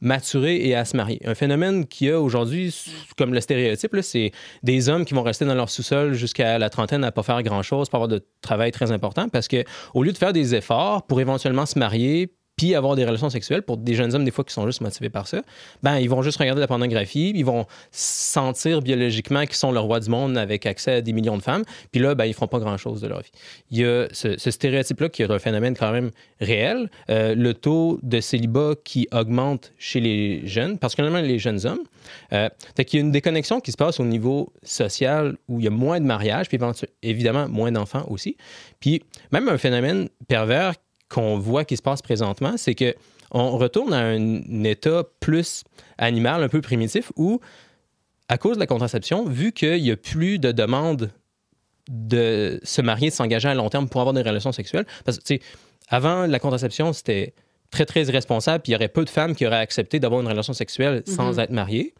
maturer 0.00 0.66
et 0.66 0.74
à 0.74 0.84
se 0.84 0.96
marier. 0.96 1.20
Un 1.24 1.34
phénomène 1.34 1.86
qui 1.86 2.10
a 2.10 2.20
aujourd'hui, 2.20 2.74
comme 3.16 3.34
le 3.34 3.40
stéréotype, 3.40 3.96
c'est 4.02 4.32
des 4.62 4.88
hommes 4.88 5.04
qui 5.04 5.14
vont 5.14 5.22
rester 5.22 5.44
dans 5.44 5.54
leur 5.54 5.70
sous-sol 5.70 6.14
jusqu'à 6.14 6.58
la 6.58 6.70
trentaine 6.70 7.04
à 7.04 7.12
pas 7.12 7.22
faire 7.22 7.42
grand-chose, 7.42 7.88
pas 7.88 7.98
avoir 7.98 8.08
de 8.08 8.24
travail 8.40 8.70
très 8.70 8.92
important, 8.92 9.28
parce 9.28 9.48
que 9.48 9.64
au 9.94 10.02
lieu 10.02 10.12
de 10.12 10.18
faire 10.18 10.32
des 10.32 10.54
efforts 10.54 11.06
pour 11.06 11.20
éventuellement 11.20 11.66
se 11.66 11.78
marier, 11.78 12.32
puis 12.58 12.74
avoir 12.74 12.96
des 12.96 13.04
relations 13.06 13.30
sexuelles 13.30 13.62
pour 13.62 13.78
des 13.78 13.94
jeunes 13.94 14.14
hommes 14.14 14.24
des 14.24 14.30
fois 14.30 14.44
qui 14.44 14.52
sont 14.52 14.66
juste 14.66 14.82
motivés 14.82 15.08
par 15.08 15.26
ça, 15.26 15.42
ben 15.82 15.96
ils 15.98 16.10
vont 16.10 16.22
juste 16.22 16.38
regarder 16.38 16.60
la 16.60 16.66
pornographie, 16.66 17.32
ils 17.34 17.44
vont 17.44 17.64
sentir 17.92 18.82
biologiquement 18.82 19.46
qu'ils 19.46 19.56
sont 19.56 19.72
le 19.72 19.80
roi 19.80 20.00
du 20.00 20.10
monde 20.10 20.36
avec 20.36 20.66
accès 20.66 20.94
à 20.94 21.00
des 21.00 21.12
millions 21.12 21.38
de 21.38 21.42
femmes, 21.42 21.62
puis 21.92 22.00
là 22.00 22.14
ben 22.14 22.26
ils 22.26 22.34
feront 22.34 22.48
pas 22.48 22.58
grand-chose 22.58 23.00
de 23.00 23.06
leur 23.06 23.20
vie. 23.20 23.30
Il 23.70 23.78
y 23.78 23.84
a 23.84 24.08
ce, 24.12 24.36
stéréotype-là 24.36 25.08
qui 25.08 25.22
est 25.22 25.30
un 25.30 25.38
phénomène 25.38 25.76
quand 25.76 25.92
même 25.92 26.10
réel, 26.40 26.90
euh, 27.10 27.34
le 27.34 27.54
taux 27.54 28.00
de 28.02 28.20
célibat 28.20 28.74
qui 28.84 29.06
augmente 29.12 29.72
chez 29.78 30.00
les 30.00 30.46
jeunes, 30.46 30.78
particulièrement 30.78 31.20
les 31.20 31.38
jeunes 31.38 31.64
hommes. 31.64 31.84
Euh, 32.32 32.48
fait 32.76 32.84
qu'il 32.84 32.98
y 32.98 33.02
a 33.02 33.04
une 33.04 33.12
déconnexion 33.12 33.60
qui 33.60 33.70
se 33.70 33.76
passe 33.76 34.00
au 34.00 34.04
niveau 34.04 34.52
social 34.62 35.36
où 35.48 35.60
il 35.60 35.64
y 35.64 35.68
a 35.68 35.70
moins 35.70 36.00
de 36.00 36.06
mariages, 36.06 36.48
puis 36.48 36.58
évidemment 37.02 37.48
moins 37.48 37.70
d'enfants 37.70 38.06
aussi. 38.08 38.36
Puis 38.80 39.02
même 39.30 39.48
un 39.48 39.58
phénomène 39.58 40.08
pervers 40.26 40.74
qu'on 41.08 41.38
voit 41.38 41.64
qui 41.64 41.76
se 41.76 41.82
passe 41.82 42.02
présentement, 42.02 42.54
c'est 42.56 42.74
que 42.74 42.94
on 43.30 43.58
retourne 43.58 43.92
à 43.92 43.98
un 44.00 44.64
état 44.64 45.02
plus 45.20 45.62
animal, 45.98 46.42
un 46.42 46.48
peu 46.48 46.60
primitif, 46.62 47.12
où, 47.16 47.40
à 48.28 48.38
cause 48.38 48.54
de 48.56 48.60
la 48.60 48.66
contraception, 48.66 49.24
vu 49.26 49.52
qu'il 49.52 49.82
n'y 49.82 49.90
a 49.90 49.96
plus 49.96 50.38
de 50.38 50.50
demande 50.52 51.10
de 51.90 52.60
se 52.62 52.80
marier, 52.82 53.08
de 53.10 53.14
s'engager 53.14 53.48
à 53.48 53.54
long 53.54 53.68
terme 53.68 53.88
pour 53.88 54.00
avoir 54.00 54.14
des 54.14 54.22
relations 54.22 54.52
sexuelles, 54.52 54.86
parce 55.04 55.18
que, 55.18 55.24
tu 55.24 55.34
sais, 55.36 55.40
avant 55.88 56.26
la 56.26 56.38
contraception, 56.38 56.92
c'était 56.92 57.34
très, 57.70 57.84
très 57.86 58.04
irresponsable, 58.04 58.62
puis 58.62 58.72
il 58.72 58.74
y 58.74 58.76
aurait 58.76 58.88
peu 58.88 59.04
de 59.04 59.10
femmes 59.10 59.34
qui 59.34 59.46
auraient 59.46 59.56
accepté 59.56 60.00
d'avoir 60.00 60.20
une 60.22 60.28
relation 60.28 60.52
sexuelle 60.54 61.02
sans 61.06 61.34
Mhm. 61.34 61.38
être 61.40 61.50
mariées. 61.50 61.94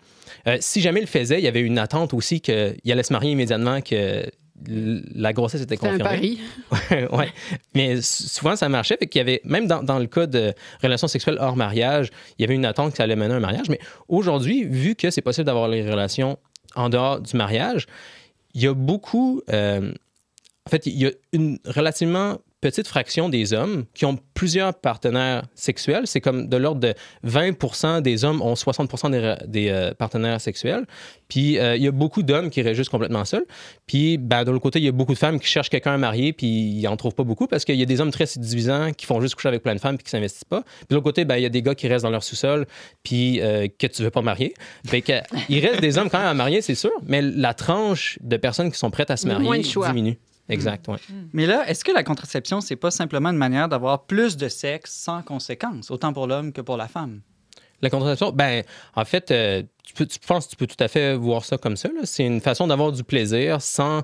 Euh, 0.47 0.57
si 0.61 0.81
jamais 0.81 1.01
il 1.01 1.05
le 1.05 1.09
faisait, 1.09 1.39
il 1.39 1.45
y 1.45 1.49
avait 1.49 1.61
une 1.61 1.79
attente 1.79 2.15
aussi 2.15 2.41
qu'il 2.41 2.75
allait 2.87 3.03
se 3.03 3.13
marier 3.13 3.33
immédiatement, 3.33 3.81
que 3.83 4.25
la 4.67 5.33
grossesse 5.33 5.63
était 5.63 5.75
un 5.75 5.99
confirmée. 5.99 6.03
pari. 6.03 6.41
ouais. 7.13 7.29
Mais 7.75 8.01
souvent, 8.03 8.57
ça 8.57 8.69
marchait. 8.69 8.97
Fait 8.97 9.07
qu'il 9.07 9.19
y 9.21 9.23
avait, 9.23 9.41
même 9.45 9.67
dans, 9.67 9.83
dans 9.83 9.99
le 9.99 10.07
cas 10.07 10.27
de 10.27 10.53
relations 10.83 11.09
sexuelles 11.09 11.39
hors 11.41 11.57
mariage, 11.57 12.11
il 12.39 12.43
y 12.43 12.45
avait 12.45 12.55
une 12.55 12.67
attente 12.67 12.93
que 12.93 12.97
ça 12.97 13.05
allait 13.05 13.17
mener 13.17 13.35
à 13.35 13.37
un 13.37 13.41
mariage. 13.41 13.69
Mais 13.69 13.79
aujourd'hui, 14.09 14.65
vu 14.65 14.95
que 14.95 15.11
c'est 15.11 15.23
possible 15.23 15.47
d'avoir 15.47 15.69
les 15.69 15.89
relations 15.89 16.39
en 16.75 16.89
dehors 16.89 17.21
du 17.21 17.37
mariage, 17.37 17.87
il 18.55 18.63
y 18.63 18.67
a 18.67 18.75
beaucoup. 18.75 19.43
euh, 19.51 19.93
en 20.67 20.71
fait, 20.71 20.85
il 20.87 20.99
y 20.99 21.07
a 21.07 21.11
une 21.33 21.59
relativement 21.65 22.39
petite 22.61 22.89
fraction 22.89 23.29
des 23.29 23.53
hommes 23.53 23.85
qui 23.95 24.05
ont 24.05 24.19
plusieurs 24.35 24.75
partenaires 24.75 25.45
sexuels. 25.55 26.07
C'est 26.07 26.21
comme 26.21 26.49
de 26.49 26.57
l'ordre 26.57 26.81
de 26.81 26.95
20 27.23 28.01
des 28.01 28.25
hommes 28.25 28.43
ont 28.43 28.57
60 28.57 29.11
des, 29.11 29.35
des, 29.47 29.69
euh, 29.69 29.95
partenaires 29.95 30.41
sexuels. 30.41 30.85
Puis 31.29 31.59
euh, 31.59 31.77
il 31.77 31.83
y 31.83 31.89
a 31.89 31.93
beaucoup 31.93 32.23
d'hommes 32.23 32.51
qui 32.51 32.63
restent 32.63 32.77
juste 32.77 32.91
complètement 32.91 33.25
seuls. 33.25 33.45
Puis 33.87 34.19
ben, 34.19 34.45
de 34.45 34.51
l'autre 34.51 34.63
côté, 34.63 34.81
il 34.81 34.85
y 34.85 34.89
a 34.89 34.93
beaucoup 34.93 35.15
de 35.15 35.19
femmes 35.19 35.39
qui 35.39 35.47
cherchent 35.47 35.71
quelqu'un 35.71 35.95
à 35.95 35.99
marier 35.99 36.33
puis 36.33 36.47
ils 36.47 36.83
n'en 36.83 36.97
trouvent 36.97 37.15
pas 37.15 37.25
beaucoup 37.25 37.47
parce 37.47 37.65
qu'il 37.65 37.77
y 37.77 37.83
a 37.83 37.87
des 37.87 38.01
hommes 38.01 38.11
très 38.11 38.27
séduisants 38.27 38.93
qui 38.93 39.07
font 39.07 39.21
juste 39.21 39.35
coucher 39.35 39.49
avec 39.49 39.63
plein 39.63 39.75
de 39.75 39.81
femmes 39.81 39.97
puis 39.97 40.05
qui 40.05 40.11
s'investissent 40.11 40.45
pas. 40.45 40.63
Puis 40.63 40.87
de 40.91 40.95
l'autre 40.95 41.05
côté, 41.05 41.25
ben, 41.25 41.37
il 41.37 41.43
y 41.43 41.47
a 41.47 41.51
des 41.51 41.63
gars 41.63 41.75
qui 41.75 41.87
restent 41.87 42.05
dans 42.05 42.11
leur 42.11 42.25
sous-sol 42.25 42.67
puis 43.03 43.41
euh, 43.41 43.69
que 43.79 43.87
tu 43.87 44.03
veux 44.03 44.11
pas 44.11 44.23
marier. 44.23 44.55
Fait 44.87 45.03
que, 45.03 45.13
il 45.49 45.65
reste 45.65 45.81
des 45.81 45.99
hommes 45.99 46.11
quand 46.11 46.19
même 46.19 46.27
à 46.27 46.35
marier, 46.35 46.63
c'est 46.63 46.75
sûr, 46.75 46.93
mais 47.07 47.23
la 47.23 47.55
tranche 47.55 48.19
de 48.23 48.37
personnes 48.37 48.73
qui 48.73 48.79
sont 48.79 48.91
prêtes 48.91 49.11
à 49.11 49.17
se 49.17 49.27
marier 49.27 49.45
Moins 49.45 49.59
de 49.59 49.65
choix. 49.65 49.89
diminue. 49.89 50.19
Exact, 50.49 50.89
ouais. 50.89 50.97
Mais 51.33 51.47
là, 51.47 51.69
est-ce 51.69 51.85
que 51.85 51.93
la 51.93 52.03
contraception, 52.03 52.61
c'est 52.61 52.77
pas 52.77 52.91
simplement 52.91 53.31
une 53.31 53.37
manière 53.37 53.69
d'avoir 53.69 54.05
plus 54.05 54.37
de 54.37 54.49
sexe 54.49 54.93
sans 54.93 55.23
conséquences, 55.23 55.91
autant 55.91 56.13
pour 56.13 56.27
l'homme 56.27 56.53
que 56.53 56.61
pour 56.61 56.77
la 56.77 56.89
femme? 56.89 57.21
La 57.81 57.91
contraception, 57.91 58.33
ben, 58.33 58.65
en 58.97 59.05
fait, 59.05 59.31
euh, 59.31 59.63
tu, 59.85 59.95
peux, 59.95 60.07
tu 60.07 60.19
penses 60.19 60.47
que 60.47 60.51
tu 60.51 60.57
peux 60.57 60.67
tout 60.67 60.83
à 60.83 60.89
fait 60.89 61.15
voir 61.15 61.45
ça 61.45 61.59
comme 61.59 61.77
ça. 61.77 61.89
C'est 62.05 62.25
une 62.25 62.41
façon 62.41 62.67
d'avoir 62.67 62.91
du 62.91 63.05
plaisir 63.05 63.63
sans 63.63 64.03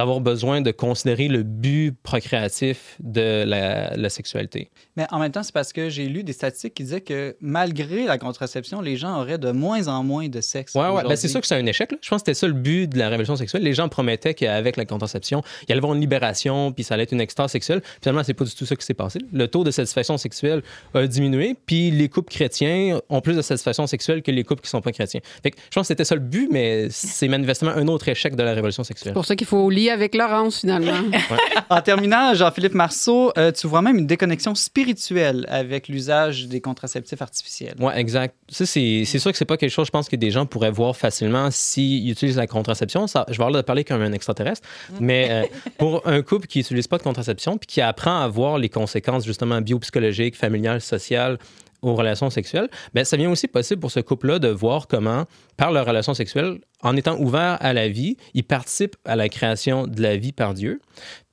avoir 0.00 0.20
besoin 0.20 0.60
de 0.60 0.70
considérer 0.70 1.28
le 1.28 1.42
but 1.42 1.94
procréatif 2.02 2.96
de 3.00 3.44
la, 3.44 3.96
la 3.96 4.08
sexualité. 4.08 4.70
Mais 4.96 5.06
en 5.10 5.18
même 5.18 5.32
temps, 5.32 5.42
c'est 5.42 5.52
parce 5.52 5.72
que 5.72 5.88
j'ai 5.88 6.06
lu 6.06 6.22
des 6.24 6.32
statistiques 6.32 6.74
qui 6.74 6.84
disaient 6.84 7.00
que 7.00 7.36
malgré 7.40 8.04
la 8.04 8.18
contraception, 8.18 8.80
les 8.80 8.96
gens 8.96 9.20
auraient 9.20 9.38
de 9.38 9.50
moins 9.50 9.88
en 9.88 10.02
moins 10.02 10.28
de 10.28 10.40
sexe. 10.40 10.74
Ouais, 10.74 10.88
ouais. 10.88 11.02
Ben, 11.02 11.16
c'est 11.16 11.28
sûr 11.28 11.40
que 11.40 11.46
c'est 11.46 11.56
un 11.56 11.66
échec. 11.66 11.92
là. 11.92 11.98
Je 12.00 12.08
pense 12.08 12.22
que 12.22 12.26
c'était 12.30 12.38
ça 12.38 12.46
le 12.46 12.52
but 12.54 12.86
de 12.88 12.98
la 12.98 13.08
révolution 13.08 13.36
sexuelle. 13.36 13.62
Les 13.62 13.74
gens 13.74 13.88
promettaient 13.88 14.34
qu'avec 14.34 14.76
la 14.76 14.84
contraception, 14.84 15.42
il 15.68 15.72
allait 15.72 15.78
y 15.78 15.78
avoir 15.78 15.94
une 15.94 16.00
libération, 16.00 16.72
puis 16.72 16.84
ça 16.84 16.94
allait 16.94 17.04
être 17.04 17.12
une 17.12 17.20
extase 17.20 17.50
sexuelle. 17.50 17.82
Finalement, 18.02 18.22
c'est 18.24 18.34
pas 18.34 18.44
du 18.44 18.54
tout 18.54 18.66
ça 18.66 18.76
qui 18.76 18.84
s'est 18.84 18.94
passé. 18.94 19.18
Le 19.32 19.46
taux 19.48 19.64
de 19.64 19.70
satisfaction 19.70 20.16
sexuelle 20.18 20.62
a 20.94 21.06
diminué, 21.06 21.56
puis 21.66 21.90
les 21.90 22.08
couples 22.08 22.32
chrétiens 22.32 22.98
ont 23.08 23.20
plus 23.20 23.36
de 23.36 23.42
satisfaction 23.42 23.86
sexuelle 23.86 24.22
que 24.22 24.30
les 24.30 24.44
couples 24.44 24.62
qui 24.62 24.70
sont 24.70 24.80
pas 24.80 24.92
chrétiens. 24.92 25.20
Fait 25.42 25.50
que 25.50 25.58
je 25.58 25.74
pense 25.74 25.82
que 25.84 25.88
c'était 25.88 26.04
ça 26.04 26.14
le 26.14 26.20
but, 26.20 26.48
mais 26.50 26.88
c'est 26.90 27.28
manifestement 27.28 27.70
un 27.72 27.88
autre 27.88 28.08
échec 28.08 28.36
de 28.36 28.42
la 28.42 28.54
révolution 28.54 28.84
sexuelle. 28.84 29.10
C'est 29.10 29.14
pour 29.14 29.26
ça 29.26 29.36
qu'il 29.36 29.46
faut 29.46 29.58
au 29.58 29.70
avec 29.90 30.14
Laurence, 30.14 30.60
finalement. 30.60 30.92
En 31.70 31.80
terminant, 31.80 32.34
Jean-Philippe 32.34 32.74
Marceau, 32.74 33.32
euh, 33.38 33.50
tu 33.50 33.66
vois 33.66 33.80
même 33.80 33.96
une 33.96 34.06
déconnexion 34.06 34.54
spirituelle 34.54 35.46
avec 35.48 35.88
l'usage 35.88 36.46
des 36.46 36.60
contraceptifs 36.60 37.22
artificiels. 37.22 37.74
Oui, 37.78 37.92
exact. 37.96 38.34
Ça, 38.50 38.66
c'est 38.66 39.04
c'est 39.06 39.18
sûr 39.18 39.32
que 39.32 39.38
c'est 39.38 39.46
pas 39.46 39.56
quelque 39.56 39.70
chose, 39.70 39.86
je 39.86 39.90
pense, 39.90 40.10
que 40.10 40.16
des 40.16 40.30
gens 40.30 40.44
pourraient 40.44 40.70
voir 40.70 40.94
facilement 40.94 41.50
s'ils 41.50 42.10
utilisent 42.10 42.36
la 42.36 42.46
contraception. 42.46 43.06
Ça, 43.06 43.24
je 43.28 43.38
vais 43.38 43.44
avoir 43.44 43.62
de 43.62 43.64
parler 43.64 43.84
comme 43.84 44.02
un 44.02 44.12
extraterrestre. 44.12 44.68
Mais 45.00 45.28
euh, 45.30 45.44
pour 45.78 46.06
un 46.06 46.20
couple 46.20 46.46
qui 46.46 46.58
n'utilise 46.58 46.88
pas 46.88 46.98
de 46.98 47.02
contraception 47.02 47.56
puis 47.56 47.66
qui 47.66 47.80
apprend 47.80 48.20
à 48.20 48.28
voir 48.28 48.58
les 48.58 48.68
conséquences, 48.68 49.24
justement, 49.24 49.62
biopsychologiques, 49.62 50.36
familiales, 50.36 50.82
sociales 50.82 51.38
aux 51.82 51.94
relations 51.94 52.30
sexuelles, 52.30 52.68
ben, 52.94 53.04
ça 53.04 53.16
vient 53.16 53.30
aussi 53.30 53.48
possible 53.48 53.80
pour 53.80 53.90
ce 53.90 54.00
couple-là 54.00 54.38
de 54.38 54.48
voir 54.48 54.86
comment, 54.86 55.26
par 55.56 55.72
leur 55.72 55.86
relation 55.86 56.14
sexuelle, 56.14 56.60
en 56.82 56.96
étant 56.96 57.18
ouvert 57.18 57.58
à 57.60 57.72
la 57.72 57.88
vie, 57.88 58.16
ils 58.34 58.44
participent 58.44 58.96
à 59.04 59.16
la 59.16 59.28
création 59.28 59.86
de 59.86 60.00
la 60.00 60.16
vie 60.16 60.32
par 60.32 60.54
Dieu. 60.54 60.80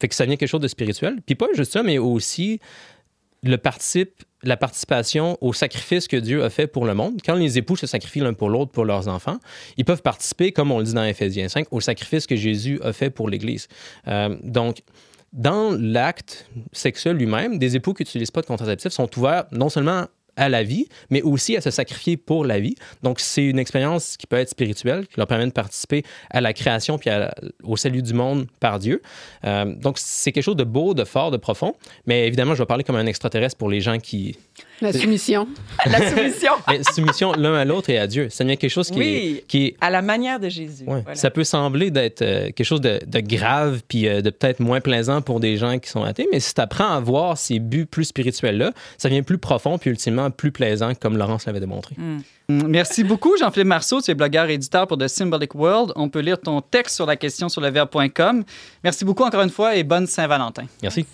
Fait 0.02 0.08
que 0.08 0.16
ça 0.16 0.26
devient 0.26 0.38
quelque 0.38 0.50
chose 0.50 0.62
de 0.62 0.68
spirituel. 0.68 1.18
Puis 1.26 1.36
pas 1.36 1.48
juste 1.56 1.74
ça, 1.74 1.84
mais 1.84 1.98
aussi 1.98 2.60
le 3.44 3.58
participe, 3.58 4.24
la 4.44 4.58
participation 4.58 5.38
au 5.42 5.54
sacrifice 5.54 6.08
que 6.08 6.18
Dieu 6.18 6.44
a 6.44 6.50
fait 6.50 6.68
pour 6.68 6.86
le 6.86 6.94
monde. 6.94 7.20
Quand 7.26 7.36
les 7.36 7.58
époux 7.58 7.76
se 7.76 7.88
sacrifient 7.88 8.20
l'un 8.20 8.34
pour 8.34 8.50
l'autre 8.50 8.72
pour 8.72 8.86
leurs 8.86 9.08
enfants, 9.08 9.38
ils 9.78 9.86
peuvent 9.86 10.02
participer, 10.02 10.52
comme 10.52 10.72
on 10.72 10.80
le 10.80 10.86
dit 10.86 10.94
dans 10.94 11.04
Éphésiens 11.04 11.48
5, 11.48 11.68
au 11.72 11.80
sacrifice 11.80 12.28
que 12.28 12.36
Jésus 12.36 12.80
a 12.84 12.94
fait 12.94 13.10
pour 13.10 13.30
l'Église. 13.30 13.68
Euh, 14.08 14.36
donc, 14.44 14.82
dans 15.34 15.72
l'acte 15.72 16.50
sexuel 16.72 17.16
lui-même, 17.18 17.60
des 17.60 17.76
époux 17.76 17.94
qui 17.94 18.04
n'utilisent 18.04 18.32
pas 18.32 18.42
de 18.42 18.48
contraceptif 18.48 18.92
sont 18.92 19.10
ouverts 19.18 19.46
non 19.52 19.70
seulement 19.70 20.08
à 20.36 20.50
la 20.50 20.64
vie, 20.64 20.88
mais 21.10 21.22
aussi 21.22 21.56
à 21.58 21.62
se 21.62 21.70
sacrifier 21.72 22.18
pour 22.18 22.46
la 22.46 22.60
vie. 22.60 22.76
Donc, 23.04 23.20
c'est 23.20 23.44
une 23.46 23.60
expérience 23.60 24.18
qui 24.18 24.28
peut 24.28 24.38
être 24.38 24.50
spirituelle, 24.50 25.08
qui 25.08 25.18
leur 25.18 25.28
permet 25.28 25.46
de 25.48 25.52
participer 25.52 26.04
à 26.30 26.42
la 26.42 26.54
création 26.54 26.98
puis 26.98 27.10
à- 27.10 27.34
au 27.64 27.78
salut 27.78 28.02
du 28.02 28.14
monde 28.14 28.48
par 28.60 28.80
Dieu. 28.80 29.02
Euh, 29.46 29.66
donc, 29.76 29.98
c'est 30.00 30.32
quelque 30.32 30.44
chose 30.44 30.56
de 30.56 30.64
beau, 30.64 30.94
de 30.94 31.04
fort, 31.04 31.32
de 31.32 31.38
profond. 31.38 31.74
Mais 32.06 32.28
évidemment, 32.28 32.54
je 32.56 32.60
vais 32.64 32.66
parler 32.66 32.84
comme 32.84 32.96
un 32.96 33.06
extraterrestre 33.06 33.58
pour 33.58 33.70
les 33.70 33.82
gens 33.82 33.98
qui. 34.00 34.38
La 34.82 34.94
soumission. 34.94 35.48
La 35.86 36.10
soumission 36.10 36.52
Mais 36.70 36.82
soumission 36.84 37.34
l'un 37.34 37.54
à 37.56 37.66
l'autre 37.66 37.90
et 37.90 37.98
à 37.98 38.08
Dieu. 38.08 38.30
Ça 38.30 38.44
devient 38.46 38.58
quelque 38.58 38.72
chose 38.72 38.90
qui, 38.90 38.98
Oui. 39.00 39.36
est, 39.40 39.48
qui 39.48 39.66
est 39.68 39.76
à 39.82 39.90
la 39.90 40.02
manière 40.02 40.40
de 40.40 40.48
Jésus. 40.48 40.86
Ouais. 40.88 41.02
Voilà. 41.02 41.16
Ça 41.16 41.30
peut 41.32 41.44
sembler 41.44 41.92
d'être 41.92 42.22
euh, 42.22 42.46
quelque 42.52 42.64
chose 42.64 42.80
de, 42.82 43.00
de 43.06 43.20
grave 43.20 43.82
puis 43.88 44.08
euh, 44.08 44.22
de 44.22 44.30
peut-être 44.30 44.60
moins 44.62 44.80
plaisant 44.80 45.22
pour 45.22 45.40
des 45.42 45.58
gens 45.58 45.80
qui 45.80 45.90
sont 45.90 46.04
athées, 46.04 46.28
mais 46.32 46.40
si 46.40 46.54
tu 46.54 46.62
apprends 46.62 46.92
à 46.94 47.00
voir 47.02 47.38
ces 47.38 47.60
buts 47.60 47.86
plus 47.86 48.06
spirituels-là, 48.06 48.72
ça 48.98 49.10
devient 49.10 49.22
plus 49.22 49.38
profond 49.38 49.78
puis 49.78 49.90
ultimement 49.90 50.29
plus 50.30 50.52
plaisant, 50.52 50.94
comme 50.96 51.18
Laurence 51.18 51.46
l'avait 51.46 51.60
démontré. 51.60 51.96
Mm, 51.98 52.20
Merci 52.50 53.04
beaucoup, 53.04 53.38
Jean-Philippe 53.38 53.68
Marceau. 53.68 54.02
Tu 54.02 54.12
es 54.12 54.16
blogueur 54.16 54.50
et 54.50 54.56
éditeur 54.56 54.88
pour 54.88 54.98
The 54.98 55.08
Symbolic 55.08 55.54
World. 55.54 55.94
On 55.96 56.10
peut 56.10 56.20
lire 56.20 56.40
ton 56.40 56.62
texte 56.62 56.96
sur 56.96 57.06
la 57.06 57.16
question 57.16 57.48
sur 57.48 57.62
le 57.62 57.70
verbe.com. 57.70 58.44
Merci 58.84 59.06
beaucoup 59.06 59.24
encore 59.24 59.42
une 59.42 59.50
fois 59.50 59.76
et 59.76 59.84
bonne 59.84 60.08
Saint-Valentin. 60.08 60.66
Merci. 60.82 61.06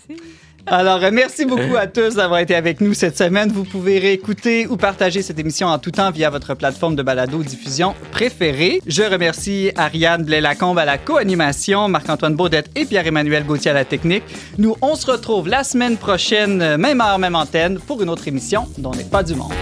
Alors, 0.68 1.02
euh, 1.04 1.10
merci 1.12 1.44
beaucoup 1.44 1.76
à 1.76 1.86
tous 1.86 2.16
d'avoir 2.16 2.40
été 2.40 2.56
avec 2.56 2.80
nous 2.80 2.92
cette 2.92 3.16
semaine. 3.16 3.52
Vous 3.52 3.62
pouvez 3.62 4.00
réécouter 4.00 4.66
ou 4.66 4.76
partager 4.76 5.22
cette 5.22 5.38
émission 5.38 5.68
en 5.68 5.78
tout 5.78 5.92
temps 5.92 6.10
via 6.10 6.28
votre 6.28 6.54
plateforme 6.54 6.96
de 6.96 7.04
balado-diffusion 7.04 7.94
préférée. 8.10 8.80
Je 8.84 9.04
remercie 9.04 9.70
Ariane 9.76 10.24
Blais-Lacombe 10.24 10.78
à 10.78 10.84
la 10.84 10.98
co-animation, 10.98 11.88
Marc-Antoine 11.88 12.34
Baudette 12.34 12.68
et 12.74 12.84
Pierre-Emmanuel 12.84 13.44
Gauthier 13.44 13.70
à 13.70 13.74
la 13.74 13.84
technique. 13.84 14.24
Nous, 14.58 14.74
on 14.82 14.96
se 14.96 15.08
retrouve 15.08 15.48
la 15.48 15.62
semaine 15.62 15.96
prochaine, 15.96 16.76
même 16.76 17.00
heure, 17.00 17.20
même 17.20 17.36
antenne, 17.36 17.78
pour 17.78 18.02
une 18.02 18.10
autre 18.10 18.26
émission 18.26 18.66
dont 18.76 18.90
n'est 18.90 19.04
pas 19.04 19.22
du 19.22 19.36
monde. 19.36 19.52